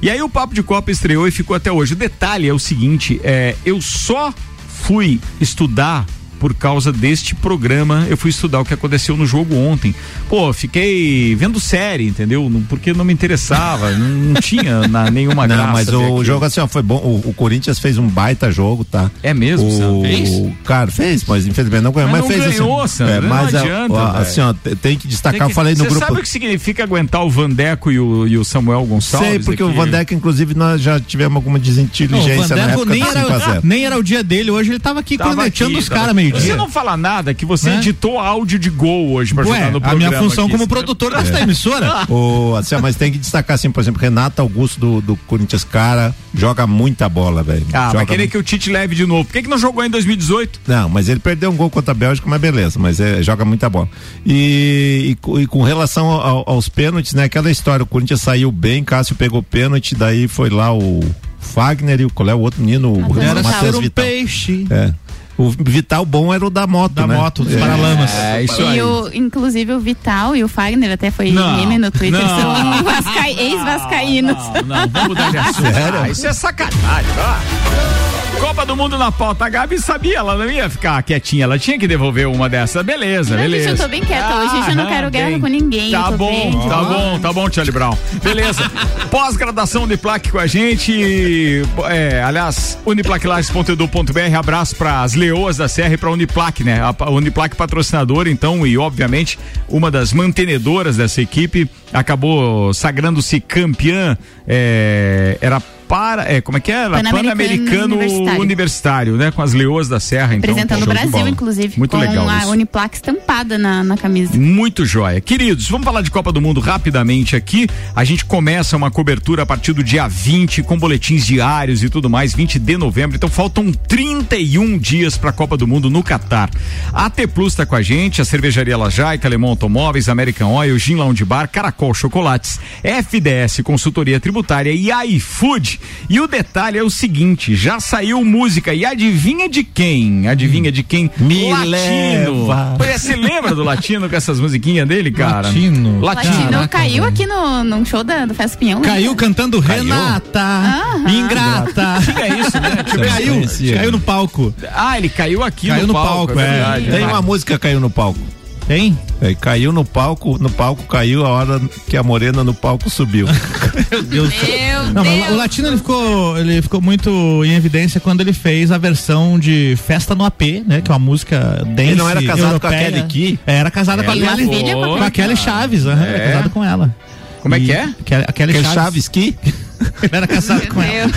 E 0.02 0.10
aí 0.10 0.22
o 0.22 0.30
Papo 0.30 0.54
de 0.54 0.62
Copa 0.62 0.92
estreou 0.92 1.28
e 1.28 1.32
ficou 1.32 1.56
até 1.56 1.72
hoje. 1.72 1.94
O 1.94 1.96
detalhe 1.96 2.48
é 2.48 2.54
o 2.54 2.60
seguinte: 2.60 3.22
é, 3.24 3.56
eu 3.66 3.82
só 3.82 4.34
fui 4.68 5.20
estudar 5.40 6.06
por 6.44 6.54
causa 6.54 6.92
deste 6.92 7.34
programa, 7.34 8.06
eu 8.10 8.18
fui 8.18 8.30
estudar 8.30 8.60
o 8.60 8.66
que 8.66 8.74
aconteceu 8.74 9.16
no 9.16 9.26
jogo 9.26 9.56
ontem. 9.56 9.96
Pô, 10.28 10.52
fiquei 10.52 11.34
vendo 11.36 11.58
série, 11.58 12.06
entendeu? 12.06 12.52
Porque 12.68 12.92
não 12.92 13.06
me 13.06 13.14
interessava, 13.14 13.92
não, 13.92 14.10
não 14.10 14.42
tinha 14.42 14.86
na, 14.90 15.10
nenhuma 15.10 15.48
não, 15.48 15.56
graça. 15.56 15.72
Mas 15.72 15.88
o 15.88 16.22
jogo 16.22 16.44
assim, 16.44 16.60
ó, 16.60 16.68
foi 16.68 16.82
bom. 16.82 16.98
O, 16.98 17.30
o, 17.30 17.34
Corinthians 17.34 17.80
fez 17.80 17.98
um 17.98 18.10
baita 18.10 18.52
jogo, 18.52 18.84
tá? 18.84 19.10
É 19.24 19.34
mesmo, 19.34 19.70
o, 19.70 20.02
fez? 20.02 20.32
O 20.32 20.54
cara 20.66 20.92
fez, 20.92 21.24
mas 21.26 21.48
infelizmente 21.48 21.82
não 21.82 21.94
ganhou. 21.94 22.10
Mas, 22.10 22.20
mas 22.20 22.30
não 22.30 22.38
fez 22.38 22.58
ganhou, 22.58 22.82
assim, 22.82 22.98
Sandro, 22.98 23.14
é, 23.14 23.22
mas 23.22 23.54
não 23.54 23.62
adianta, 23.62 23.94
ó, 23.94 24.18
assim, 24.18 24.42
ó, 24.42 24.54
tem 24.82 24.98
que 24.98 25.08
destacar, 25.08 25.40
tem 25.40 25.48
que, 25.48 25.52
eu 25.54 25.56
falei 25.56 25.76
no 25.76 25.86
grupo. 25.86 25.94
Você 25.94 26.06
sabe 26.06 26.20
o 26.20 26.22
que 26.24 26.28
significa 26.28 26.84
aguentar 26.84 27.24
o 27.24 27.30
Vandeco 27.30 27.90
e 27.90 27.98
o, 27.98 28.28
e 28.28 28.38
o 28.38 28.44
Samuel 28.44 28.84
Gonçalves? 28.84 29.30
Sei, 29.30 29.40
porque 29.40 29.64
aqui? 29.64 29.72
o 29.72 29.74
Vandeco, 29.74 30.14
inclusive, 30.14 30.54
nós 30.54 30.82
já 30.82 31.00
tivemos 31.00 31.38
alguma 31.38 31.58
desinteligência 31.58 32.54
não, 32.54 32.66
na 32.66 32.72
época 32.74 32.92
nem 32.92 33.02
era, 33.02 33.62
nem 33.64 33.86
era 33.86 33.98
o 33.98 34.04
dia 34.04 34.22
dele, 34.22 34.52
hoje 34.52 34.72
ele 34.72 34.80
tava 34.80 35.00
aqui 35.00 35.18
tava 35.18 35.36
cornetando 35.36 35.80
os 35.80 35.88
caras 35.88 36.14
meio 36.14 36.33
Você 36.34 36.56
não 36.56 36.70
fala 36.70 36.98
nada 36.98 37.34
que 37.34 37.46
você 37.46 37.70
é? 37.70 37.76
editou 37.78 38.20
áudio 38.20 38.60
de 38.60 38.70
gol 38.70 39.12
hoje 39.12 39.34
pra 39.34 39.46
Ué, 39.46 39.58
jogar 39.58 39.72
no 39.72 39.82
programa. 39.82 40.06
A 40.06 40.10
minha 40.10 40.22
função 40.22 40.46
aqui, 40.46 40.54
como 40.54 40.68
produtor 40.68 41.12
desta 41.14 41.40
é. 41.40 41.44
emissora. 41.44 42.06
o, 42.10 42.56
assim, 42.56 42.76
mas 42.78 42.96
tem 42.96 43.12
que 43.12 43.18
destacar 43.18 43.56
assim, 43.56 43.72
por 43.72 43.82
exemplo, 43.82 44.02
Renato 44.02 44.42
Augusto 44.42 44.80
do, 44.80 45.02
do 45.02 45.16
Corinthians, 45.28 45.64
cara, 45.64 46.14
joga 46.34 46.66
muita 46.68 47.08
bola, 47.08 47.44
velho. 47.44 47.66
Ah, 47.74 47.88
joga 47.88 47.98
vai 47.98 48.06
querer 48.06 48.18
muito. 48.24 48.32
que 48.32 48.38
o 48.38 48.44
Tite 48.44 48.72
leve 48.72 48.96
de 48.96 49.06
novo. 49.06 49.26
Por 49.26 49.34
que, 49.34 49.44
que 49.44 49.50
não 49.50 49.58
jogou 49.58 49.84
em 49.84 49.90
2018? 49.90 50.62
Não, 50.68 50.90
mas 50.90 51.10
ele 51.10 51.20
perdeu 51.20 51.52
um 51.52 51.56
gol 51.56 51.70
contra 51.70 51.92
a 51.92 51.96
Bélgica, 51.96 52.28
mas 52.30 52.42
beleza, 52.42 52.80
mas 52.80 53.00
é, 53.00 53.22
joga 53.22 53.46
muita 53.46 53.70
bola. 53.70 53.88
E, 54.26 55.16
e, 55.16 55.42
e 55.42 55.48
com 55.48 55.62
relação 55.62 56.08
ao, 56.08 56.44
aos 56.50 56.70
pênaltis, 56.70 57.14
né? 57.14 57.26
Aquela 57.26 57.52
história, 57.52 57.84
o 57.84 57.88
Corinthians 57.88 58.22
saiu 58.22 58.52
bem, 58.52 58.84
Cássio 58.84 59.16
pegou 59.16 59.42
pênalti, 59.42 59.96
daí 59.96 60.28
foi 60.28 60.50
lá 60.50 60.74
o 60.74 61.02
Fagner 61.44 62.02
e 62.02 62.06
o, 62.06 62.10
qual 62.10 62.30
é 62.30 62.34
o 62.34 62.40
outro 62.40 62.62
menino? 62.62 62.94
O 62.94 63.14
Matheus 63.44 63.76
um 63.76 63.82
Vital. 63.82 64.06
peixe. 64.06 64.66
É. 64.70 64.94
O 65.38 65.50
Vital 65.50 66.06
bom 66.06 66.34
era 66.34 66.46
o 66.46 66.50
da 66.50 66.68
moto, 66.68 66.94
da 66.94 67.08
né? 67.08 67.16
moto, 67.16 67.44
dos 67.44 67.54
é, 67.54 67.60
paralamas. 67.60 68.12
É, 68.14 68.44
isso 68.44 68.62
aí. 68.62 68.78
E 68.78 68.82
o, 68.84 69.10
inclusive 69.14 69.74
o 69.74 69.80
Vital 69.80 70.36
e 70.36 70.44
o 70.44 70.48
Fagner 70.48 70.92
até 70.92 71.10
foi 71.10 71.32
meme 71.32 71.78
no 71.78 71.90
Twitter, 71.90 72.22
não, 72.22 72.40
são 72.40 72.84
vasca... 72.84 73.30
ex-vascaínos. 73.30 74.38
Não, 74.38 74.64
não, 74.64 74.88
vamos 74.90 75.08
mudar 75.10 75.32
de 75.32 75.38
assunto. 75.38 75.74
Sério? 75.74 76.00
Ah, 76.02 76.10
isso 76.10 76.28
é 76.28 76.34
sacanagem, 76.34 77.12
ó. 77.18 78.13
Copa 78.40 78.66
do 78.66 78.76
Mundo 78.76 78.98
na 78.98 79.12
pauta. 79.12 79.46
A 79.46 79.50
Gabi 79.50 79.80
sabia, 79.80 80.18
ela 80.18 80.36
não 80.36 80.50
ia 80.50 80.70
ficar 80.70 81.02
quietinha, 81.04 81.44
ela 81.44 81.58
tinha 81.58 81.78
que 81.78 81.88
devolver 81.88 82.28
uma 82.28 82.50
dessa. 82.50 82.84
Beleza, 82.84 83.36
não, 83.36 83.42
beleza. 83.42 83.70
Gente, 83.70 83.80
eu 83.80 83.86
tô 83.86 83.90
bem 83.90 84.02
quieta 84.02 84.26
ah, 84.26 84.40
hoje, 84.40 84.72
eu 84.72 84.76
não 84.76 84.88
quero 84.88 85.10
guerra 85.10 85.30
bem. 85.30 85.40
com 85.40 85.48
ninguém. 85.48 85.92
Tá 85.92 86.12
bom, 86.12 86.52
bem, 86.52 86.70
tá 86.70 86.84
bom, 86.84 87.20
tá 87.20 87.34
bom, 87.34 87.52
Charlie 87.52 87.72
Brown. 87.72 87.98
Beleza. 88.24 88.70
Pós-graduação 89.10 89.84
Uniplac 89.84 90.32
com 90.32 90.40
a 90.40 90.48
gente. 90.48 91.62
É, 91.90 92.24
aliás, 92.24 92.78
uniplaclages.edu.br. 92.86 94.38
Abraço 94.38 94.76
para 94.76 95.02
as 95.02 95.14
leoas 95.14 95.58
da 95.58 95.68
Serra 95.68 95.94
e 95.94 95.98
pra 95.98 96.12
Uniplac, 96.12 96.64
né? 96.64 96.82
A 96.82 97.10
Uniplac 97.10 97.56
patrocinadora, 97.56 98.30
então, 98.30 98.66
e 98.66 98.78
obviamente 98.78 99.40
uma 99.68 99.90
das 99.90 100.14
mantenedoras 100.14 100.98
dessa 100.98 101.22
equipe 101.22 101.70
acabou 101.92 102.74
sagrando-se 102.74 103.40
campeã. 103.40 104.18
É, 104.48 105.38
era 105.42 105.62
para, 105.94 106.24
é, 106.28 106.42
como 106.42 106.58
é 106.58 106.60
que 106.60 106.72
é? 106.72 106.90
Pan-Americano 106.90 107.90
Pan 107.90 108.02
universitário. 108.02 108.42
universitário. 108.42 109.16
né? 109.16 109.30
Com 109.30 109.44
as 109.44 109.54
leoas 109.54 109.88
da 109.88 110.00
Serra. 110.00 110.34
Então, 110.34 110.50
Representando 110.50 110.82
o 110.82 110.88
Brasil, 110.88 111.28
inclusive. 111.28 111.78
Muito 111.78 111.92
com 111.92 112.00
legal. 112.00 112.28
a 112.28 112.48
Uniplac 112.48 112.96
estampada 112.96 113.60
na, 113.60 113.84
na 113.84 113.96
camisa. 113.96 114.36
Muito 114.36 114.88
jóia. 114.88 115.22
Queridos, 115.22 115.70
vamos 115.70 115.86
falar 115.86 116.02
de 116.02 116.10
Copa 116.10 116.32
do 116.32 116.42
Mundo 116.42 116.60
rapidamente 116.60 117.36
aqui. 117.36 117.68
A 117.96 118.04
gente 118.04 118.26
começa 118.26 118.76
uma 118.76 118.90
cobertura 118.90 119.44
a 119.44 119.46
partir 119.46 119.72
do 119.72 119.84
dia 119.84 120.08
20, 120.08 120.64
com 120.64 120.80
boletins 120.80 121.28
diários 121.28 121.84
e 121.84 121.90
tudo 121.92 122.10
mais, 122.10 122.34
20 122.34 122.58
de 122.58 122.76
novembro. 122.76 123.16
Então 123.16 123.30
faltam 123.30 123.72
31 123.72 124.80
dias 124.80 125.16
para 125.16 125.30
a 125.30 125.34
Copa 125.34 125.56
do 125.56 125.68
Mundo 125.68 125.92
no 125.92 126.02
Catar. 126.02 126.50
A 126.92 127.08
T 127.08 127.28
Plus 127.28 127.54
está 127.54 127.68
com 127.68 127.76
a 127.76 127.84
gente, 127.84 128.20
a 128.20 128.26
cervejaria 128.26 128.76
Lajaica, 128.76 129.28
Alemão 129.28 129.52
Automóveis, 129.52 130.10
American 130.10 130.56
Oil, 130.56 130.80
Gin 130.80 130.96
Lounge 130.96 131.24
Bar, 131.24 131.50
Caracol 131.50 131.94
Chocolates, 131.94 132.60
FDS 132.82 133.62
Consultoria 133.64 134.20
Tributária 134.20 134.72
e 134.72 134.90
iFood. 135.16 135.83
E 136.10 136.20
o 136.20 136.28
detalhe 136.28 136.78
é 136.78 136.84
o 136.84 136.90
seguinte: 136.90 137.56
já 137.56 137.80
saiu 137.80 138.24
música 138.24 138.74
e 138.74 138.86
adivinha 138.86 139.50
de 139.50 139.64
quem? 139.64 140.28
Adivinha 140.28 140.72
de 140.72 140.84
quem? 140.84 141.10
Me 141.18 141.52
Latino. 141.52 142.48
Leva. 142.48 142.78
Você 142.78 143.16
lembra 143.16 143.56
do 143.56 143.64
Latino 143.64 144.10
com 144.10 144.16
essas 144.16 144.40
musiquinhas 144.40 144.88
dele, 144.88 145.12
cara? 145.12 145.48
Latino. 145.48 146.00
Latino, 146.02 146.34
Latino 146.34 146.68
caiu 146.68 147.04
aqui 147.06 147.26
no, 147.26 147.64
num 147.64 147.86
show 147.86 148.04
da, 148.04 148.26
do 148.26 148.34
Festa 148.34 148.58
Pinhão. 148.58 148.80
Né? 148.80 148.88
Caiu 148.88 149.12
né? 149.12 149.18
cantando 149.18 149.62
caiu? 149.62 149.84
Renata. 149.84 150.40
Aham. 150.40 151.10
Ingrata. 151.10 152.00
Tinha 152.04 152.28
isso, 152.40 152.60
né? 152.60 152.84
caiu, 153.08 153.76
caiu 153.76 153.92
no 153.92 154.00
palco. 154.00 154.54
Ah, 154.74 154.98
ele 154.98 155.10
caiu 155.10 155.44
aqui 155.44 155.68
caiu 155.68 155.82
no, 155.82 155.88
no 155.88 155.94
palco. 155.94 156.28
palco 156.28 156.40
é. 156.40 156.52
Verdade, 156.52 156.92
Tem 156.92 157.06
uma 157.06 157.22
música 157.22 157.58
caiu 157.60 157.80
no 157.80 157.90
palco. 157.90 158.20
Tem? 158.68 158.98
É, 159.22 159.34
caiu 159.36 159.72
no 159.72 159.84
palco, 159.84 160.38
no 160.40 160.50
palco 160.50 160.84
caiu 160.84 161.26
a 161.26 161.30
hora 161.30 161.62
que 161.88 161.98
a 161.98 162.04
morena 162.04 162.44
no 162.44 162.54
palco 162.54 162.90
subiu. 162.90 163.28
Meu 163.92 164.04
Deus. 164.04 164.34
Meu 164.34 164.94
não, 164.94 165.04
Deus. 165.04 165.30
o 165.30 165.36
Latino 165.36 165.68
ele 165.68 165.78
ficou, 165.78 166.38
ele 166.38 166.62
ficou 166.62 166.82
muito 166.82 167.44
em 167.44 167.54
evidência 167.54 168.00
quando 168.00 168.22
ele 168.22 168.34
fez 168.34 168.72
a 168.72 168.78
versão 168.78 169.38
de 169.38 169.78
Festa 169.86 170.16
no 170.16 170.24
AP, 170.24 170.42
né? 170.66 170.82
Que 170.82 170.92
é 170.92 170.94
uma 170.94 171.00
música 171.00 171.64
dance 171.66 171.90
Ele 171.90 171.96
não 171.96 172.10
era 172.10 172.22
casado 172.24 172.54
europeia. 172.54 172.60
com 172.60 172.68
a 172.68 172.92
Kelly 172.92 173.08
Key? 173.08 173.40
É, 173.46 173.56
era 173.56 173.72
casado 173.72 174.04
com 174.04 174.12
a 174.12 174.14
Kelly, 174.14 174.48
com 174.48 175.04
a 175.04 175.12
Kelly 175.12 175.36
Chaves, 175.38 175.86
uhum, 175.86 175.92
é. 175.92 176.20
casado 176.20 176.50
com 176.50 176.64
ela. 176.64 176.96
Como 177.42 177.56
é 177.56 177.60
que 177.60 177.74
é? 177.74 177.90
A 178.26 178.32
Kelly, 178.32 178.54
Chaves. 178.54 178.74
Chaves 178.74 179.08
Key? 179.10 179.36
ele 180.02 180.16
era 180.16 180.28
casado 180.28 180.66
com 180.68 180.82
ela. 180.82 181.12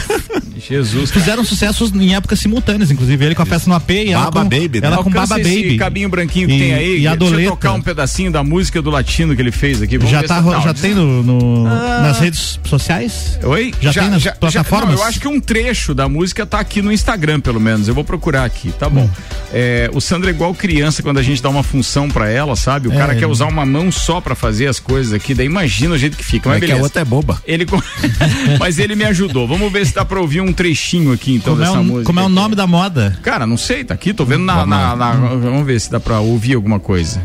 Jesus. 0.69 1.11
Fizeram 1.11 1.45
sucessos 1.45 1.93
em 1.95 2.15
épocas 2.15 2.39
simultâneas, 2.41 2.91
inclusive 2.91 3.25
ele 3.25 3.35
com 3.35 3.43
a 3.43 3.47
festa 3.47 3.69
no 3.69 3.77
AP 3.77 3.91
e 3.91 4.13
ela 4.13 4.25
Baba 4.25 4.43
com, 4.43 4.49
Baby, 4.49 4.81
né? 4.81 4.87
ela 4.89 4.97
com 4.99 5.03
Alcança 5.09 5.27
Baba 5.37 5.41
esse 5.41 5.63
Baby. 5.63 5.77
cabinho 5.77 6.09
branquinho 6.09 6.49
que 6.49 6.55
E- 6.55 6.59
tem 6.59 6.75
aí. 6.75 7.01
e 7.01 7.07
a 7.07 7.15
Deixa 7.15 7.35
eu 7.41 7.51
tocar 7.51 7.73
um 7.73 7.81
pedacinho 7.83 8.31
da 8.31 8.43
música 8.45 8.81
do 8.83 8.91
latino 8.91 9.35
que 9.35 9.43
ele 9.43 9.53
fez 9.53 9.81
aqui. 9.83 9.97
Vamos 9.99 10.11
Já 10.13 10.23
tá, 10.23 10.37
se 10.37 10.43
ro- 10.43 10.61
já 10.61 10.75
tem 10.75 10.95
no, 10.95 11.23
no- 11.23 11.65
nas 11.65 12.19
redes 12.19 12.59
sociais? 12.65 13.39
Oi? 13.43 13.73
Já, 13.81 13.93
tem 13.93 14.11
nas 14.11 14.23
plataformas? 14.25 14.95
não, 14.95 14.99
eu 14.99 15.05
acho 15.05 15.21
que 15.21 15.29
um 15.29 15.41
trecho 15.41 15.95
da 15.95 16.09
música 16.09 16.45
tá 16.47 16.61
aqui 16.61 16.83
no 16.83 16.93
Instagram, 16.93 17.41
pelo 17.41 17.61
menos. 17.61 17.89
Eu 17.89 17.95
vou 17.95 18.05
procurar 18.05 18.45
aqui, 18.45 18.73
tá 18.79 18.89
bom. 18.89 19.09
É, 19.53 19.89
o 19.95 20.01
Sandro 20.01 20.29
é 20.29 20.33
igual 20.33 20.55
criança 20.55 21.03
quando 21.03 21.19
a 21.19 21.23
gente 21.23 21.43
dá 21.43 21.49
uma 21.49 21.63
função 21.63 22.09
pra 22.09 22.29
ela, 22.29 22.57
sabe? 22.57 22.89
O 22.89 22.93
É, 22.93 22.97
cara 22.97 23.15
quer 23.15 23.27
usar 23.27 23.47
uma 23.47 23.65
mão 23.65 23.91
só 23.93 24.21
pra 24.21 24.35
fazer 24.35 24.67
as 24.67 24.79
coisas 24.81 25.13
aqui, 25.13 25.35
daí 25.35 25.47
imagina 25.47 25.95
o 25.95 25.99
jeito 25.99 26.17
que 26.17 26.25
fica. 26.25 26.49
Mas 26.49 26.57
É 26.59 26.61
que 26.61 26.65
a 26.67 26.69
beleza. 26.69 26.83
outra 26.85 27.03
é 27.03 27.05
boba. 27.05 27.41
Ele 27.47 27.65
Mas 28.59 28.79
ele 28.79 28.95
me 28.95 29.05
ajudou. 29.05 29.47
Vamos 29.47 29.71
ver 29.73 29.87
se 29.87 29.95
dá 29.95 30.05
pra 30.05 30.21
ouvir 30.21 30.41
um 30.41 30.53
trechinho 30.57 31.13
aqui 31.13 31.35
então 31.37 31.53
Como 31.55 31.63
é, 31.65 31.67
dessa 31.69 31.79
o, 31.81 31.85
música. 31.85 32.05
como 32.07 32.19
é 32.21 32.23
o 32.23 32.27
aqui. 32.27 32.35
nome 32.35 32.55
da 32.57 32.67
moda? 32.67 33.17
Cara, 33.23 33.47
não 33.47 33.57
sei, 33.57 33.85
tá 33.85 33.95
aqui, 33.95 34.13
tô 34.15 34.25
vendo 34.25 34.45
na, 34.45 34.65
na- 34.67 34.97
na- 34.97 35.13
Vamos 35.13 35.67
ver 35.67 35.79
se 35.81 35.91
dá 35.91 36.01
pra 36.01 36.21
ouvir 36.21 36.55
alguma 36.55 36.81
coisa. 36.81 37.23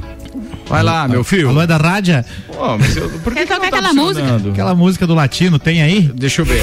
Vai 0.67 0.83
lá, 0.83 1.07
meu 1.07 1.23
filho. 1.23 1.49
Alô 1.49 1.61
é 1.61 1.67
da 1.67 1.75
rádio? 1.77 2.23
Pô, 2.47 2.77
mas 2.77 2.95
eu, 2.95 3.09
por 3.09 3.33
que 3.33 3.41
que 3.41 3.45
tocar 3.47 3.59
tá 3.69 3.77
aquela 3.77 3.93
música? 3.93 4.35
Aquela 4.51 4.75
música 4.75 5.05
do 5.07 5.13
latino, 5.13 5.59
tem 5.59 5.81
aí? 5.81 6.09
Deixa 6.15 6.41
eu 6.41 6.45
ver. 6.45 6.61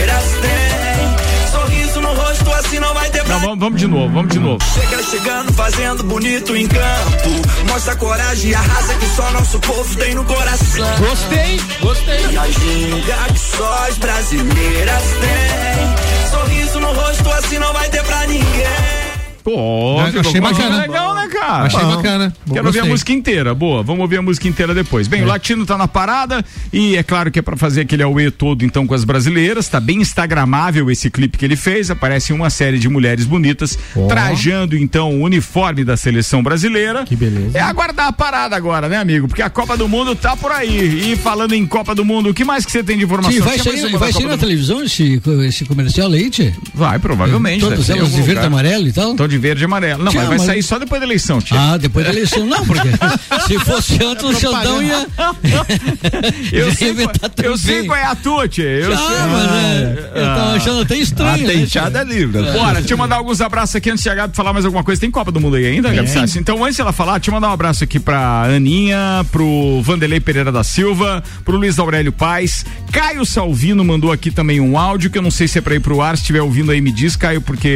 Não 3.38 3.40
vamos, 3.40 3.58
vamos 3.58 3.80
de 3.80 3.86
novo, 3.86 4.12
vamos 4.12 4.32
de 4.32 4.38
novo. 4.38 4.58
Chega 4.74 5.02
chegando, 5.02 5.52
fazendo 5.52 6.02
bonito 6.04 6.56
em 6.56 6.66
campo. 6.66 7.68
Mostra 7.68 7.96
coragem 7.96 8.50
e 8.50 8.54
arrasa 8.54 8.94
que 8.94 9.06
só 9.06 9.30
nosso 9.32 9.58
povo 9.60 9.96
tem 9.96 10.14
no 10.14 10.24
coração. 10.24 10.86
Gostei, 10.98 11.60
gostei. 11.80 12.26
E 12.30 12.38
a 12.38 12.50
ginga 12.50 13.32
que 13.32 13.38
só 13.38 13.86
as 13.88 13.98
brasileiras 13.98 15.02
têm. 15.20 16.30
Sorriso 16.30 16.80
no 16.80 16.92
rosto, 16.92 17.30
assim 17.30 17.58
não 17.58 17.72
vai 17.72 17.88
ter 17.88 18.02
pra 18.02 18.26
ninguém. 18.26 19.07
Eu 19.52 20.06
ficou 20.06 20.20
achei 20.20 20.40
bacana. 20.40 20.80
legal, 20.80 21.14
né, 21.14 21.28
cara? 21.28 21.64
Achei 21.64 21.80
Bom. 21.80 21.96
bacana. 21.96 22.32
Quero 22.52 22.66
ouvir 22.66 22.78
a 22.78 22.82
Gostei. 22.82 22.90
música 22.90 23.12
inteira. 23.12 23.54
Boa, 23.54 23.82
vamos 23.82 24.02
ouvir 24.02 24.18
a 24.18 24.22
música 24.22 24.48
inteira 24.48 24.74
depois. 24.74 25.08
Bem, 25.08 25.22
o 25.22 25.26
Latino 25.26 25.64
tá 25.64 25.76
na 25.78 25.88
parada 25.88 26.44
e 26.72 26.96
é 26.96 27.02
claro 27.02 27.30
que 27.30 27.38
é 27.38 27.42
pra 27.42 27.56
fazer 27.56 27.82
aquele 27.82 28.02
auê 28.02 28.30
todo 28.30 28.64
então 28.64 28.86
com 28.86 28.94
as 28.94 29.04
brasileiras. 29.04 29.68
Tá 29.68 29.80
bem 29.80 30.00
instagramável 30.00 30.90
esse 30.90 31.10
clipe 31.10 31.38
que 31.38 31.44
ele 31.44 31.56
fez. 31.56 31.90
Aparece 31.90 32.32
uma 32.32 32.50
série 32.50 32.78
de 32.78 32.88
mulheres 32.88 33.24
bonitas 33.24 33.78
trajando 34.08 34.76
então 34.76 35.10
o 35.18 35.22
uniforme 35.22 35.84
da 35.84 35.96
seleção 35.96 36.42
brasileira. 36.42 37.04
Que 37.04 37.16
beleza. 37.16 37.56
É 37.58 37.60
aguardar 37.60 38.08
a 38.08 38.12
parada 38.12 38.56
agora, 38.56 38.88
né, 38.88 38.96
amigo? 38.96 39.28
Porque 39.28 39.42
a 39.42 39.50
Copa 39.50 39.76
do 39.76 39.88
Mundo 39.88 40.14
tá 40.14 40.36
por 40.36 40.52
aí. 40.52 41.12
E 41.12 41.16
falando 41.16 41.54
em 41.54 41.66
Copa 41.66 41.94
do 41.94 42.04
Mundo, 42.04 42.30
o 42.30 42.34
que 42.34 42.44
mais 42.44 42.64
que 42.64 42.72
você 42.72 42.82
tem 42.82 42.98
de 42.98 43.04
informação? 43.04 43.32
Sim, 43.32 43.40
vai 43.40 43.58
sair, 43.58 43.96
vai 43.96 44.12
sair 44.12 44.26
na 44.26 44.38
televisão 44.38 44.82
esse, 44.82 45.20
esse 45.46 45.64
comercial 45.64 46.08
leite? 46.08 46.52
Vai, 46.74 46.98
provavelmente. 46.98 47.64
Em 47.64 47.68
elas 47.68 48.12
de 48.12 48.22
verde 48.22 48.46
amarelo 48.46 48.86
e 48.88 48.92
tal? 48.92 49.14
Tô 49.14 49.26
de 49.26 49.37
verde 49.38 49.62
e 49.62 49.66
amarelo. 49.66 50.04
Não, 50.04 50.10
Tia, 50.10 50.20
mas 50.20 50.28
vai 50.28 50.38
mas- 50.38 50.46
sair 50.46 50.62
só 50.62 50.78
depois 50.78 51.00
da 51.00 51.06
eleição, 51.06 51.40
tia. 51.40 51.58
Ah, 51.60 51.76
depois 51.76 52.04
da 52.06 52.12
eleição. 52.12 52.46
Não, 52.46 52.64
porque 52.64 52.88
se 53.46 53.58
fosse 53.60 54.02
antes 54.04 54.24
o 54.24 54.32
Xandão 54.34 54.82
ia. 54.82 55.06
Eu 56.52 56.72
sei, 56.74 56.94
qual, 56.94 57.12
eu 57.42 57.58
sei 57.58 57.84
qual 57.84 57.98
é 57.98 58.04
a 58.04 58.14
tua, 58.14 58.48
tia. 58.48 58.64
Eu 58.64 58.92
ah, 58.92 58.96
sei. 58.96 59.16
mas 59.32 59.50
é, 59.50 60.10
eu 60.14 60.24
tava 60.24 60.52
achando 60.56 60.80
até 60.82 60.94
A 60.94 60.98
estranho. 60.98 61.46
né, 61.46 61.52
tenteada 61.54 62.00
é 62.00 62.04
livre. 62.04 62.42
Bora, 62.52 62.78
deixa 62.78 62.94
eu 62.94 62.98
mandar 62.98 63.16
alguns 63.16 63.40
abraços 63.40 63.76
aqui 63.76 63.90
antes 63.90 64.02
de 64.02 64.10
a 64.10 64.14
Gabi 64.14 64.36
falar 64.36 64.52
mais 64.52 64.64
alguma 64.64 64.82
coisa. 64.84 65.00
Tem 65.00 65.10
Copa 65.10 65.30
do 65.32 65.40
Mundo 65.40 65.56
aí 65.56 65.66
ainda, 65.66 65.92
Gabi 65.92 66.08
Sassi? 66.08 66.38
Então, 66.38 66.64
antes 66.64 66.76
dela 66.76 66.92
falar, 66.92 67.18
deixa 67.18 67.30
eu 67.30 67.34
mandar 67.34 67.48
um 67.48 67.52
abraço 67.52 67.84
aqui 67.84 67.98
pra 67.98 68.44
Aninha, 68.44 69.24
pro 69.30 69.80
Vanderlei 69.82 70.20
Pereira 70.20 70.50
da 70.52 70.62
Silva, 70.64 71.22
pro 71.44 71.56
Luiz 71.56 71.78
Aurélio 71.78 72.12
Paz. 72.12 72.64
Caio 72.92 73.24
Salvino 73.24 73.84
mandou 73.84 74.10
aqui 74.12 74.30
também 74.30 74.60
um 74.60 74.78
áudio, 74.78 75.10
que 75.10 75.18
eu 75.18 75.22
não 75.22 75.30
sei 75.30 75.46
se 75.48 75.58
é 75.58 75.60
pra 75.60 75.74
ir 75.74 75.80
pro 75.80 76.00
ar. 76.00 76.16
Se 76.16 76.22
estiver 76.22 76.42
ouvindo 76.42 76.70
aí, 76.70 76.80
me 76.80 76.90
diz, 76.92 77.16
Caio, 77.16 77.40
porque 77.40 77.68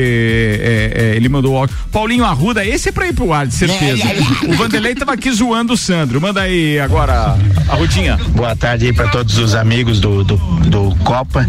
é, 0.61 1.13
é, 1.13 1.17
ele 1.17 1.29
mandou 1.29 1.52
o 1.53 1.59
áudio. 1.59 1.77
Paulinho 1.91 2.25
Arruda, 2.25 2.65
esse 2.65 2.89
é 2.89 2.93
pra 2.93 3.07
ir 3.07 3.13
pro 3.13 3.33
ar, 3.33 3.47
de 3.47 3.55
certeza. 3.55 4.03
o 4.49 4.55
Vanderlei 4.55 4.95
tava 4.95 5.13
aqui 5.13 5.31
zoando 5.31 5.75
o 5.75 5.77
Sandro. 5.77 6.21
Manda 6.21 6.43
aí 6.43 6.79
agora 6.79 7.37
a 7.69 7.75
Rudinha. 7.75 8.19
Boa 8.31 8.57
tarde 8.57 8.87
aí 8.87 8.93
pra 8.93 9.09
todos 9.09 9.39
os 9.39 9.55
amigos 9.55 10.01
do, 10.01 10.25
do, 10.25 10.37
do 10.37 10.95
Copa. 11.05 11.47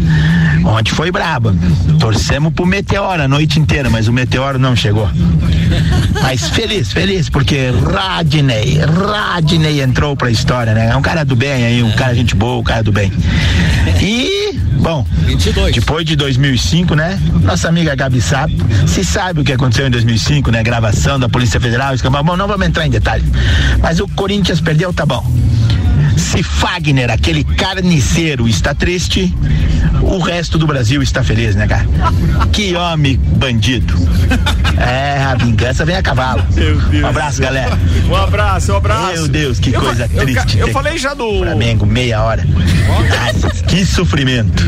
Ontem 0.64 0.92
foi 0.92 1.10
braba. 1.10 1.54
Torcemos 1.98 2.52
pro 2.52 2.66
Meteoro 2.66 3.22
a 3.22 3.28
noite 3.28 3.58
inteira, 3.58 3.90
mas 3.90 4.08
o 4.08 4.12
Meteoro 4.12 4.58
não 4.58 4.76
chegou. 4.76 5.08
Mas 6.22 6.48
feliz, 6.48 6.92
feliz, 6.92 7.28
porque 7.28 7.70
Radney, 7.92 8.78
Radney 8.78 9.80
entrou 9.80 10.16
pra 10.16 10.30
história, 10.30 10.74
né? 10.74 10.90
É 10.90 10.96
um 10.96 11.02
cara 11.02 11.24
do 11.24 11.36
bem 11.36 11.64
aí, 11.64 11.82
um 11.82 11.92
cara 11.92 12.14
gente 12.14 12.34
boa, 12.34 12.60
um 12.60 12.62
cara 12.62 12.82
do 12.82 12.92
bem. 12.92 13.12
E, 14.00 14.58
bom, 14.80 15.06
22. 15.26 15.74
depois 15.74 16.04
de 16.04 16.16
2005, 16.16 16.94
né? 16.94 17.18
Nossa 17.42 17.68
amiga 17.68 17.94
Gabi 17.94 18.20
sabe, 18.20 18.56
se 18.86 19.04
sabe 19.04 19.40
o 19.40 19.44
que 19.44 19.52
aconteceu 19.52 19.86
em 19.86 19.90
2005, 19.94 20.50
né? 20.50 20.60
Gravação 20.62 21.20
da 21.20 21.28
Polícia 21.28 21.60
Federal, 21.60 21.94
bom, 22.22 22.36
não 22.36 22.48
vamos 22.48 22.66
entrar 22.66 22.84
em 22.84 22.90
detalhe. 22.90 23.24
Mas 23.80 24.00
o 24.00 24.08
Corinthians 24.08 24.60
perdeu, 24.60 24.92
tá 24.92 25.06
bom. 25.06 25.24
Se 26.16 26.42
Fagner, 26.42 27.10
aquele 27.10 27.44
carniceiro, 27.44 28.48
está 28.48 28.74
triste, 28.74 29.32
o 30.02 30.18
resto 30.18 30.58
do 30.58 30.66
Brasil 30.66 31.00
está 31.00 31.22
feliz, 31.22 31.54
né, 31.54 31.68
cara? 31.68 31.86
Que 32.52 32.74
homem 32.74 33.16
bandido. 33.16 33.94
É, 34.76 35.22
a 35.22 35.36
vingança 35.36 35.84
vem 35.84 35.94
a 35.94 36.02
cavalo. 36.02 36.42
Meu 36.52 36.76
Deus. 36.80 37.04
Um 37.04 37.06
abraço, 37.06 37.40
galera. 37.40 37.78
Um 38.08 38.16
abraço, 38.16 38.72
um 38.72 38.76
abraço. 38.76 39.12
Meu 39.12 39.28
Deus, 39.28 39.60
que 39.60 39.72
Eu 39.72 39.80
coisa 39.80 40.10
eu 40.12 40.24
triste. 40.24 40.58
Eu, 40.58 40.66
ter 40.66 40.72
falei 40.72 40.98
já 40.98 41.14
do. 41.14 41.38
Flamengo, 41.38 41.86
meia 41.86 42.20
hora. 42.20 42.44
Nossa, 42.44 43.62
que 43.64 43.86
sofrimento. 43.86 44.64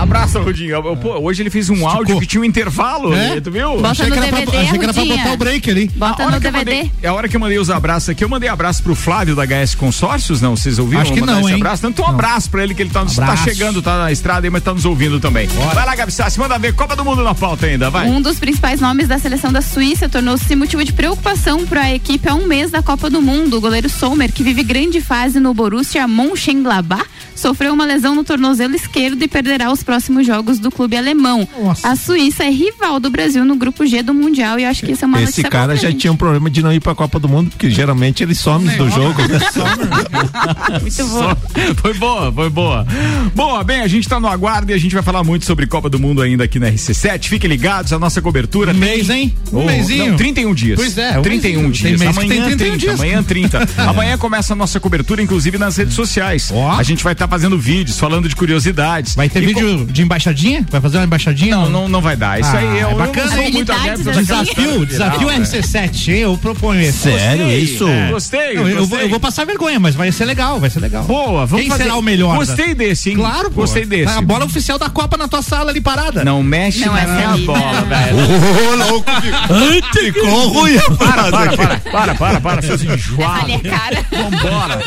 Abraço, 0.00 0.38
Rudinho. 0.40 0.82
Pô, 0.96 1.18
hoje 1.20 1.42
ele 1.42 1.50
fez 1.50 1.68
um 1.70 1.86
áudio 1.86 2.18
que 2.18 2.26
tinha 2.26 2.40
um 2.40 2.44
intervalo. 2.44 3.12
É? 3.14 3.40
Tu 3.40 3.50
viu? 3.50 3.76
Bota 3.76 3.88
Achei 3.90 4.06
no 4.06 4.12
que 4.12 4.18
era 4.18 4.28
pra- 4.28 4.38
DVD, 4.40 4.56
achei 4.58 4.78
que 4.78 4.84
era 4.84 4.94
pra 4.94 5.04
botar 5.04 5.32
o 5.32 5.36
break 5.36 5.70
ali. 5.70 5.90
Bota 5.94 6.24
no 6.24 6.40
DVD. 6.40 6.50
mandei- 6.58 6.92
é 7.02 7.08
a 7.08 7.12
hora 7.14 7.28
que 7.28 7.36
eu 7.36 7.40
mandei 7.40 7.58
os 7.58 7.70
abraços 7.70 8.08
aqui, 8.08 8.24
eu 8.24 8.28
mandei 8.28 8.48
abraço 8.48 8.82
pro 8.82 8.94
Flávio 8.94 9.34
da 9.36 9.44
HS 9.46 9.74
Consórcios, 9.74 10.40
não? 10.40 10.56
Vocês 10.56 10.78
ouviram? 10.78 11.02
Acho 11.02 11.12
que 11.12 11.20
não, 11.20 11.40
esse 11.40 11.50
hein? 11.50 11.56
Abraço? 11.56 11.86
Então, 11.86 12.04
um 12.04 12.08
abraço 12.08 12.50
pra 12.50 12.62
ele 12.64 12.74
que 12.74 12.82
ele 12.82 12.90
tá, 12.90 13.04
tá 13.04 13.36
chegando, 13.36 13.82
tá 13.82 13.98
na 13.98 14.10
estrada 14.12 14.46
aí, 14.46 14.50
mas 14.50 14.62
tá 14.62 14.72
nos 14.72 14.84
ouvindo 14.84 15.20
também. 15.20 15.46
Vai 15.74 15.84
lá, 15.86 15.94
Gabi 15.94 16.12
Sassi, 16.12 16.38
manda 16.38 16.58
ver. 16.58 16.74
Copa 16.74 16.96
do 16.96 17.04
Mundo 17.04 17.22
na 17.22 17.34
pauta 17.34 17.66
ainda, 17.66 17.90
vai. 17.90 18.06
Um 18.08 18.20
dos 18.22 18.38
principais 18.38 18.80
nomes 18.80 19.06
da 19.08 19.18
seleção 19.18 19.52
da 19.52 19.60
Suíça 19.60 20.08
tornou-se 20.08 20.54
motivo 20.56 20.84
de 20.84 20.92
preocupação 20.92 21.66
para 21.66 21.82
a 21.82 21.94
equipe 21.94 22.28
há 22.28 22.34
um 22.34 22.46
mês 22.46 22.70
da 22.70 22.82
Copa 22.82 23.10
do 23.10 23.20
Mundo. 23.20 23.58
O 23.58 23.60
goleiro 23.60 23.88
Sommer, 23.88 24.32
que 24.32 24.42
vive 24.42 24.62
grande 24.62 25.00
fase 25.00 25.38
no 25.40 25.52
Borussia 25.52 26.06
Mönchengladbach, 26.08 27.04
sofreu 27.34 27.72
uma 27.72 27.84
lesão 27.84 28.14
no 28.14 28.24
tornozelo 28.24 28.74
esquerdo 28.74 29.22
e 29.22 29.28
perderá 29.28 29.70
os 29.72 29.82
próximos 29.90 30.24
jogos 30.24 30.60
do 30.60 30.70
clube 30.70 30.96
alemão. 30.96 31.48
Nossa. 31.60 31.88
A 31.88 31.96
Suíça 31.96 32.44
é 32.44 32.50
rival 32.50 33.00
do 33.00 33.10
Brasil 33.10 33.44
no 33.44 33.56
grupo 33.56 33.84
G 33.84 34.04
do 34.04 34.14
Mundial 34.14 34.56
e 34.56 34.62
eu 34.62 34.70
acho 34.70 34.84
que 34.86 34.92
isso 34.92 35.04
é 35.04 35.08
uma 35.08 35.16
Esse 35.18 35.26
notícia 35.26 35.50
cara 35.50 35.74
boa 35.74 35.76
já 35.76 35.92
tinha 35.92 36.12
um 36.12 36.16
problema 36.16 36.48
de 36.48 36.62
não 36.62 36.72
ir 36.72 36.78
pra 36.78 36.94
Copa 36.94 37.18
do 37.18 37.28
Mundo, 37.28 37.50
porque 37.50 37.68
geralmente 37.68 38.22
ele 38.22 38.36
some 38.36 38.68
do 38.76 38.88
jogo. 38.88 39.20
né? 39.26 39.40
Muito 40.80 40.96
bom. 41.08 41.18
Só- 41.18 41.36
Foi 41.82 41.94
boa, 41.94 42.32
foi 42.32 42.48
boa. 42.50 42.86
Boa, 43.34 43.64
bem, 43.64 43.80
a 43.80 43.88
gente 43.88 44.08
tá 44.08 44.20
no 44.20 44.28
aguardo 44.28 44.70
e 44.70 44.74
a 44.74 44.78
gente 44.78 44.94
vai 44.94 45.02
falar 45.02 45.24
muito 45.24 45.44
sobre 45.44 45.66
Copa 45.66 45.88
do 45.90 45.98
Mundo 45.98 46.22
ainda 46.22 46.44
aqui 46.44 46.58
na 46.60 46.68
RC7. 46.70 47.24
Fiquem 47.28 47.50
ligados, 47.50 47.92
a 47.92 47.98
nossa 47.98 48.22
cobertura. 48.22 48.70
Um 48.70 48.74
tem- 48.78 48.80
mês, 48.80 49.10
hein? 49.10 49.34
Um 49.52 49.58
Oh, 49.60 49.64
mês,inho. 49.66 50.10
Não, 50.10 50.16
31 50.16 50.54
dias. 50.54 50.78
Pois 50.78 50.96
é, 50.98 51.18
um 51.18 51.22
31 51.22 51.62
mêsinho. 51.62 51.72
dias. 51.72 51.82
Tem 51.98 52.06
mês 52.06 52.16
amanhã 52.16 52.46
tem 52.46 52.56
31 52.56 52.76
dias. 52.76 52.94
Amanhã 53.00 53.22
30. 53.22 53.68
amanhã 53.90 54.16
começa 54.18 54.52
a 54.52 54.56
nossa 54.56 54.78
cobertura, 54.78 55.20
inclusive 55.20 55.58
nas 55.58 55.76
redes 55.76 55.94
sociais. 55.94 56.50
Ó. 56.54 56.70
A 56.78 56.82
gente 56.82 57.02
vai 57.02 57.12
estar 57.12 57.26
fazendo 57.26 57.58
vídeos, 57.58 57.98
falando 57.98 58.28
de 58.28 58.36
curiosidades. 58.36 59.14
Vai 59.14 59.28
ter 59.28 59.42
E 59.42 59.46
vídeo 59.46 59.79
de 59.86 60.02
embaixadinha? 60.02 60.64
Vai 60.70 60.80
fazer 60.80 60.98
uma 60.98 61.04
embaixadinha? 61.04 61.56
Não, 61.56 61.68
não, 61.70 61.88
não 61.88 62.00
vai 62.00 62.16
dar. 62.16 62.40
Isso 62.40 62.50
Ah, 62.54 62.58
aí 62.58 62.78
é, 62.78 62.80
é 62.80 62.82
eu 62.84 62.96
bacana, 62.96 63.42
hein? 63.42 63.52
muito 63.52 63.72
adepto 63.72 64.04
daquela 64.04 64.20
Desafio, 64.44 64.86
desafio 64.86 65.26
né? 65.28 65.38
RC7, 65.40 66.08
hein? 66.08 66.18
eu 66.20 66.38
proponho 66.38 66.80
esse. 66.80 66.98
Sério, 66.98 67.44
Gostei, 67.44 67.58
isso? 67.60 67.88
é, 67.88 68.10
Gostei, 68.10 68.54
Não, 68.54 68.68
eu, 68.68 68.76
vou, 68.78 68.86
gostei. 68.88 69.04
eu 69.04 69.08
vou 69.10 69.20
passar 69.20 69.44
vergonha, 69.46 69.78
mas 69.80 69.94
vai 69.94 70.10
ser 70.12 70.24
legal, 70.24 70.58
vai 70.60 70.70
ser 70.70 70.80
legal. 70.80 71.04
Boa, 71.04 71.46
vamos 71.46 71.62
Quem 71.62 71.68
fazer. 71.70 71.84
será 71.84 71.96
o 71.96 72.02
melhor? 72.02 72.36
Gostei 72.36 72.74
desse, 72.74 73.10
hein? 73.10 73.16
Claro, 73.16 73.50
pô. 73.50 73.62
Gostei 73.62 73.84
desse. 73.84 74.12
Tá 74.12 74.18
A 74.18 74.22
bola 74.22 74.44
oficial 74.44 74.78
da 74.78 74.88
Copa 74.90 75.16
na 75.16 75.28
tua 75.28 75.42
sala 75.42 75.70
ali 75.70 75.80
parada. 75.80 76.24
Não 76.24 76.42
mexe 76.42 76.84
Não, 76.84 76.92
na 76.92 77.00
essa 77.00 77.12
minha 77.14 77.30
ali. 77.30 77.44
bola, 77.46 77.80
velho. 77.82 78.16
Ô, 78.16 78.90
louco, 78.90 79.10
ficou 79.98 80.48
ruim. 80.48 80.78
Para, 80.98 81.30
para, 81.30 81.56
para, 81.56 81.76
para, 81.78 82.14
para, 82.14 82.40
para, 82.40 82.62
seus 82.62 82.82
enjoados. 82.82 83.50
é. 83.64 84.16
Vambora. 84.16 84.80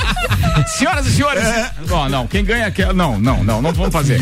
Senhoras 0.67 1.05
e 1.07 1.11
senhores. 1.11 1.43
Não, 1.87 2.09
não, 2.09 2.27
quem 2.27 2.43
ganha 2.43 2.69
quer. 2.71 2.93
Não, 2.93 3.19
não, 3.19 3.43
não, 3.43 3.61
não 3.61 3.71
vamos 3.73 3.91
fazer. 3.91 4.21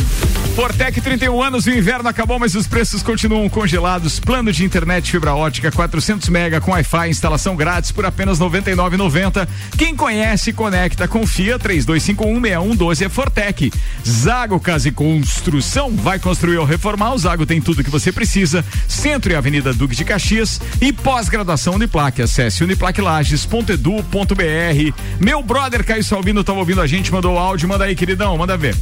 Fortec 0.56 1.00
31 1.00 1.42
anos, 1.42 1.66
o 1.66 1.72
inverno 1.72 2.10
acabou, 2.10 2.38
mas 2.38 2.56
os 2.56 2.68
preços 2.68 3.02
continuam 3.02 3.48
congelados. 3.48 4.20
Plano 4.20 4.52
de 4.52 4.66
internet 4.66 5.10
fibra 5.10 5.34
ótica 5.34 5.72
400 5.72 6.28
mega 6.28 6.60
com 6.60 6.72
Wi-Fi, 6.72 7.10
instalação 7.10 7.56
grátis 7.56 7.92
por 7.92 8.06
apenas 8.06 8.38
R$ 8.38 8.46
99,90. 8.46 9.48
Quem 9.78 9.96
conhece, 9.96 10.52
conecta, 10.52 11.08
confia 11.08 11.58
32516112 11.58 13.06
é 13.06 13.10
Fortec. 13.10 13.72
Zago 14.06 14.60
Casa 14.60 14.90
e 14.90 14.92
Construção 14.92 15.96
vai 15.96 16.20
construir 16.20 16.58
ou 16.58 16.66
reformar. 16.66 17.14
O 17.14 17.18
Zago 17.18 17.46
tem 17.46 17.62
tudo 17.62 17.84
que 17.84 17.90
você 17.90 18.12
precisa. 18.12 18.64
Centro 18.90 19.32
e 19.32 19.36
Avenida 19.36 19.74
Duque 19.74 19.96
de 19.96 20.04
Caxias 20.04 20.60
e 20.82 20.92
pós-graduação 20.92 21.76
Uniplaque. 21.76 22.22
Acesse 22.22 22.64
uniplaquelages.edu.br. 22.64 24.94
Meu 25.18 25.42
brother 25.42 25.86
Caio 25.86 26.04
Salvino 26.04 26.44
tá 26.44 26.52
ouvindo 26.52 26.82
a 26.82 26.88
gente, 26.88 27.12
mandou 27.12 27.38
áudio, 27.38 27.70
manda 27.70 27.86
aí, 27.86 27.96
queridão, 27.96 28.38
manda 28.38 28.58
ver. 28.58 28.76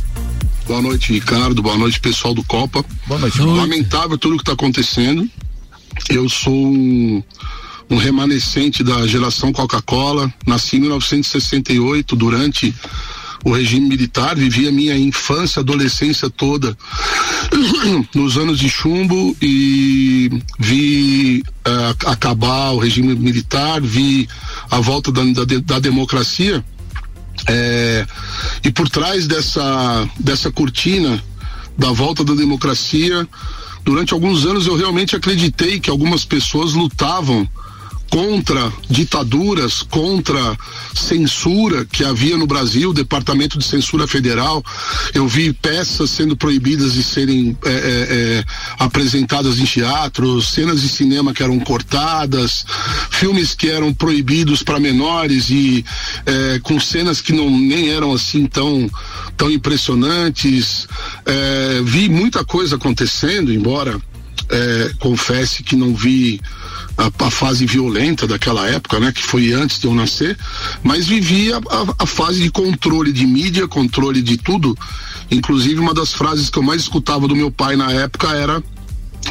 Boa 0.67 0.81
noite, 0.81 1.13
Ricardo. 1.13 1.61
Boa 1.61 1.77
noite, 1.77 1.99
pessoal 1.99 2.33
do 2.33 2.43
Copa. 2.43 2.85
Boa 3.07 3.19
noite. 3.19 3.41
Lamentável 3.41 4.17
tudo 4.17 4.37
que 4.37 4.43
está 4.43 4.53
acontecendo. 4.53 5.27
Eu 6.09 6.29
sou 6.29 6.53
um, 6.53 7.23
um 7.89 7.97
remanescente 7.97 8.83
da 8.83 9.05
geração 9.07 9.51
Coca-Cola. 9.51 10.31
Nasci 10.45 10.77
em 10.77 10.81
1968, 10.81 12.15
durante 12.15 12.73
o 13.43 13.51
regime 13.51 13.87
militar, 13.87 14.35
vivi 14.35 14.67
a 14.67 14.71
minha 14.71 14.97
infância, 14.97 15.61
adolescência 15.61 16.29
toda 16.29 16.77
nos 18.13 18.37
anos 18.37 18.59
de 18.59 18.69
chumbo 18.69 19.35
e 19.41 20.29
vi 20.59 21.43
uh, 21.65 22.09
acabar 22.09 22.71
o 22.71 22.79
regime 22.79 23.15
militar, 23.15 23.81
vi 23.81 24.27
a 24.69 24.79
volta 24.79 25.11
da, 25.11 25.23
da, 25.23 25.45
da 25.63 25.79
democracia. 25.79 26.63
É, 27.47 28.05
e 28.70 28.72
por 28.72 28.88
trás 28.88 29.26
dessa, 29.26 30.07
dessa 30.20 30.51
cortina 30.51 31.24
da 31.76 31.91
volta 31.91 32.24
da 32.24 32.36
democracia, 32.36 33.28
durante 33.84 34.13
alguns 34.13 34.45
anos 34.45 34.67
eu 34.67 34.78
realmente 34.78 35.15
acreditei 35.15 35.80
que 35.80 35.89
algumas 35.89 36.24
pessoas 36.24 36.74
lutavam 36.74 37.49
contra 38.10 38.72
ditaduras, 38.89 39.84
contra 39.84 40.57
censura 40.95 41.86
que 41.86 42.03
havia 42.03 42.36
no 42.36 42.47
Brasil, 42.47 42.91
Departamento 42.91 43.57
de 43.57 43.66
Censura 43.66 44.07
Federal. 44.07 44.64
Eu 45.14 45.28
vi 45.28 45.53
peças 45.53 46.10
sendo 46.10 46.36
proibidas 46.36 46.93
de 46.93 47.03
serem 47.03 47.57
é, 47.64 47.70
é, 47.70 47.74
é, 47.74 48.45
apresentadas 48.80 49.60
em 49.60 49.66
teatros, 49.66 50.49
cenas 50.49 50.82
de 50.82 50.89
cinema 50.89 51.34
que 51.34 51.43
eram 51.43 51.60
cortadas, 51.60 52.66
filmes 53.12 53.53
que 53.53 53.70
eram 53.70 53.93
proibidos 53.93 54.64
para 54.64 54.80
menores 54.80 55.49
e 55.49 55.86
é, 56.26 56.60
com 56.64 56.80
cenas 56.80 57.22
que 57.22 57.32
não 57.32 57.49
nem 57.49 57.89
eram 57.89 58.14
assim 58.14 58.45
tão 58.45 58.89
tão 59.38 59.51
impressionantes. 59.51 60.88
É, 61.26 61.82
vi 61.84 62.10
muita 62.10 62.43
coisa 62.43 62.76
acontecendo, 62.76 63.53
embora 63.53 63.99
é, 64.49 64.91
confesse 64.99 65.64
que 65.64 65.76
não 65.76 65.93
vi 65.93 66.41
a, 66.99 67.25
a, 67.25 67.31
fase 67.31 67.65
violenta 67.65 68.27
daquela 68.27 68.67
época, 68.67 68.99
né? 68.99 69.11
Que 69.13 69.23
foi 69.23 69.53
antes 69.53 69.79
de 69.79 69.87
eu 69.87 69.93
nascer, 69.93 70.37
mas 70.83 71.07
vivia 71.07 71.55
a, 71.57 72.03
a, 72.03 72.05
fase 72.05 72.43
de 72.43 72.51
controle 72.51 73.13
de 73.13 73.25
mídia, 73.25 73.67
controle 73.67 74.21
de 74.21 74.35
tudo. 74.35 74.77
Inclusive, 75.31 75.79
uma 75.79 75.93
das 75.93 76.11
frases 76.11 76.49
que 76.49 76.59
eu 76.59 76.63
mais 76.63 76.81
escutava 76.81 77.27
do 77.27 77.35
meu 77.35 77.49
pai 77.49 77.77
na 77.77 77.89
época 77.91 78.27
era 78.31 78.61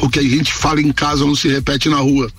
o 0.01 0.09
que 0.09 0.19
a 0.19 0.23
gente 0.23 0.53
fala 0.53 0.81
em 0.81 0.91
casa 0.91 1.25
não 1.25 1.35
se 1.35 1.47
repete 1.47 1.89
na 1.89 1.97
rua. 1.97 2.31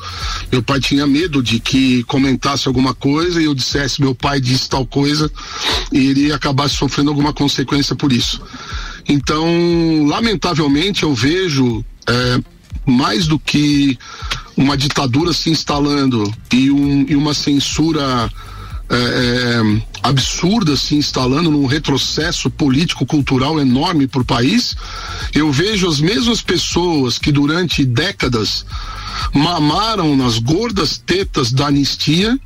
Meu 0.50 0.62
pai 0.62 0.80
tinha 0.80 1.06
medo 1.06 1.42
de 1.42 1.60
que 1.60 2.02
comentasse 2.04 2.66
alguma 2.66 2.94
coisa 2.94 3.40
e 3.40 3.44
eu 3.44 3.54
dissesse 3.54 4.00
meu 4.00 4.14
pai 4.14 4.40
disse 4.40 4.68
tal 4.68 4.86
coisa 4.86 5.30
e 5.92 6.08
ele 6.08 6.32
acabasse 6.32 6.76
sofrendo 6.76 7.10
alguma 7.10 7.32
consequência 7.32 7.94
por 7.94 8.12
isso. 8.12 8.40
Então, 9.08 10.06
lamentavelmente, 10.06 11.02
eu 11.02 11.14
vejo 11.14 11.84
é, 12.06 12.40
mais 12.86 13.26
do 13.26 13.38
que 13.38 13.98
uma 14.56 14.76
ditadura 14.76 15.32
se 15.32 15.50
instalando 15.50 16.32
e, 16.52 16.70
um, 16.70 17.06
e 17.08 17.16
uma 17.16 17.34
censura 17.34 18.30
é, 18.88 18.96
é, 18.96 19.82
absurda 20.02 20.76
se 20.76 20.96
instalando 20.96 21.50
num 21.50 21.66
retrocesso 21.66 22.50
político-cultural 22.50 23.60
enorme 23.60 24.08
para 24.08 24.20
o 24.20 24.24
país, 24.24 24.74
eu 25.32 25.52
vejo 25.52 25.88
as 25.88 26.00
mesmas 26.00 26.42
pessoas 26.42 27.16
que 27.16 27.30
durante 27.30 27.84
décadas 27.84 28.66
mamaram 29.32 30.16
nas 30.16 30.38
gordas 30.38 30.98
tetas 30.98 31.52
da 31.52 31.68
anistia 31.68 32.38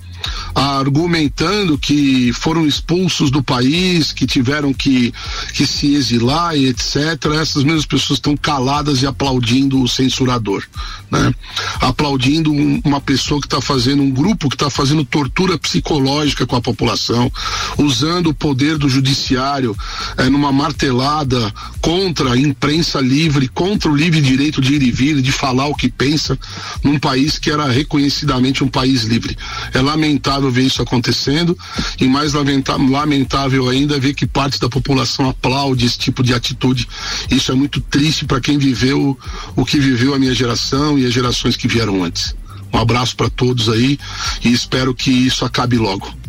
argumentando 0.54 1.76
que 1.76 2.32
foram 2.32 2.66
expulsos 2.66 3.30
do 3.30 3.42
país, 3.42 4.12
que 4.12 4.26
tiveram 4.26 4.72
que, 4.72 5.12
que 5.52 5.66
se 5.66 5.94
exilar 5.94 6.56
e 6.56 6.66
etc. 6.66 6.96
Essas 7.40 7.64
mesmas 7.64 7.86
pessoas 7.86 8.18
estão 8.18 8.36
caladas 8.36 9.02
e 9.02 9.06
aplaudindo 9.06 9.82
o 9.82 9.88
censurador, 9.88 10.64
né? 11.10 11.34
Aplaudindo 11.80 12.52
um, 12.52 12.80
uma 12.84 13.00
pessoa 13.00 13.40
que 13.40 13.46
está 13.46 13.60
fazendo, 13.60 14.02
um 14.02 14.10
grupo 14.10 14.48
que 14.48 14.54
está 14.54 14.70
fazendo 14.70 15.04
tortura 15.04 15.58
psicológica 15.58 16.46
com 16.46 16.56
a 16.56 16.60
população, 16.60 17.30
usando 17.76 18.28
o 18.28 18.34
poder 18.34 18.78
do 18.78 18.88
judiciário 18.88 19.76
é, 20.16 20.28
numa 20.28 20.52
martelada 20.52 21.52
contra 21.80 22.32
a 22.32 22.36
imprensa 22.36 23.00
livre, 23.00 23.48
contra 23.48 23.90
o 23.90 23.96
livre 23.96 24.20
direito 24.20 24.60
de 24.60 24.74
ir 24.74 24.82
e 24.82 24.90
vir, 24.90 25.20
de 25.20 25.32
falar 25.32 25.66
o 25.66 25.74
que 25.74 25.88
pensa, 25.88 26.38
num 26.82 26.98
país 26.98 27.38
que 27.38 27.50
era 27.50 27.66
reconhecidamente 27.66 28.62
um 28.62 28.68
país 28.68 29.02
livre. 29.02 29.36
É 29.72 29.80
lamentável 29.80 30.13
lamentável 30.14 30.50
ver 30.50 30.62
isso 30.62 30.82
acontecendo 30.82 31.56
e 32.00 32.06
mais 32.06 32.32
lamentável 32.32 33.68
ainda 33.68 33.98
ver 33.98 34.14
que 34.14 34.26
parte 34.26 34.60
da 34.60 34.68
população 34.68 35.28
aplaude 35.28 35.84
esse 35.84 35.98
tipo 35.98 36.22
de 36.22 36.32
atitude. 36.32 36.88
Isso 37.30 37.50
é 37.50 37.54
muito 37.54 37.80
triste 37.80 38.24
para 38.24 38.40
quem 38.40 38.58
viveu 38.58 39.18
o 39.56 39.64
que 39.64 39.78
viveu 39.78 40.14
a 40.14 40.18
minha 40.18 40.34
geração 40.34 40.98
e 40.98 41.04
as 41.04 41.12
gerações 41.12 41.56
que 41.56 41.68
vieram 41.68 42.04
antes. 42.04 42.34
Um 42.72 42.78
abraço 42.78 43.16
para 43.16 43.30
todos 43.30 43.68
aí 43.68 43.98
e 44.44 44.52
espero 44.52 44.94
que 44.94 45.10
isso 45.10 45.44
acabe 45.44 45.76
logo. 45.76 46.23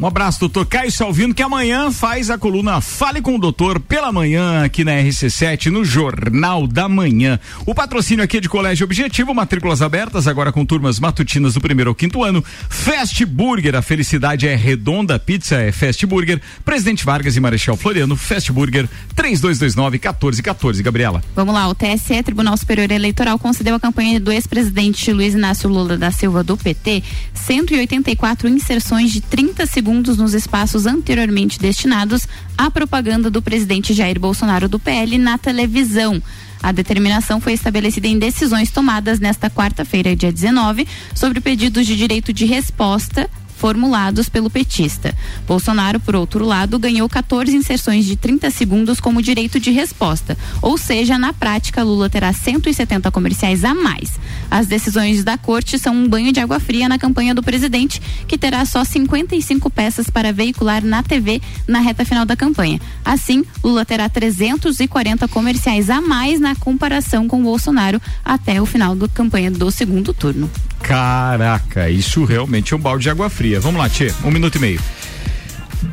Um 0.00 0.06
abraço, 0.06 0.40
doutor 0.40 0.64
Caio 0.64 0.90
Salvino, 0.90 1.34
que 1.34 1.42
amanhã 1.42 1.92
faz 1.92 2.30
a 2.30 2.38
coluna 2.38 2.80
Fale 2.80 3.20
com 3.20 3.34
o 3.34 3.38
Doutor 3.38 3.78
pela 3.78 4.10
manhã 4.10 4.64
aqui 4.64 4.82
na 4.82 4.92
RC7, 4.92 5.66
no 5.66 5.84
Jornal 5.84 6.66
da 6.66 6.88
Manhã. 6.88 7.38
O 7.66 7.74
patrocínio 7.74 8.24
aqui 8.24 8.38
é 8.38 8.40
de 8.40 8.48
Colégio 8.48 8.86
Objetivo, 8.86 9.34
matrículas 9.34 9.82
abertas, 9.82 10.26
agora 10.26 10.52
com 10.52 10.64
turmas 10.64 10.98
matutinas 10.98 11.52
do 11.52 11.60
primeiro 11.60 11.90
ao 11.90 11.94
quinto 11.94 12.24
ano. 12.24 12.42
Fast 12.70 13.26
Burger, 13.26 13.76
a 13.76 13.82
felicidade 13.82 14.48
é 14.48 14.54
redonda, 14.56 15.18
pizza 15.18 15.56
é 15.56 15.70
Fast 15.70 16.06
Burger. 16.06 16.40
Presidente 16.64 17.04
Vargas 17.04 17.36
e 17.36 17.40
Marechal 17.40 17.76
Floriano, 17.76 18.16
Fast 18.16 18.50
Burger, 18.52 18.88
3229-1414. 19.14 20.80
Gabriela. 20.80 21.22
Vamos 21.36 21.52
lá, 21.52 21.68
o 21.68 21.74
TSE, 21.74 22.22
Tribunal 22.22 22.56
Superior 22.56 22.90
Eleitoral, 22.90 23.38
concedeu 23.38 23.74
a 23.74 23.80
campanha 23.80 24.18
do 24.18 24.32
ex-presidente 24.32 25.12
Luiz 25.12 25.34
Inácio 25.34 25.68
Lula 25.68 25.98
da 25.98 26.10
Silva 26.10 26.42
do 26.42 26.56
PT 26.56 27.02
184 27.34 28.48
inserções 28.48 29.10
de 29.10 29.20
30 29.20 29.66
segundos 29.66 29.89
segundos 29.90 30.16
nos 30.16 30.34
espaços 30.34 30.86
anteriormente 30.86 31.58
destinados 31.58 32.24
à 32.56 32.70
propaganda 32.70 33.28
do 33.28 33.42
presidente 33.42 33.92
Jair 33.92 34.20
Bolsonaro 34.20 34.68
do 34.68 34.78
PL 34.78 35.18
na 35.18 35.36
televisão. 35.36 36.22
A 36.62 36.70
determinação 36.70 37.40
foi 37.40 37.54
estabelecida 37.54 38.06
em 38.06 38.16
decisões 38.16 38.70
tomadas 38.70 39.18
nesta 39.18 39.50
quarta-feira, 39.50 40.14
dia 40.14 40.30
19, 40.30 40.86
sobre 41.12 41.40
pedidos 41.40 41.88
de 41.88 41.96
direito 41.96 42.32
de 42.32 42.44
resposta 42.44 43.28
formulados 43.60 44.26
pelo 44.30 44.48
petista. 44.48 45.14
Bolsonaro, 45.46 46.00
por 46.00 46.16
outro 46.16 46.46
lado, 46.46 46.78
ganhou 46.78 47.06
14 47.06 47.54
inserções 47.54 48.06
de 48.06 48.16
30 48.16 48.50
segundos 48.50 48.98
como 49.00 49.20
direito 49.20 49.60
de 49.60 49.70
resposta, 49.70 50.36
ou 50.62 50.78
seja, 50.78 51.18
na 51.18 51.34
prática, 51.34 51.82
Lula 51.82 52.08
terá 52.08 52.32
170 52.32 53.10
comerciais 53.10 53.62
a 53.62 53.74
mais. 53.74 54.18
As 54.50 54.66
decisões 54.66 55.22
da 55.22 55.36
corte 55.36 55.78
são 55.78 55.94
um 55.94 56.08
banho 56.08 56.32
de 56.32 56.40
água 56.40 56.58
fria 56.58 56.88
na 56.88 56.98
campanha 56.98 57.34
do 57.34 57.42
presidente, 57.42 58.00
que 58.26 58.38
terá 58.38 58.64
só 58.64 58.82
55 58.82 59.68
peças 59.68 60.08
para 60.08 60.32
veicular 60.32 60.82
na 60.82 61.02
TV 61.02 61.42
na 61.68 61.80
reta 61.80 62.02
final 62.02 62.24
da 62.24 62.34
campanha. 62.34 62.80
Assim, 63.04 63.44
Lula 63.62 63.84
terá 63.84 64.08
340 64.08 65.28
comerciais 65.28 65.90
a 65.90 66.00
mais 66.00 66.40
na 66.40 66.56
comparação 66.56 67.28
com 67.28 67.42
Bolsonaro 67.42 68.00
até 68.24 68.60
o 68.62 68.64
final 68.64 68.96
da 68.96 69.06
campanha 69.06 69.50
do 69.50 69.70
segundo 69.70 70.14
turno. 70.14 70.50
Caraca, 70.82 71.88
isso 71.88 72.24
realmente 72.24 72.72
é 72.74 72.76
um 72.76 72.80
balde 72.80 73.04
de 73.04 73.10
água 73.10 73.30
fria. 73.30 73.60
Vamos 73.60 73.80
lá, 73.80 73.88
Tchê, 73.88 74.12
um 74.24 74.30
minuto 74.30 74.56
e 74.56 74.58
meio. 74.58 74.80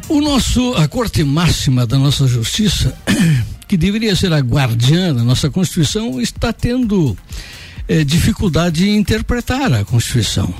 O 0.10 0.22
nosso, 0.22 0.74
a 0.74 0.88
corte 0.88 1.24
máxima 1.24 1.86
da 1.86 1.98
nossa 1.98 2.28
justiça, 2.28 2.98
que 3.68 3.78
deveria 3.78 4.16
ser 4.16 4.34
a 4.34 4.40
guardiã 4.40 5.14
da 5.14 5.24
nossa 5.24 5.50
Constituição, 5.50 6.20
está 6.20 6.52
tendo 6.52 7.18
eh, 7.88 8.04
dificuldade 8.04 8.88
em 8.88 8.98
interpretar 8.98 9.72
a 9.74 9.86
Constituição. 9.86 10.54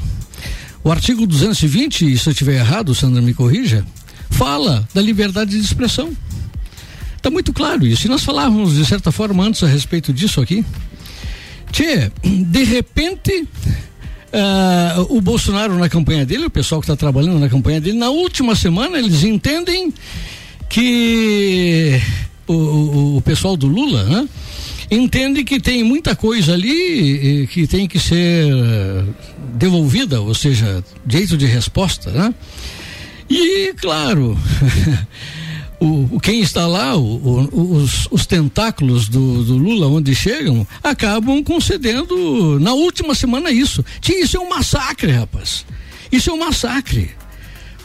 O 0.84 0.92
artigo 0.92 1.28
220, 1.28 2.14
e 2.14 2.18
se 2.18 2.30
eu 2.30 2.32
estiver 2.32 2.56
errado, 2.56 2.96
Sandra 2.96 3.22
me 3.22 3.34
corrija, 3.34 3.86
fala 4.30 4.88
da 4.94 5.02
liberdade 5.02 5.52
de 5.52 5.66
expressão. 5.66 6.16
Está 7.18 7.30
muito 7.30 7.52
claro 7.52 7.86
isso. 7.86 8.08
E 8.08 8.10
nós 8.10 8.24
falávamos, 8.24 8.76
de 8.76 8.86
certa 8.86 9.12
forma, 9.12 9.44
antes 9.44 9.64
a 9.64 9.68
respeito 9.68 10.14
disso 10.14 10.40
aqui. 10.40 10.64
Tchê, 11.72 12.12
de 12.24 12.64
repente, 12.64 13.48
Uh, 14.28 15.18
o 15.18 15.22
Bolsonaro 15.22 15.78
na 15.78 15.88
campanha 15.88 16.26
dele, 16.26 16.46
o 16.46 16.50
pessoal 16.50 16.82
que 16.82 16.86
está 16.86 16.96
trabalhando 16.96 17.40
na 17.40 17.48
campanha 17.48 17.80
dele, 17.80 17.98
na 17.98 18.10
última 18.10 18.56
semana 18.56 18.98
eles 18.98 19.24
entendem 19.24 19.94
que 20.70 22.02
o, 22.46 22.54
o, 22.54 23.18
o 23.18 23.22
pessoal 23.22 23.56
do 23.56 23.68
Lula, 23.68 24.04
né? 24.04 24.28
Entende 24.90 25.44
que 25.44 25.60
tem 25.60 25.84
muita 25.84 26.16
coisa 26.16 26.54
ali 26.54 27.48
que 27.52 27.68
tem 27.68 27.88
que 27.88 28.00
ser 28.00 28.46
devolvida, 29.54 30.22
ou 30.22 30.34
seja, 30.34 30.84
direito 31.06 31.38
de 31.38 31.46
resposta, 31.46 32.10
né? 32.12 32.34
E 33.30 33.74
claro, 33.74 34.38
o, 35.80 36.16
o, 36.16 36.20
quem 36.20 36.42
está 36.42 36.66
lá, 36.66 36.96
o, 36.96 37.50
os, 37.52 38.08
os, 38.10 38.26
tentáculos 38.26 39.08
do, 39.08 39.44
do, 39.44 39.58
Lula, 39.58 39.88
onde 39.88 40.16
chegam, 40.16 40.66
acabam 40.84 41.44
concedendo 41.44 42.60
na 42.60 42.74
última 42.74 43.14
semana 43.14 43.52
isso. 43.52 43.86
Isso 44.08 44.38
é 44.38 44.40
um 44.40 44.50
massacre, 44.50 45.12
rapaz. 45.12 45.66
Isso 46.12 46.30
é 46.30 46.34
um 46.34 46.40
massacre. 46.40 47.12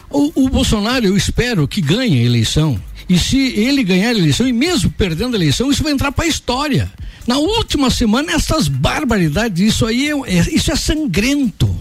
O, 0.09 0.45
o, 0.45 0.49
Bolsonaro, 0.49 1.05
eu 1.05 1.17
espero 1.17 1.67
que 1.67 1.81
ganhe 1.81 2.19
a 2.19 2.23
eleição 2.23 2.79
E 3.09 3.17
se 3.17 3.37
ele 3.37 3.83
ganhar 3.83 4.09
a 4.09 4.17
eleição, 4.17 4.47
e 4.47 4.53
mesmo 4.53 4.91
perdendo 4.91 5.33
a 5.33 5.37
eleição, 5.37 5.71
isso 5.71 5.83
vai 5.83 5.91
entrar 5.91 6.11
para 6.11 6.25
a 6.25 6.27
história. 6.27 6.91
Na 7.27 7.37
última 7.37 7.89
semana, 7.89 8.31
essas 8.31 8.67
barbaridades, 8.67 9.73
isso 9.73 9.85
aí 9.85 10.09
é, 10.09 10.13
é, 10.13 10.39
isso 10.51 10.71
é 10.71 10.75
sangrento. 10.75 11.73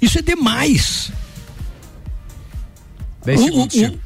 Isso 0.00 0.18
é 0.18 0.22
demais. 0.22 1.10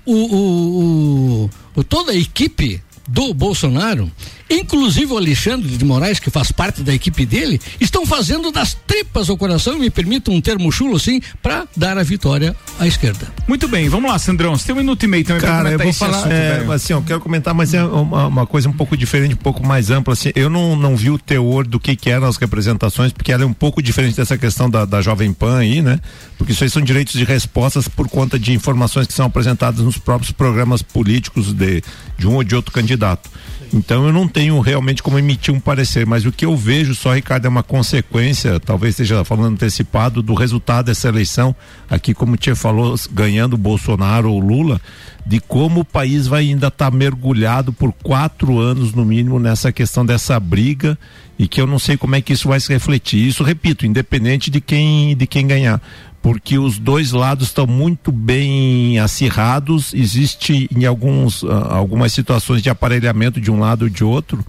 O, 0.07 0.13
o, 0.13 0.15
o, 0.15 1.51
o, 1.77 1.85
toda 1.85 2.13
a 2.13 2.17
equipe 2.17 2.81
do 3.07 3.35
Bolsonaro 3.35 4.11
inclusive 4.51 5.13
o 5.13 5.17
Alexandre 5.17 5.69
de 5.69 5.85
Moraes, 5.85 6.19
que 6.19 6.31
faz 6.31 6.51
parte 6.51 6.83
da 6.83 6.95
equipe 6.95 7.27
dele, 7.27 7.61
estão 7.81 8.07
fazendo 8.07 8.51
das 8.51 8.75
tripas 8.75 9.29
ao 9.29 9.37
coração, 9.37 9.79
me 9.79 9.91
permita 9.91 10.31
um 10.31 10.41
termo 10.41 10.71
chulo 10.73 10.97
assim, 10.97 11.21
para 11.43 11.67
dar 11.77 11.99
a 11.99 12.03
vitória 12.03 12.57
à 12.79 12.87
esquerda. 12.87 13.29
Muito 13.47 13.69
bem, 13.69 13.89
vamos 13.89 14.11
lá, 14.11 14.19
Sandrão, 14.19 14.57
você 14.57 14.67
tem 14.67 14.75
um 14.75 14.79
minuto 14.79 15.03
e 15.03 15.07
meio 15.07 15.25
também 15.25 15.43
Cara, 15.43 15.73
eu 15.73 15.79
vou 15.79 15.93
falar, 15.93 16.19
assunto, 16.19 16.33
é, 16.33 16.75
assim, 16.75 16.93
eu 16.93 17.03
quero 17.03 17.21
comentar, 17.21 17.55
mas 17.55 17.75
é 17.75 17.83
uma, 17.83 18.27
uma, 18.27 18.47
coisa 18.47 18.69
um 18.69 18.73
pouco 18.73 18.97
diferente, 18.97 19.35
um 19.35 19.39
pouco 19.39 19.67
mais 19.67 19.91
ampla, 19.91 20.15
assim, 20.15 20.31
eu 20.35 20.49
não, 20.49 20.77
não 20.77 20.97
vi 20.97 21.11
o 21.11 21.19
teor 21.19 21.67
do 21.67 21.79
que 21.79 21.95
que 21.97 22.11
eram 22.11 22.27
as 22.27 22.37
representações, 22.37 23.13
porque 23.13 23.33
ela 23.33 23.43
é 23.43 23.47
um 23.47 23.53
pouco 23.53 23.83
diferente 23.83 24.17
dessa 24.17 24.39
questão 24.39 24.69
da, 24.71 24.85
da 24.85 25.03
Jovem 25.03 25.33
Pan 25.33 25.59
aí, 25.59 25.83
né? 25.83 26.01
Porque 26.37 26.53
isso 26.53 26.65
aí 26.65 26.71
são 26.71 26.83
direitos 26.83 27.15
de 27.15 27.25
respostas 27.25 27.89
por 27.89 28.09
conta 28.09 28.39
de 28.39 28.53
informações 28.53 29.07
que 29.07 29.13
são 29.13 29.27
apresentadas 29.27 29.85
nos 29.85 29.99
próprios 29.99 30.33
programas 30.33 30.83
políticos 30.83 31.53
de, 31.53 31.83
de 32.17 32.27
um 32.27 32.35
ou 32.35 32.45
de 32.45 32.55
outro 32.55 32.73
candidato. 32.73 33.29
Então 33.73 34.07
eu 34.07 34.13
não 34.13 34.27
tenho 34.39 34.61
realmente 34.61 35.03
como 35.03 35.19
emitir 35.19 35.53
um 35.53 35.59
parecer, 35.59 36.07
mas 36.07 36.25
o 36.25 36.31
que 36.31 36.47
eu 36.47 36.57
vejo 36.57 36.95
só, 36.95 37.13
Ricardo, 37.13 37.47
é 37.47 37.49
uma 37.49 37.65
consequência, 37.65 38.61
talvez 38.61 38.93
esteja 38.93 39.25
falando 39.25 39.55
antecipado, 39.55 40.23
do 40.23 40.33
resultado 40.33 40.87
dessa 40.87 41.09
eleição, 41.09 41.53
aqui 41.91 42.15
como 42.15 42.35
o 42.35 42.37
Tia 42.37 42.55
falou, 42.55 42.95
ganhando 43.11 43.57
Bolsonaro 43.57 44.31
ou 44.31 44.39
Lula, 44.39 44.81
de 45.27 45.41
como 45.41 45.81
o 45.81 45.85
país 45.85 46.29
vai 46.29 46.43
ainda 46.43 46.69
estar 46.69 46.89
tá 46.89 46.97
mergulhado 46.97 47.73
por 47.73 47.93
quatro 47.93 48.61
anos 48.61 48.93
no 48.93 49.05
mínimo 49.05 49.41
nessa 49.41 49.73
questão 49.73 50.07
dessa 50.07 50.39
briga 50.39 50.97
e 51.37 51.49
que 51.49 51.61
eu 51.61 51.67
não 51.67 51.79
sei 51.79 51.97
como 51.97 52.15
é 52.15 52.21
que 52.21 52.33
isso 52.33 52.49
vai 52.49 52.61
se 52.61 52.73
refletir. 52.73 53.27
Isso, 53.27 53.43
repito, 53.43 53.87
independente 53.87 54.51
de 54.53 54.61
quem 54.61 55.17
de 55.17 55.27
quem 55.27 55.47
ganhar 55.47 55.83
porque 56.23 56.59
os 56.59 56.79
dois 56.79 57.13
lados 57.13 57.49
estão 57.49 57.67
muito 57.67 58.11
bem 58.11 58.99
acirrados, 58.99 59.95
existe 59.95 60.69
em 60.75 60.85
alguns, 60.85 61.43
uh, 61.43 61.51
algumas 61.71 62.13
situações 62.13 62.63
de 62.63 62.71
aparelhamento 62.71 63.41
de 63.41 63.51
um 63.51 63.59
lado 63.59 63.83
ou 63.83 63.89
de 63.89 64.05
outro, 64.05 64.45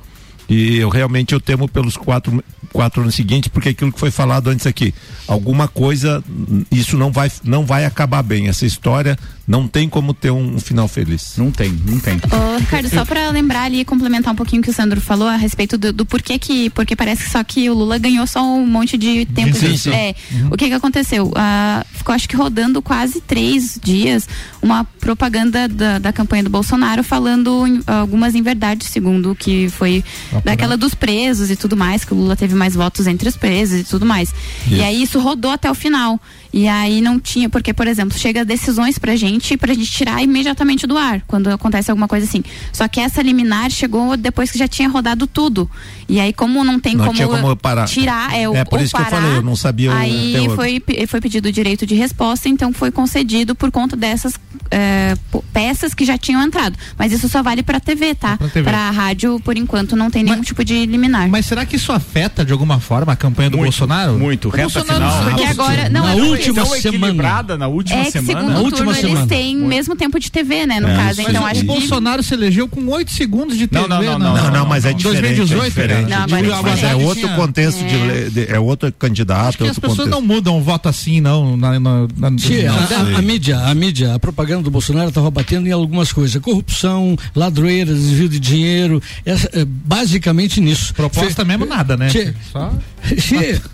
e 0.50 0.78
eu 0.78 0.90
realmente 0.90 1.34
eu 1.34 1.40
temo 1.40 1.68
pelos 1.68 1.96
quatro, 1.96 2.44
quatro 2.74 3.04
anos 3.04 3.14
seguintes, 3.14 3.50
porque 3.50 3.70
aquilo 3.70 3.94
que 3.94 4.00
foi 4.00 4.10
falado 4.10 4.50
antes 4.50 4.66
aqui, 4.66 4.94
alguma 5.28 5.68
coisa, 5.68 6.24
isso 6.72 6.98
não 6.98 7.12
vai, 7.12 7.32
não 7.44 7.66
vai 7.66 7.86
acabar 7.86 8.24
bem. 8.24 8.48
Essa 8.48 8.66
história 8.66 9.18
não 9.50 9.68
tem 9.68 9.90
como 9.90 10.14
ter 10.14 10.30
um, 10.30 10.58
um 10.58 10.60
final 10.60 10.88
feliz. 10.88 11.34
Não 11.36 11.50
tem, 11.50 11.72
não 11.84 12.00
tem. 12.00 12.18
Ô, 12.18 12.60
Ricardo, 12.60 12.88
só 12.88 13.04
para 13.04 13.32
lembrar 13.32 13.64
ali, 13.64 13.84
complementar 13.84 14.32
um 14.32 14.36
pouquinho 14.36 14.62
o 14.62 14.64
que 14.64 14.70
o 14.70 14.74
Sandro 14.74 15.02
falou 15.02 15.28
a 15.28 15.36
respeito 15.36 15.76
do, 15.76 15.92
do, 15.92 16.06
porquê 16.06 16.38
que, 16.38 16.70
porque 16.70 16.96
parece 16.96 17.28
só 17.32 17.44
que 17.44 17.68
o 17.68 17.74
Lula 17.74 17.98
ganhou 17.98 18.28
só 18.28 18.44
um 18.44 18.64
monte 18.64 18.96
de 18.96 19.26
tempo. 19.26 19.58
Sim, 19.58 19.76
sim. 19.76 19.90
É, 19.90 20.14
uhum. 20.32 20.50
O 20.52 20.58
que 20.58 20.68
que 20.68 20.74
aconteceu? 20.74 21.32
Ah, 21.36 21.84
ficou 21.92 22.14
acho 22.14 22.30
que 22.30 22.36
rodando 22.36 22.80
quase 22.80 23.22
três 23.22 23.80
dias 23.84 24.30
uma 24.62 24.84
propaganda 24.84 25.68
da, 25.68 25.98
da 25.98 26.14
campanha 26.14 26.44
do 26.44 26.50
Bolsonaro 26.52 27.04
falando 27.04 27.66
em, 27.66 27.82
algumas 27.88 28.36
inverdades, 28.36 28.88
segundo 28.88 29.32
o 29.32 29.36
que 29.36 29.68
foi 29.70 30.04
ah, 30.32 30.42
daquela 30.46 30.78
dos 30.78 30.94
presos 30.94 31.50
e 31.50 31.56
tudo 31.56 31.76
mais, 31.76 32.06
que 32.06 32.14
o 32.14 32.18
Lula 32.18 32.36
teve 32.36 32.54
mais 32.54 32.76
votos 32.76 33.08
entre 33.08 33.28
os 33.28 33.36
presos 33.36 33.80
e 33.80 33.84
tudo 33.84 34.06
mais. 34.06 34.30
Isso. 34.68 34.76
E 34.76 34.84
aí 34.84 35.02
isso 35.02 35.20
rodou 35.20 35.50
até 35.50 35.72
o 35.72 35.74
final. 35.74 36.22
E 36.52 36.68
aí 36.68 37.00
não 37.00 37.20
tinha, 37.20 37.48
porque, 37.48 37.74
por 37.74 37.88
exemplo, 37.88 38.18
chega 38.18 38.44
decisões 38.44 38.98
pra 38.98 39.16
gente, 39.16 39.39
pra 39.58 39.74
gente 39.74 39.92
tirar 39.92 40.22
imediatamente 40.22 40.86
do 40.86 40.98
ar, 40.98 41.22
quando 41.28 41.48
acontece 41.50 41.90
alguma 41.92 42.08
coisa 42.08 42.26
assim. 42.26 42.44
Só 42.72 42.88
que 42.88 43.00
essa 43.00 43.22
liminar 43.22 43.70
chegou 43.70 44.16
depois 44.16 44.52
que 44.52 44.58
já 44.58 44.68
tinha 44.68 44.90
rodado 44.90 45.28
tudo. 45.28 45.70
E 46.08 46.20
aí, 46.20 46.34
como 46.34 46.64
não 46.64 46.80
tem 46.80 46.96
não 46.96 47.06
como, 47.08 47.28
como 47.28 47.56
parar. 47.56 47.86
tirar, 47.88 48.34
é, 48.34 48.44
é 48.44 48.66
por 48.66 48.82
isso 48.82 48.92
parar, 48.92 49.06
que 49.06 49.14
eu 49.14 49.20
falei, 49.20 49.38
eu 49.38 49.42
não 49.42 49.56
sabia 49.56 49.94
Aí 49.94 50.48
o 50.48 50.56
foi, 50.56 50.82
foi 51.08 51.22
pedido 51.22 51.48
o 51.48 51.52
direito 51.52 51.86
de 51.86 51.96
resposta, 51.96 52.50
então 52.50 52.74
foi 52.74 52.92
concedido 52.92 53.54
por 53.56 53.72
conta 53.72 53.96
dessas 53.96 54.34
é, 54.72 55.16
peças 55.54 55.94
que 55.94 56.06
já 56.06 56.18
tinham 56.18 56.42
entrado. 56.42 56.78
Mas 56.98 57.12
isso 57.12 57.28
só 57.30 57.42
vale 57.42 57.64
pra 57.64 57.80
TV, 57.80 58.16
tá? 58.16 58.38
Pra, 58.38 58.48
TV. 58.48 58.70
pra 58.70 58.90
rádio, 58.92 59.40
por 59.40 59.58
enquanto, 59.58 59.96
não 59.96 60.10
tem 60.10 60.24
nenhum 60.24 60.38
mas, 60.38 60.48
tipo 60.48 60.64
de 60.64 60.86
liminar. 60.86 61.30
Mas 61.30 61.46
será 61.46 61.66
que 61.66 61.76
isso 61.76 61.92
afeta 61.92 62.44
de 62.44 62.52
alguma 62.52 62.80
forma 62.80 63.14
a 63.14 63.16
campanha 63.16 63.50
do 63.50 63.58
muito, 63.58 63.70
Bolsonaro? 63.70 64.18
Muito, 64.18 64.50
reta 64.50 64.84
final. 64.84 65.24
Porque 65.24 65.44
agora. 65.44 65.90
Não, 65.90 66.04
na 66.04 66.14
última 66.16 66.66
semana. 66.66 67.58
Na 67.58 67.68
última 67.68 68.00
é 68.00 68.12
semana. 68.12 68.40
Segundo 68.40 68.54
na 68.54 68.60
última 68.60 68.94
turno, 68.94 68.96
semana. 68.96 69.28
Têm 69.30 69.56
muito. 69.56 69.70
mesmo 69.70 69.96
tempo 69.96 70.20
de 70.20 70.32
TV, 70.32 70.66
né? 70.66 70.80
No 70.80 70.88
é, 70.88 70.96
caso. 70.96 71.22
Então 71.22 71.46
acho 71.46 71.62
o 71.62 71.66
que. 71.66 71.70
O 71.70 71.74
Bolsonaro 71.74 72.24
se 72.24 72.34
elegeu 72.34 72.68
com 72.68 72.86
oito 72.88 73.12
segundos 73.12 73.58
de 73.58 73.68
TV. 73.68 73.88
Não, 73.88 74.02
não, 74.02 74.20
não. 74.20 74.36
Não, 74.36 74.52
não, 74.52 74.66
mas 74.66 74.86
é 74.86 74.94
diferente. 74.94 75.36
2018, 75.36 75.64
é 75.64 75.68
diferente. 75.68 76.10
Não, 76.10 76.24
agora 76.24 76.46
é 76.46 76.62
mas 76.62 76.84
é 76.84 76.96
outro 76.96 77.30
contexto, 77.36 77.84
é. 77.84 78.30
De, 78.30 78.52
é 78.52 78.60
outro 78.60 78.92
candidato. 78.92 79.50
Acho 79.50 79.58
que 79.58 79.64
as 79.66 79.80
pessoas 79.80 79.98
contexto. 79.98 80.12
não 80.12 80.22
mudam 80.22 80.58
o 80.58 80.62
voto 80.62 80.90
assim, 80.90 81.22
não. 81.22 81.56
Na, 81.56 81.80
na, 81.80 82.08
na, 82.18 82.36
Tia, 82.36 82.72
a, 82.72 82.76
a, 82.76 83.18
a, 83.20 83.22
mídia, 83.22 83.60
a 83.60 83.74
mídia, 83.74 84.16
a 84.16 84.20
propaganda 84.20 84.64
do 84.64 84.72
Bolsonaro 84.72 85.10
estava 85.10 85.30
batendo 85.30 85.68
em 85.68 85.72
algumas 85.72 86.12
coisas. 86.12 86.42
Corrupção, 86.42 87.18
ladroeira, 87.36 87.94
desvio 87.94 88.30
de 88.30 88.40
dinheiro. 88.40 89.02
Essa, 89.26 89.50
é, 89.54 89.66
basicamente 89.66 90.60
nisso. 90.62 90.94
Proposta 90.94 91.44
Fe, 91.44 91.48
mesmo 91.48 91.66
nada, 91.66 91.96
né? 91.96 92.10
Tchê, 92.10 92.34
Só... 92.52 92.74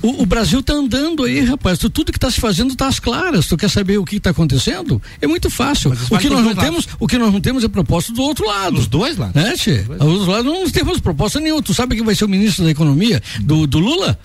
o, 0.02 0.24
o, 0.24 0.26
Brasil 0.26 0.60
está 0.60 0.74
andando 0.74 1.24
aí, 1.24 1.42
rapaz. 1.42 1.80
Tudo 1.80 2.12
que 2.12 2.18
está 2.18 2.30
se 2.30 2.40
fazendo 2.40 2.72
está 2.72 2.88
às 2.88 3.00
claras. 3.00 3.48
Tu 3.48 3.58
quer 3.58 3.70
saber 3.70 3.98
o 3.98 4.06
que 4.06 4.18
está 4.18 4.32
acontecendo? 4.32 5.02
É 5.22 5.28
muito 5.28 5.45
fácil. 5.50 5.92
O 6.10 6.18
que, 6.18 6.30
nós 6.30 6.44
não 6.44 6.56
temos, 6.56 6.88
o 7.00 7.08
que 7.08 7.18
nós 7.18 7.32
não 7.32 7.42
temos 7.42 7.64
é 7.64 7.68
proposta 7.68 8.12
do 8.14 8.22
outro 8.22 8.46
lado. 8.46 8.76
Dos 8.76 8.88
dois 8.88 9.18
lados. 9.18 9.36
Né, 9.36 9.54
tchê? 9.54 9.84
Dos 9.84 9.98
dois 9.98 10.28
lados 10.28 10.46
não 10.46 10.70
temos 10.70 11.00
proposta 11.00 11.40
nenhuma. 11.40 11.62
Tu 11.62 11.74
sabe 11.74 11.96
quem 11.96 12.04
vai 12.04 12.16
ser 12.16 12.26
o 12.26 12.30
ministro 12.30 12.64
da 12.64 12.72
Economia 12.72 13.22
do, 13.42 13.66
do 13.68 13.80
Lula? 13.80 14.18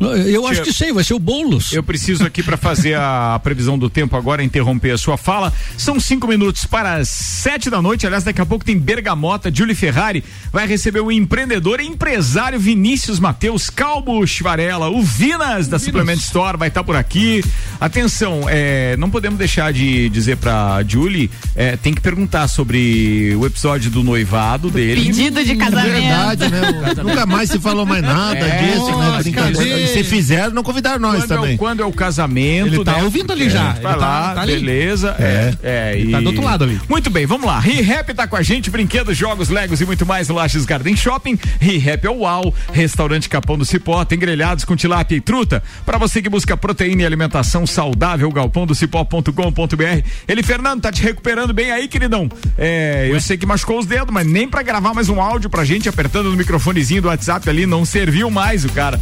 Eu 0.00 0.46
acho 0.46 0.62
que 0.62 0.72
sei, 0.72 0.92
vai 0.92 1.04
ser 1.04 1.14
o 1.14 1.18
Boulos. 1.18 1.72
Eu 1.72 1.82
preciso 1.82 2.24
aqui 2.24 2.42
para 2.42 2.56
fazer 2.56 2.94
a 2.94 3.40
previsão 3.42 3.78
do 3.78 3.88
tempo 3.88 4.16
agora, 4.16 4.42
interromper 4.42 4.90
a 4.90 4.98
sua 4.98 5.16
fala. 5.16 5.52
São 5.76 6.00
cinco 6.00 6.26
minutos 6.26 6.64
para 6.66 6.94
as 6.94 7.08
sete 7.08 7.70
da 7.70 7.80
noite. 7.80 8.06
Aliás, 8.06 8.24
daqui 8.24 8.40
a 8.40 8.46
pouco 8.46 8.64
tem 8.64 8.78
Bergamota. 8.78 9.54
Julie 9.54 9.74
Ferrari 9.74 10.24
vai 10.52 10.66
receber 10.66 11.00
o 11.00 11.12
empreendedor 11.12 11.80
e 11.80 11.86
empresário 11.86 12.58
Vinícius 12.58 13.20
Mateus 13.20 13.70
Calbo 13.70 14.24
Varela. 14.42 14.88
O 14.88 15.02
Vinas 15.02 15.68
da 15.68 15.78
Suplement 15.78 16.16
Store 16.16 16.58
vai 16.58 16.68
estar 16.68 16.80
tá 16.80 16.84
por 16.84 16.96
aqui. 16.96 17.44
Atenção, 17.80 18.46
é, 18.48 18.96
não 18.96 19.10
podemos 19.10 19.38
deixar 19.38 19.72
de 19.72 20.08
dizer 20.08 20.36
para 20.36 20.82
Julie, 20.86 21.30
é, 21.54 21.76
tem 21.76 21.94
que 21.94 22.00
perguntar 22.00 22.48
sobre 22.48 23.34
o 23.36 23.46
episódio 23.46 23.90
do 23.90 24.02
noivado 24.02 24.70
dele. 24.70 25.06
Pedido 25.06 25.44
de 25.44 25.56
casamento. 25.56 25.88
É 25.88 26.00
verdade, 26.00 26.48
né? 26.48 27.02
Nunca 27.02 27.26
mais 27.26 27.50
se 27.50 27.58
falou 27.58 27.86
mais 27.86 28.02
nada 28.02 28.38
é, 28.38 28.72
disso, 28.72 28.98
né? 28.98 29.18
Brincadeira 29.18 29.83
se 29.88 30.04
fizeram, 30.04 30.50
não 30.50 30.62
convidaram 30.62 30.98
nós 30.98 31.20
quando 31.20 31.28
também. 31.28 31.52
É 31.52 31.54
o, 31.54 31.58
quando 31.58 31.82
é 31.82 31.86
o 31.86 31.92
casamento. 31.92 32.74
Ele 32.74 32.84
tá 32.84 32.98
né? 32.98 33.04
ouvindo 33.04 33.32
ali 33.32 33.50
já. 33.50 33.72
Vai 33.72 33.96
lá, 33.96 34.28
tá, 34.28 34.34
tá 34.34 34.46
beleza. 34.46 35.16
É. 35.18 35.54
é, 35.62 35.98
e... 35.98 36.10
Tá 36.10 36.20
do 36.20 36.26
outro 36.26 36.42
lado 36.42 36.64
ali. 36.64 36.80
Muito 36.88 37.10
bem, 37.10 37.26
vamos 37.26 37.46
lá. 37.46 37.58
ReHap 37.58 38.12
tá 38.14 38.26
com 38.26 38.36
a 38.36 38.42
gente, 38.42 38.70
brinquedos, 38.70 39.16
jogos, 39.16 39.48
legos 39.48 39.80
e 39.80 39.86
muito 39.86 40.04
mais 40.06 40.28
no 40.28 40.34
Lages 40.34 40.64
Garden 40.64 40.96
Shopping. 40.96 41.38
ReHap 41.60 42.06
é 42.06 42.10
o 42.10 42.20
UAU, 42.20 42.54
restaurante 42.72 43.28
Capão 43.28 43.58
do 43.58 43.64
Cipó, 43.64 44.04
tem 44.04 44.18
grelhados 44.18 44.64
com 44.64 44.76
tilápia 44.76 45.16
e 45.16 45.20
truta. 45.20 45.62
Para 45.84 45.98
você 45.98 46.20
que 46.22 46.28
busca 46.28 46.56
proteína 46.56 47.02
e 47.02 47.06
alimentação 47.06 47.66
saudável, 47.66 48.30
galpão 48.30 48.66
do 48.66 48.74
cipó.com.br. 48.74 50.08
Ele, 50.28 50.42
Fernando, 50.42 50.82
tá 50.82 50.92
te 50.92 51.02
recuperando 51.02 51.52
bem 51.52 51.70
aí, 51.70 51.88
queridão. 51.88 52.28
É, 52.56 53.08
eu 53.10 53.20
sei 53.20 53.36
que 53.36 53.46
machucou 53.46 53.78
os 53.78 53.86
dedos, 53.86 54.12
mas 54.12 54.26
nem 54.26 54.48
para 54.48 54.62
gravar 54.62 54.94
mais 54.94 55.08
um 55.08 55.20
áudio 55.20 55.50
pra 55.50 55.64
gente 55.64 55.88
apertando 55.88 56.30
no 56.30 56.36
microfonezinho 56.36 57.02
do 57.02 57.08
WhatsApp 57.08 57.48
ali, 57.48 57.66
não 57.66 57.84
serviu 57.84 58.30
mais 58.30 58.64
o 58.64 58.68
cara. 58.70 59.00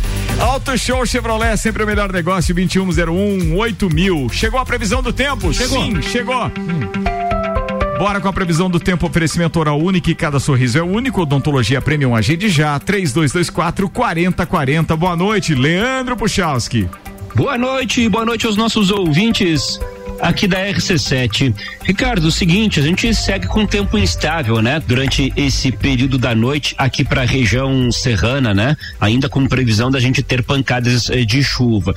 Auto 0.72 0.78
Show 0.78 1.04
Chevrolet, 1.04 1.54
sempre 1.58 1.84
o 1.84 1.86
melhor 1.86 2.10
negócio, 2.10 2.54
2101 2.54 3.54
8000. 3.58 4.30
Chegou 4.30 4.58
a 4.58 4.64
previsão 4.64 5.02
do 5.02 5.12
tempo? 5.12 5.52
Chegou. 5.52 5.82
Sim, 5.84 6.00
chegou. 6.00 6.46
Hum. 6.46 7.98
Bora 7.98 8.22
com 8.22 8.28
a 8.28 8.32
previsão 8.32 8.70
do 8.70 8.80
tempo, 8.80 9.06
oferecimento 9.06 9.60
oral 9.60 9.78
único 9.78 10.08
e 10.08 10.14
cada 10.14 10.40
sorriso 10.40 10.78
é 10.78 10.82
único. 10.82 11.20
Odontologia 11.20 11.82
Premium 11.82 12.16
Agende 12.16 12.48
já, 12.48 12.78
3224 12.78 13.86
4040. 13.90 14.96
Boa 14.96 15.14
noite, 15.14 15.54
Leandro 15.54 16.16
Puchalski. 16.16 16.88
Boa 17.34 17.58
noite, 17.58 18.08
boa 18.08 18.24
noite 18.24 18.46
aos 18.46 18.56
nossos 18.56 18.90
ouvintes 18.90 19.78
aqui 20.22 20.46
da 20.46 20.58
RC7. 20.58 21.52
Ricardo, 21.82 22.26
o 22.26 22.30
seguinte, 22.30 22.78
a 22.78 22.82
gente 22.82 23.12
segue 23.12 23.48
com 23.48 23.66
tempo 23.66 23.98
instável, 23.98 24.62
né? 24.62 24.80
Durante 24.86 25.32
esse 25.36 25.72
período 25.72 26.16
da 26.16 26.34
noite 26.34 26.74
aqui 26.78 27.04
para 27.04 27.22
a 27.22 27.26
região 27.26 27.90
serrana, 27.90 28.54
né? 28.54 28.76
Ainda 29.00 29.28
com 29.28 29.46
previsão 29.46 29.90
da 29.90 29.98
gente 29.98 30.22
ter 30.22 30.44
pancadas 30.44 31.10
eh, 31.10 31.24
de 31.24 31.42
chuva. 31.42 31.92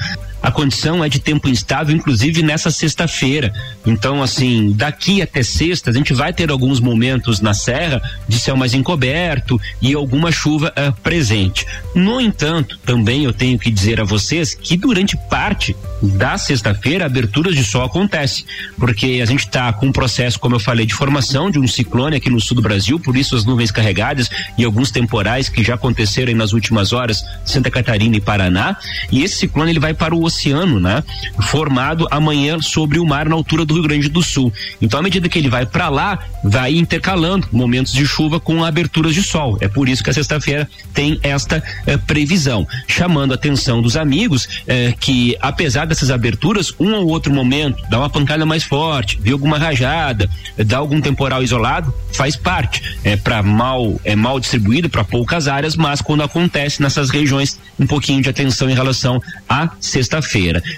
A 0.45 0.51
condição 0.51 1.03
é 1.03 1.09
de 1.09 1.17
tempo 1.17 1.49
instável, 1.49 1.95
inclusive 1.95 2.43
nessa 2.43 2.69
sexta-feira. 2.69 3.51
Então, 3.83 4.21
assim, 4.21 4.73
daqui 4.73 5.19
até 5.19 5.41
sexta, 5.41 5.89
a 5.89 5.93
gente 5.93 6.13
vai 6.13 6.31
ter 6.31 6.51
alguns 6.51 6.79
momentos 6.79 7.41
na 7.41 7.55
serra 7.55 7.99
de 8.27 8.39
céu 8.39 8.55
mais 8.55 8.75
encoberto 8.75 9.59
e 9.81 9.95
alguma 9.95 10.31
chuva 10.31 10.71
uh, 10.77 10.93
presente. 11.01 11.65
No 11.95 12.21
entanto, 12.21 12.77
também 12.85 13.23
eu 13.23 13.33
tenho 13.33 13.57
que 13.57 13.71
dizer 13.71 13.99
a 13.99 14.03
vocês 14.03 14.53
que 14.53 14.77
durante 14.77 15.17
parte 15.31 15.75
da 15.99 16.37
sexta-feira, 16.37 17.07
aberturas 17.07 17.55
de 17.55 17.63
sol 17.63 17.83
acontece, 17.83 18.45
porque 18.77 19.21
a 19.23 19.25
gente 19.25 19.47
está 19.47 19.73
com 19.73 19.87
um 19.87 19.91
processo, 19.91 20.39
como 20.39 20.55
eu 20.55 20.59
falei, 20.59 20.85
de 20.85 20.93
formação 20.93 21.49
de 21.49 21.57
um 21.57 21.67
ciclone 21.67 22.17
aqui 22.17 22.29
no 22.29 22.39
sul 22.39 22.55
do 22.55 22.61
Brasil, 22.61 22.99
por 22.99 23.17
isso 23.17 23.35
as 23.35 23.45
nuvens 23.45 23.71
carregadas 23.71 24.29
e 24.59 24.63
alguns 24.63 24.91
temporais 24.91 25.49
que 25.49 25.63
já 25.63 25.73
aconteceram 25.73 26.35
nas 26.35 26.53
últimas 26.53 26.93
horas, 26.93 27.23
Santa 27.43 27.71
Catarina 27.71 28.15
e 28.15 28.21
Paraná, 28.21 28.77
e 29.11 29.23
esse 29.23 29.37
ciclone 29.37 29.71
ele 29.71 29.79
vai 29.79 29.93
para 29.95 30.13
o 30.13 30.21
oceano, 30.35 30.79
né? 30.79 31.03
Formado 31.41 32.07
amanhã 32.11 32.59
sobre 32.59 32.99
o 32.99 33.05
mar 33.05 33.27
na 33.27 33.35
altura 33.35 33.65
do 33.65 33.73
Rio 33.73 33.83
Grande 33.83 34.09
do 34.09 34.21
Sul. 34.21 34.51
Então, 34.81 34.99
à 34.99 35.03
medida 35.03 35.29
que 35.29 35.39
ele 35.39 35.49
vai 35.49 35.65
para 35.65 35.89
lá, 35.89 36.19
vai 36.43 36.75
intercalando 36.75 37.47
momentos 37.51 37.93
de 37.93 38.05
chuva 38.05 38.39
com 38.39 38.63
aberturas 38.63 39.13
de 39.13 39.23
sol. 39.23 39.57
É 39.61 39.67
por 39.67 39.87
isso 39.89 40.03
que 40.03 40.09
a 40.09 40.13
sexta-feira 40.13 40.69
tem 40.93 41.19
esta 41.23 41.63
eh, 41.87 41.97
previsão, 41.97 42.67
chamando 42.87 43.31
a 43.31 43.35
atenção 43.35 43.81
dos 43.81 43.95
amigos 43.95 44.47
eh, 44.67 44.93
que 44.99 45.35
apesar 45.41 45.85
dessas 45.85 46.11
aberturas, 46.11 46.73
um 46.79 46.93
ou 46.93 47.07
outro 47.07 47.33
momento 47.33 47.81
dá 47.89 47.99
uma 47.99 48.09
pancada 48.09 48.45
mais 48.45 48.63
forte, 48.63 49.17
vê 49.21 49.31
alguma 49.31 49.57
rajada, 49.57 50.29
dá 50.57 50.77
algum 50.77 50.99
temporal 51.01 51.41
isolado, 51.41 51.93
faz 52.11 52.35
parte. 52.35 52.81
É 53.03 53.15
para 53.15 53.41
mal 53.41 53.99
é 54.03 54.15
mal 54.15 54.39
distribuído 54.39 54.89
para 54.89 55.03
poucas 55.03 55.47
áreas, 55.47 55.75
mas 55.75 56.01
quando 56.01 56.23
acontece 56.23 56.81
nessas 56.81 57.09
regiões, 57.09 57.59
um 57.79 57.87
pouquinho 57.87 58.21
de 58.21 58.29
atenção 58.29 58.69
em 58.69 58.73
relação 58.73 59.21
à 59.47 59.69
sexta-feira, 59.79 60.24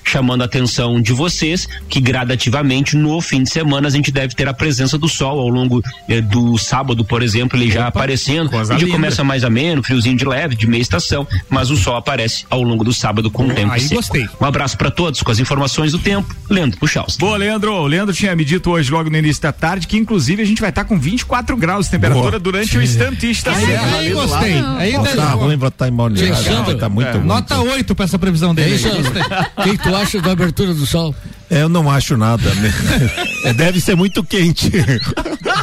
chamando 0.03 0.41
a 0.41 0.45
atenção 0.45 1.01
de 1.01 1.13
vocês 1.13 1.67
que 1.89 1.99
gradativamente 1.99 2.95
no 2.95 3.19
fim 3.21 3.43
de 3.43 3.49
semana 3.49 3.87
a 3.87 3.91
gente 3.91 4.11
deve 4.11 4.35
ter 4.35 4.47
a 4.47 4.53
presença 4.53 4.97
do 4.97 5.07
sol 5.07 5.39
ao 5.39 5.49
longo 5.49 5.81
eh, 6.09 6.21
do 6.21 6.57
sábado, 6.57 7.03
por 7.03 7.21
exemplo, 7.21 7.57
ele 7.57 7.71
já 7.71 7.81
Opa, 7.81 7.89
aparecendo. 7.89 8.49
O 8.55 8.75
dia 8.75 8.87
começa 8.87 9.23
mais 9.23 9.43
ameno, 9.43 9.83
friozinho 9.83 10.17
de 10.17 10.25
leve, 10.25 10.55
de 10.55 10.67
meia 10.67 10.81
estação, 10.81 11.27
mas 11.49 11.69
o 11.69 11.77
sol 11.77 11.95
aparece 11.95 12.45
ao 12.49 12.61
longo 12.61 12.83
do 12.83 12.93
sábado 12.93 13.29
com 13.29 13.47
o 13.47 13.53
tempo 13.53 13.71
Aí 13.71 13.81
seco. 13.81 13.95
gostei. 13.95 14.27
Um 14.39 14.45
abraço 14.45 14.77
para 14.77 14.91
todos 14.91 15.21
com 15.21 15.31
as 15.31 15.39
informações 15.39 15.91
do 15.91 15.99
tempo. 15.99 16.35
Leandro 16.49 16.79
Puxaus. 16.79 17.17
Boa, 17.17 17.37
Leandro. 17.37 17.73
O 17.73 17.87
Leandro 17.87 18.13
tinha 18.13 18.35
me 18.35 18.45
dito 18.45 18.71
hoje, 18.71 18.91
logo 18.91 19.09
no 19.09 19.17
início 19.17 19.41
da 19.41 19.51
tarde, 19.51 19.87
que 19.87 19.97
inclusive 19.97 20.41
a 20.41 20.45
gente 20.45 20.61
vai 20.61 20.69
estar 20.69 20.83
tá 20.83 20.87
com 20.87 20.97
24 20.97 21.55
graus 21.57 21.85
de 21.85 21.91
temperatura 21.91 22.31
Boa. 22.31 22.39
durante 22.39 22.77
o 22.77 22.81
estantista 22.81 23.51
aí, 23.51 23.65
serra. 23.65 23.97
Aí, 23.97 24.13
gostei. 24.13 24.53
Aí 24.77 24.93
tá 25.15 25.31
ruim 25.31 25.57
pra 25.57 25.67
estar 25.69 25.87
em. 25.87 25.91
Tá 26.77 26.89
muito 26.89 27.07
é. 27.07 27.19
Nota 27.19 27.59
8 27.59 27.95
pra 27.95 28.05
essa 28.05 28.19
previsão 28.19 28.53
dele. 28.53 28.77
O 29.57 29.63
que, 29.63 29.77
tu 29.77 29.95
acha 29.95 30.21
da 30.21 30.31
abertura 30.31 30.73
do 30.73 30.85
sol? 30.85 31.15
Eu 31.49 31.69
não 31.69 31.89
acho 31.89 32.17
nada. 32.17 32.43
É, 33.43 33.53
deve 33.53 33.79
ser 33.79 33.95
muito 33.95 34.23
quente. 34.23 34.69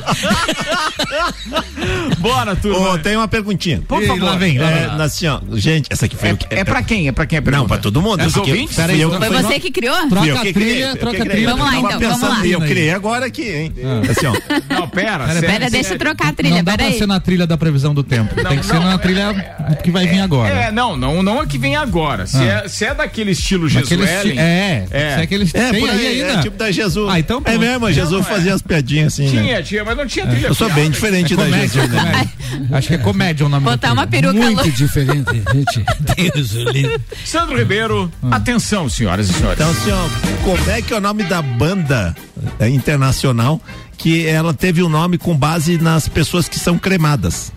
Bora, 2.19 2.57
turma. 2.57 2.93
Oh, 2.93 2.99
tem 2.99 3.17
uma 3.17 3.29
perguntinha. 3.29 3.83
Por 3.87 4.03
favor. 4.05 4.23
Lá 4.23 4.37
vem, 4.37 4.59
lá 4.59 4.71
é, 4.71 5.03
assim, 5.03 5.27
ó, 5.27 5.41
gente, 5.53 5.89
essa 5.91 6.07
aqui 6.07 6.17
foi 6.17 6.31
é, 6.31 6.33
o 6.33 6.37
que. 6.37 6.55
É, 6.55 6.61
é 6.61 6.65
pra 6.65 6.83
quem? 6.83 7.09
É 7.09 7.13
pra 7.13 7.27
quem 7.27 7.39
é 7.39 7.41
pergunta? 7.41 7.63
Não, 7.63 7.69
pra 7.69 7.79
todo 7.79 8.01
mundo. 8.01 8.21
É 8.21 8.27
os 8.27 8.37
ouvintes? 8.37 8.77
Peraí, 8.77 9.03
foi 9.03 9.31
você 9.31 9.61
que 9.61 9.71
criou? 9.71 9.97
Troca 10.09 10.41
a 10.41 10.53
trilha, 10.53 10.97
troca 10.97 11.23
a 11.23 11.27
trilha. 11.27 11.51
Vamos 11.51 11.67
lá, 11.67 11.77
então, 11.77 12.01
vamos 12.01 12.29
lá. 12.29 12.47
Eu 12.47 12.61
criei 12.61 12.91
agora 12.91 13.27
aqui, 13.27 13.49
hein? 13.49 13.73
Ah. 13.83 14.11
Assim, 14.11 14.27
ó. 14.27 14.75
Não, 14.75 14.89
pera. 14.89 15.27
Pera, 15.27 15.41
pera 15.41 15.71
deixa 15.71 15.95
eu 15.95 15.99
trocar 15.99 16.29
a 16.29 16.33
trilha, 16.33 16.57
Não 16.57 16.65
dá 16.65 16.77
pra 16.77 16.93
ser 16.93 17.07
na 17.07 17.21
trilha 17.21 17.47
da 17.47 17.57
previsão 17.57 17.95
do 17.95 18.03
tempo. 18.03 18.35
Tem 18.35 18.59
que 18.59 18.67
ser 18.67 18.81
na 18.81 18.99
trilha 18.99 19.35
que 19.83 19.91
vai 19.91 20.07
vir 20.07 20.21
agora. 20.21 20.55
É, 20.55 20.73
não, 20.73 20.97
não, 20.97 21.23
não 21.23 21.43
é 21.43 21.47
que 21.47 21.59
vem 21.59 21.77
agora. 21.77 22.27
Se 22.27 22.39
ah. 22.39 22.91
é 22.91 22.95
daquele 22.95 23.33
estilo 23.33 23.69
Jesuelen. 23.69 24.39
É, 24.39 24.87
é. 24.91 25.15
Se 25.15 25.21
é 25.21 25.23
aquele. 25.23 25.51
É, 25.55 25.73
por 25.79 25.91
aí, 25.91 26.23
é 26.23 26.41
tipo 26.41 26.57
da 26.57 26.71
Jesus. 26.71 27.11
Ah, 27.11 27.19
então 27.19 27.43
É 27.45 27.59
mesmo, 27.59 27.91
Jesus 27.93 28.27
fazia 28.27 28.55
as 28.55 28.63
piadinhas 28.63 29.13
assim, 29.13 29.29
né? 29.29 29.43
Tinha, 29.43 29.63
tinha, 29.63 29.85
mas 29.85 29.94
não 29.95 30.07
tinha 30.07 30.27
trilha. 30.27 30.49
Eu 30.49 30.55
sou 30.55 30.71
bem 30.73 30.91
diferente 30.91 31.37
da 31.37 31.49
Jesus, 31.49 31.91
né? 31.91 32.29
Acho 32.73 32.89
que 32.89 32.95
é 32.95 32.99
comédia 32.99 33.47
o 33.47 33.49
nome 33.49 33.65
Botar 33.65 33.93
uma 33.93 34.07
peruca 34.07 34.35
Muito 34.35 34.71
diferente, 34.71 35.43
gente. 35.53 35.85
Deus 36.33 36.53
lindo. 36.53 37.01
Sandro 37.25 37.59
Ribeiro, 37.59 38.11
atenção, 38.31 38.89
senhoras 38.89 39.29
e 39.29 39.33
senhores. 39.33 39.61
Então, 39.61 39.75
senhor, 39.83 40.11
como 40.43 40.71
é 40.71 40.83
que 40.83 40.93
é 40.93 40.97
o 40.97 41.01
nome 41.01 41.25
da 41.25 41.43
banda 41.43 42.15
é, 42.59 42.69
internacional 42.69 43.61
que 43.97 44.27
ela 44.27 44.53
teve 44.53 44.83
o 44.83 44.87
um 44.87 44.89
nome 44.89 45.19
com 45.19 45.37
base 45.37 45.79
nas 45.79 46.09
pessoas 46.09 46.49
que 46.49 46.59
são 46.59 46.79
cremadas? 46.79 47.53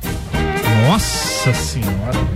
Nossa 0.87 1.53
senhora. 1.53 2.27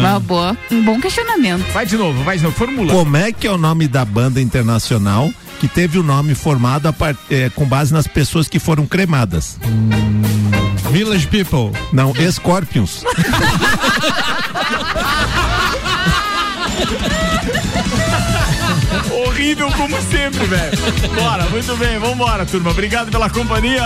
Uma 0.00 0.18
boa, 0.18 0.56
um 0.70 0.82
bom 0.82 1.00
questionamento. 1.00 1.64
Vai 1.72 1.86
de 1.86 1.96
novo, 1.96 2.24
vai 2.24 2.36
de 2.36 2.42
novo, 2.42 2.56
formula. 2.56 2.92
Como 2.92 3.16
é 3.16 3.30
que 3.30 3.46
é 3.46 3.50
o 3.50 3.58
nome 3.58 3.86
da 3.86 4.04
banda 4.04 4.40
internacional 4.40 5.30
que 5.60 5.68
teve 5.68 5.98
o 5.98 6.02
nome 6.02 6.34
formado 6.34 6.88
a 6.88 6.92
part, 6.92 7.18
é, 7.30 7.50
com 7.50 7.66
base 7.66 7.92
nas 7.92 8.06
pessoas 8.06 8.48
que 8.48 8.58
foram 8.58 8.86
cremadas? 8.86 9.58
Hum, 9.62 10.90
Village 10.90 11.26
People. 11.26 11.70
Não, 11.92 12.14
Scorpions. 12.32 13.04
Horrível 19.40 19.72
como 19.72 19.96
sempre, 20.02 20.44
velho. 20.44 20.78
Bora, 21.14 21.46
muito 21.46 21.74
bem, 21.76 21.98
vambora, 21.98 22.44
turma. 22.44 22.72
Obrigado 22.72 23.10
pela 23.10 23.30
companhia. 23.30 23.82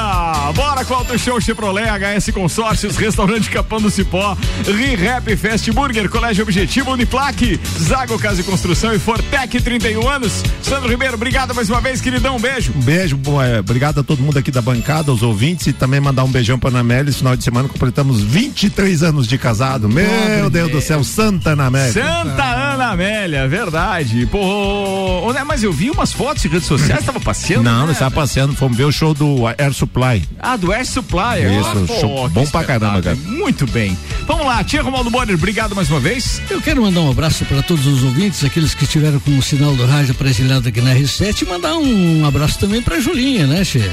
Bora 0.53 0.85
com 0.85 0.95
o 0.95 0.97
Auto 0.97 1.17
Show 1.17 1.41
Chevrolet, 1.41 1.87
HS 1.87 2.33
Consórcios, 2.35 2.97
Restaurante 2.97 3.49
Capão 3.49 3.81
do 3.81 3.89
Cipó, 3.89 4.37
ReHap 4.67 5.37
Fast 5.37 5.71
Burger, 5.71 6.11
Colégio 6.11 6.43
Objetivo, 6.43 6.91
Uniplaque, 6.91 7.61
Zago 7.79 8.19
Casa 8.19 8.41
e 8.41 8.45
Construção 8.45 8.93
e 8.93 8.99
Fortec 8.99 9.63
31 9.63 10.09
anos. 10.09 10.43
Sandro 10.61 10.91
Ribeiro, 10.91 11.15
obrigado 11.15 11.55
mais 11.55 11.71
uma 11.71 11.81
vez, 11.81 12.01
queridão. 12.01 12.35
Um 12.35 12.41
beijo. 12.41 12.73
Um 12.75 12.81
beijo, 12.81 13.17
é, 13.41 13.61
obrigado 13.61 14.01
a 14.01 14.03
todo 14.03 14.21
mundo 14.21 14.37
aqui 14.37 14.51
da 14.51 14.61
bancada, 14.61 15.13
aos 15.13 15.23
ouvintes 15.23 15.69
e 15.69 15.73
também 15.73 16.01
mandar 16.01 16.25
um 16.25 16.33
beijão 16.33 16.59
pra 16.59 16.71
Ana 16.71 17.09
Esse 17.09 17.19
final 17.19 17.37
de 17.37 17.45
semana 17.45 17.69
completamos 17.69 18.21
23 18.21 19.05
anos 19.05 19.29
de 19.29 19.39
casado. 19.39 19.89
Meu 19.89 20.05
Pobre 20.05 20.51
Deus 20.51 20.73
do 20.73 20.81
céu, 20.81 21.05
Santa 21.05 21.51
Ana 21.51 21.67
Amélia. 21.67 21.93
Santa 21.93 22.43
Ana 22.43 22.91
Amélia, 22.91 23.47
verdade. 23.47 24.27
Pô, 24.27 25.23
né, 25.45 25.47
mas 25.47 25.63
eu 25.63 25.73
vi 25.73 25.91
umas 25.91 26.13
fotos 26.13 26.45
em 26.45 26.49
redes 26.49 26.67
sociais, 26.67 27.05
tava 27.05 27.21
passeando. 27.21 27.63
Não, 27.63 27.81
né? 27.81 27.85
não 27.85 27.93
estava 27.93 28.15
passeando, 28.15 28.55
fomos 28.55 28.77
ver 28.77 28.85
o 28.85 28.93
show 28.93 29.15
do 29.15 29.47
Air 29.47 29.73
Supply. 29.73 30.23
Ah, 30.41 30.57
do 30.57 30.73
Air 30.73 30.87
Supply. 30.87 31.43
Isso, 31.61 31.87
Pô, 31.87 32.01
show 32.01 32.29
bom 32.31 32.47
pra 32.47 32.65
caramba, 32.65 33.03
cara. 33.03 33.17
Muito 33.17 33.67
bem. 33.67 33.97
Vamos 34.27 34.47
lá, 34.47 34.65
tia 34.65 34.83
Romaldo 34.83 35.11
Bonner, 35.11 35.35
obrigado 35.35 35.77
mais 35.77 35.91
uma 35.91 36.01
vez. 36.01 36.41
Eu 36.51 36.61
quero 36.61 36.83
mandar 36.83 37.03
um 37.03 37.11
abraço 37.11 37.45
para 37.45 37.63
todos 37.63 37.87
os 37.87 38.03
ouvintes, 38.03 38.43
aqueles 38.43 38.75
que 38.75 38.85
estiveram 38.85 39.21
com 39.21 39.37
o 39.39 39.43
sinal 39.43 39.77
do 39.77 39.87
rádio 39.87 40.13
aparelhado 40.13 40.69
aqui 40.69 40.81
na 40.81 40.95
R7 40.95 41.43
e 41.43 41.45
mandar 41.45 41.77
um 41.77 42.27
abraço 42.27 42.59
também 42.59 42.83
pra 42.83 42.99
Julinha, 42.99 43.47
né, 43.47 43.63
Che? 43.63 43.91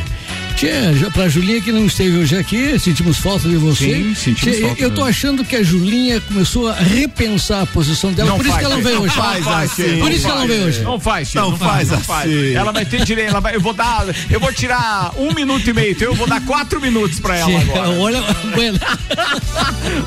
Tia, 0.55 0.93
pra 1.11 1.27
Julinha 1.27 1.59
que 1.59 1.71
não 1.71 1.85
esteve 1.85 2.17
hoje 2.17 2.37
aqui, 2.37 2.77
sentimos 2.77 3.17
falta 3.17 3.49
de 3.49 3.57
você. 3.57 3.95
Sim, 3.95 4.15
sentimos 4.15 4.57
Tia, 4.57 4.67
falta. 4.67 4.81
Eu 4.81 4.93
tô 4.93 5.03
achando 5.03 5.43
que 5.43 5.55
a 5.55 5.63
Julinha 5.63 6.21
começou 6.21 6.69
a 6.69 6.75
repensar 6.75 7.63
a 7.63 7.65
posição 7.65 8.13
dela, 8.13 8.29
não 8.29 8.37
por 8.37 8.45
faz, 8.45 8.55
isso 8.55 8.59
que 8.59 8.65
ela 8.65 8.75
não 8.75 8.83
veio 8.83 9.01
hoje. 9.01 9.15
Faz 9.15 9.47
assim, 9.47 9.99
por 9.99 10.11
isso 10.11 10.25
que 10.25 10.31
ela 10.31 10.39
não 10.41 10.47
veio 10.47 10.65
hoje. 10.65 10.81
Não 10.81 10.99
faz, 10.99 11.31
tia, 11.31 11.41
não, 11.41 11.51
não 11.51 11.57
faz, 11.57 11.89
faz, 11.89 12.29
assim. 12.29 12.53
Ela 12.53 12.71
vai 12.71 12.85
ter 12.85 13.03
direito, 13.03 13.29
ela 13.29 13.39
vai, 13.39 13.55
eu 13.55 13.61
vou 13.61 13.73
dar, 13.73 14.05
eu 14.29 14.39
vou 14.39 14.53
tirar 14.53 15.13
um 15.17 15.33
minuto 15.33 15.67
e 15.69 15.73
meio, 15.73 15.91
então 15.91 16.07
eu 16.07 16.15
vou 16.15 16.27
dar 16.27 16.41
quatro 16.41 16.79
minutos 16.79 17.19
pra 17.19 17.37
ela 17.37 17.49
tia, 17.49 17.59
agora. 17.59 17.89
Olha, 17.99 18.23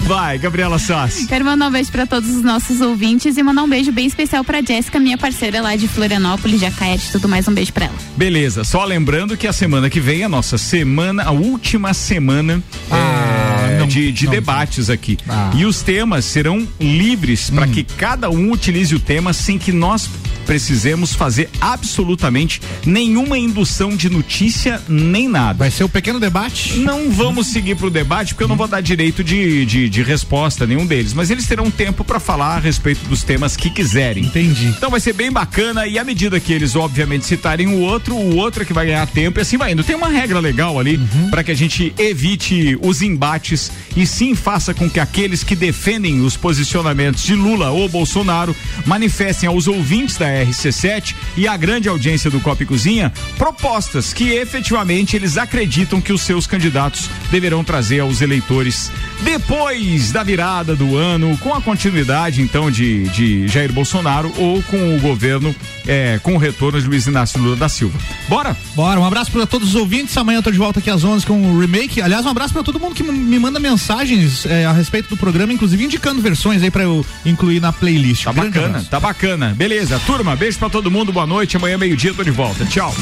vai, 0.03 0.39
Gabriela 0.39 0.79
Sassi. 0.79 1.27
Quero 1.27 1.45
mandar 1.45 1.69
um 1.69 1.73
beijo 1.73 1.91
pra 1.91 2.07
todos 2.07 2.31
os 2.31 2.43
nossos 2.43 2.81
ouvintes 2.81 3.37
e 3.37 3.43
mandar 3.43 3.63
um 3.65 3.69
beijo 3.69 3.91
bem 3.91 4.07
especial 4.07 4.45
pra 4.45 4.63
Jéssica, 4.63 5.01
minha 5.01 5.19
parceira 5.19 5.61
lá 5.61 5.75
de 5.75 5.89
Florianópolis, 5.89 6.61
Jacaete, 6.61 7.11
tudo 7.11 7.29
mais, 7.29 7.49
um 7.49 7.53
beijo 7.53 7.73
pra 7.73 7.87
ela. 7.87 7.95
Beleza, 8.17 8.63
só 8.63 8.85
lembrando 8.85 9.37
que 9.37 9.47
a 9.47 9.53
semana 9.53 9.91
que 9.91 10.01
vem, 10.01 10.23
a 10.23 10.29
nossa 10.35 10.59
semana, 10.59 11.23
a 11.23 11.31
última 11.31 11.95
semana 11.95 12.61
ah, 12.91 13.69
é, 13.71 13.79
não, 13.79 13.87
de, 13.87 14.11
de 14.11 14.25
não, 14.25 14.33
debates 14.33 14.91
aqui. 14.91 15.17
Ah. 15.29 15.53
E 15.55 15.65
os 15.65 15.81
temas 15.81 16.25
serão 16.25 16.67
livres 16.81 17.51
hum. 17.51 17.55
para 17.55 17.69
que 17.69 17.85
cada 17.85 18.29
um 18.29 18.51
utilize 18.51 18.93
o 18.93 18.99
tema 18.99 19.33
sem 19.33 19.59
que 19.59 19.71
nós 19.71 20.11
precisemos 20.45 21.15
fazer 21.15 21.49
absolutamente 21.61 22.61
nenhuma 22.85 23.39
indução 23.39 23.97
de 23.97 24.09
notícia 24.09 24.81
nem 24.89 25.29
nada. 25.29 25.59
Vai 25.59 25.71
ser 25.71 25.85
um 25.85 25.89
pequeno 25.89 26.21
debate? 26.21 26.79
Não 26.79 27.11
vamos 27.11 27.49
seguir 27.49 27.75
para 27.77 27.87
o 27.87 27.91
debate 27.91 28.35
porque 28.35 28.45
eu 28.45 28.49
não 28.49 28.57
vou 28.57 28.69
dar 28.69 28.81
direito 28.81 29.25
de, 29.25 29.65
de, 29.65 29.89
de 29.89 30.03
resposta 30.03 30.65
a 30.65 30.67
nenhum 30.67 30.87
deles, 30.87 31.13
mas 31.13 31.31
eles 31.31 31.47
terão 31.47 31.71
tempo 31.71 32.05
para 32.05 32.21
falar 32.21 32.57
a 32.57 32.59
respeito 32.59 33.07
dos 33.09 33.23
temas 33.23 33.57
que 33.57 33.71
quiserem. 33.71 34.25
Entendi. 34.25 34.67
Então 34.67 34.91
vai 34.91 35.01
ser 35.01 35.13
bem 35.13 35.31
bacana 35.31 35.87
e 35.87 35.99
à 35.99 36.05
medida 36.05 36.39
que 36.39 36.53
eles 36.53 36.77
obviamente 36.77 37.27
citarem 37.27 37.67
o 37.67 37.81
outro, 37.81 38.15
o 38.15 38.37
outro 38.37 38.63
é 38.63 38.67
que 38.67 38.73
vai 38.73 38.87
ganhar 38.87 39.07
tempo 39.07 39.39
e 39.39 39.43
assim 39.43 39.57
vai 39.57 39.73
indo. 39.73 39.83
Tem 39.83 39.97
uma 39.97 40.09
regra 40.09 40.41
legal 40.41 40.79
ali 40.79 40.97
uhum. 40.97 41.31
para 41.31 41.43
que 41.43 41.51
a 41.51 41.57
gente 41.57 41.95
evite 41.99 42.79
os 42.83 43.03
embates 43.03 43.71
e 43.97 44.07
sim 44.07 44.35
faça 44.35 44.75
com 44.75 44.89
que 44.89 45.01
aqueles 45.01 45.43
que 45.43 45.57
defendem 45.57 46.21
os 46.21 46.37
posicionamentos 46.37 47.23
de 47.23 47.35
Lula 47.35 47.71
ou 47.71 47.89
Bolsonaro 47.89 48.55
manifestem 48.85 49.49
aos 49.49 49.67
ouvintes 49.67 50.17
da 50.17 50.29
RC7 50.43 51.15
e 51.37 51.47
a 51.47 51.57
grande 51.57 51.89
audiência 51.89 52.31
do 52.31 52.41
Copa 52.41 52.63
e 52.63 52.67
Cozinha 52.67 53.13
propostas 53.37 54.13
que 54.13 54.33
efetivamente 54.33 55.17
eles 55.17 55.37
acreditam 55.37 56.01
que 56.01 56.13
os 56.13 56.23
seus 56.23 56.47
candidatos 56.47 57.11
deverão 57.31 57.63
trazer 57.63 58.01
aos 58.01 58.21
eleitores. 58.21 58.91
Depois 59.23 60.13
da 60.13 60.23
virada 60.23 60.75
do 60.75 60.97
ano, 60.97 61.37
com 61.39 61.55
a 61.55 61.61
continuidade 61.61 62.43
então 62.43 62.71
de, 62.71 63.05
de 63.11 63.49
Jair 63.49 63.73
Bolsonaro 63.73 64.33
ou 64.37 64.63
com 64.65 64.97
o 64.97 65.01
governo 65.01 65.55
é, 65.87 66.19
com 66.23 66.35
o 66.35 66.39
retorno 66.39 66.81
de 66.81 66.87
Luiz 66.87 67.07
Inácio 67.07 67.41
Lula 67.41 67.57
da 67.57 67.69
Silva. 67.69 67.99
Bora? 68.29 68.57
Bora, 68.75 69.01
um 69.01 69.05
abraço 69.05 69.31
para 69.31 69.47
todos 69.47 69.69
os 69.69 69.75
ouvintes. 69.75 70.17
Amanhã 70.17 70.39
eu 70.39 70.43
tô 70.43 70.51
de 70.51 70.59
volta 70.59 70.79
aqui 70.79 70.91
às 70.91 71.05
11 71.05 71.27
com 71.27 71.41
o 71.41 71.61
remake. 71.61 72.01
Aliás, 72.01 72.25
um 72.27 72.31
abraço 72.31 72.53
para 72.53 72.63
todo 72.63 72.81
mundo 72.81 72.95
que 72.95 73.03
me 73.03 73.39
manda 73.39 73.61
mensagens 73.61 74.47
é, 74.47 74.65
a 74.65 74.73
respeito 74.73 75.09
do 75.09 75.17
programa, 75.17 75.53
inclusive 75.53 75.85
indicando 75.85 76.21
versões 76.21 76.63
aí 76.63 76.71
para 76.71 76.85
eu 76.85 77.05
incluir 77.25 77.61
na 77.61 77.73
playlist. 77.73 78.25
Tá 78.25 78.33
bacana, 78.33 78.67
abraço. 78.67 78.91
tá 78.91 79.01
bacana. 79.01 79.55
Beleza, 79.57 80.01
turma, 80.07 80.37
beijo 80.37 80.59
para 80.59 80.71
todo 80.71 80.91
mundo, 80.91 81.13
boa 81.13 81.27
noite. 81.27 81.57
Amanhã, 81.57 81.79
meio-dia, 81.79 82.15
tô 82.15 82.23
de 82.23 82.31
volta. 82.31 82.65
Tchau. 82.67 82.95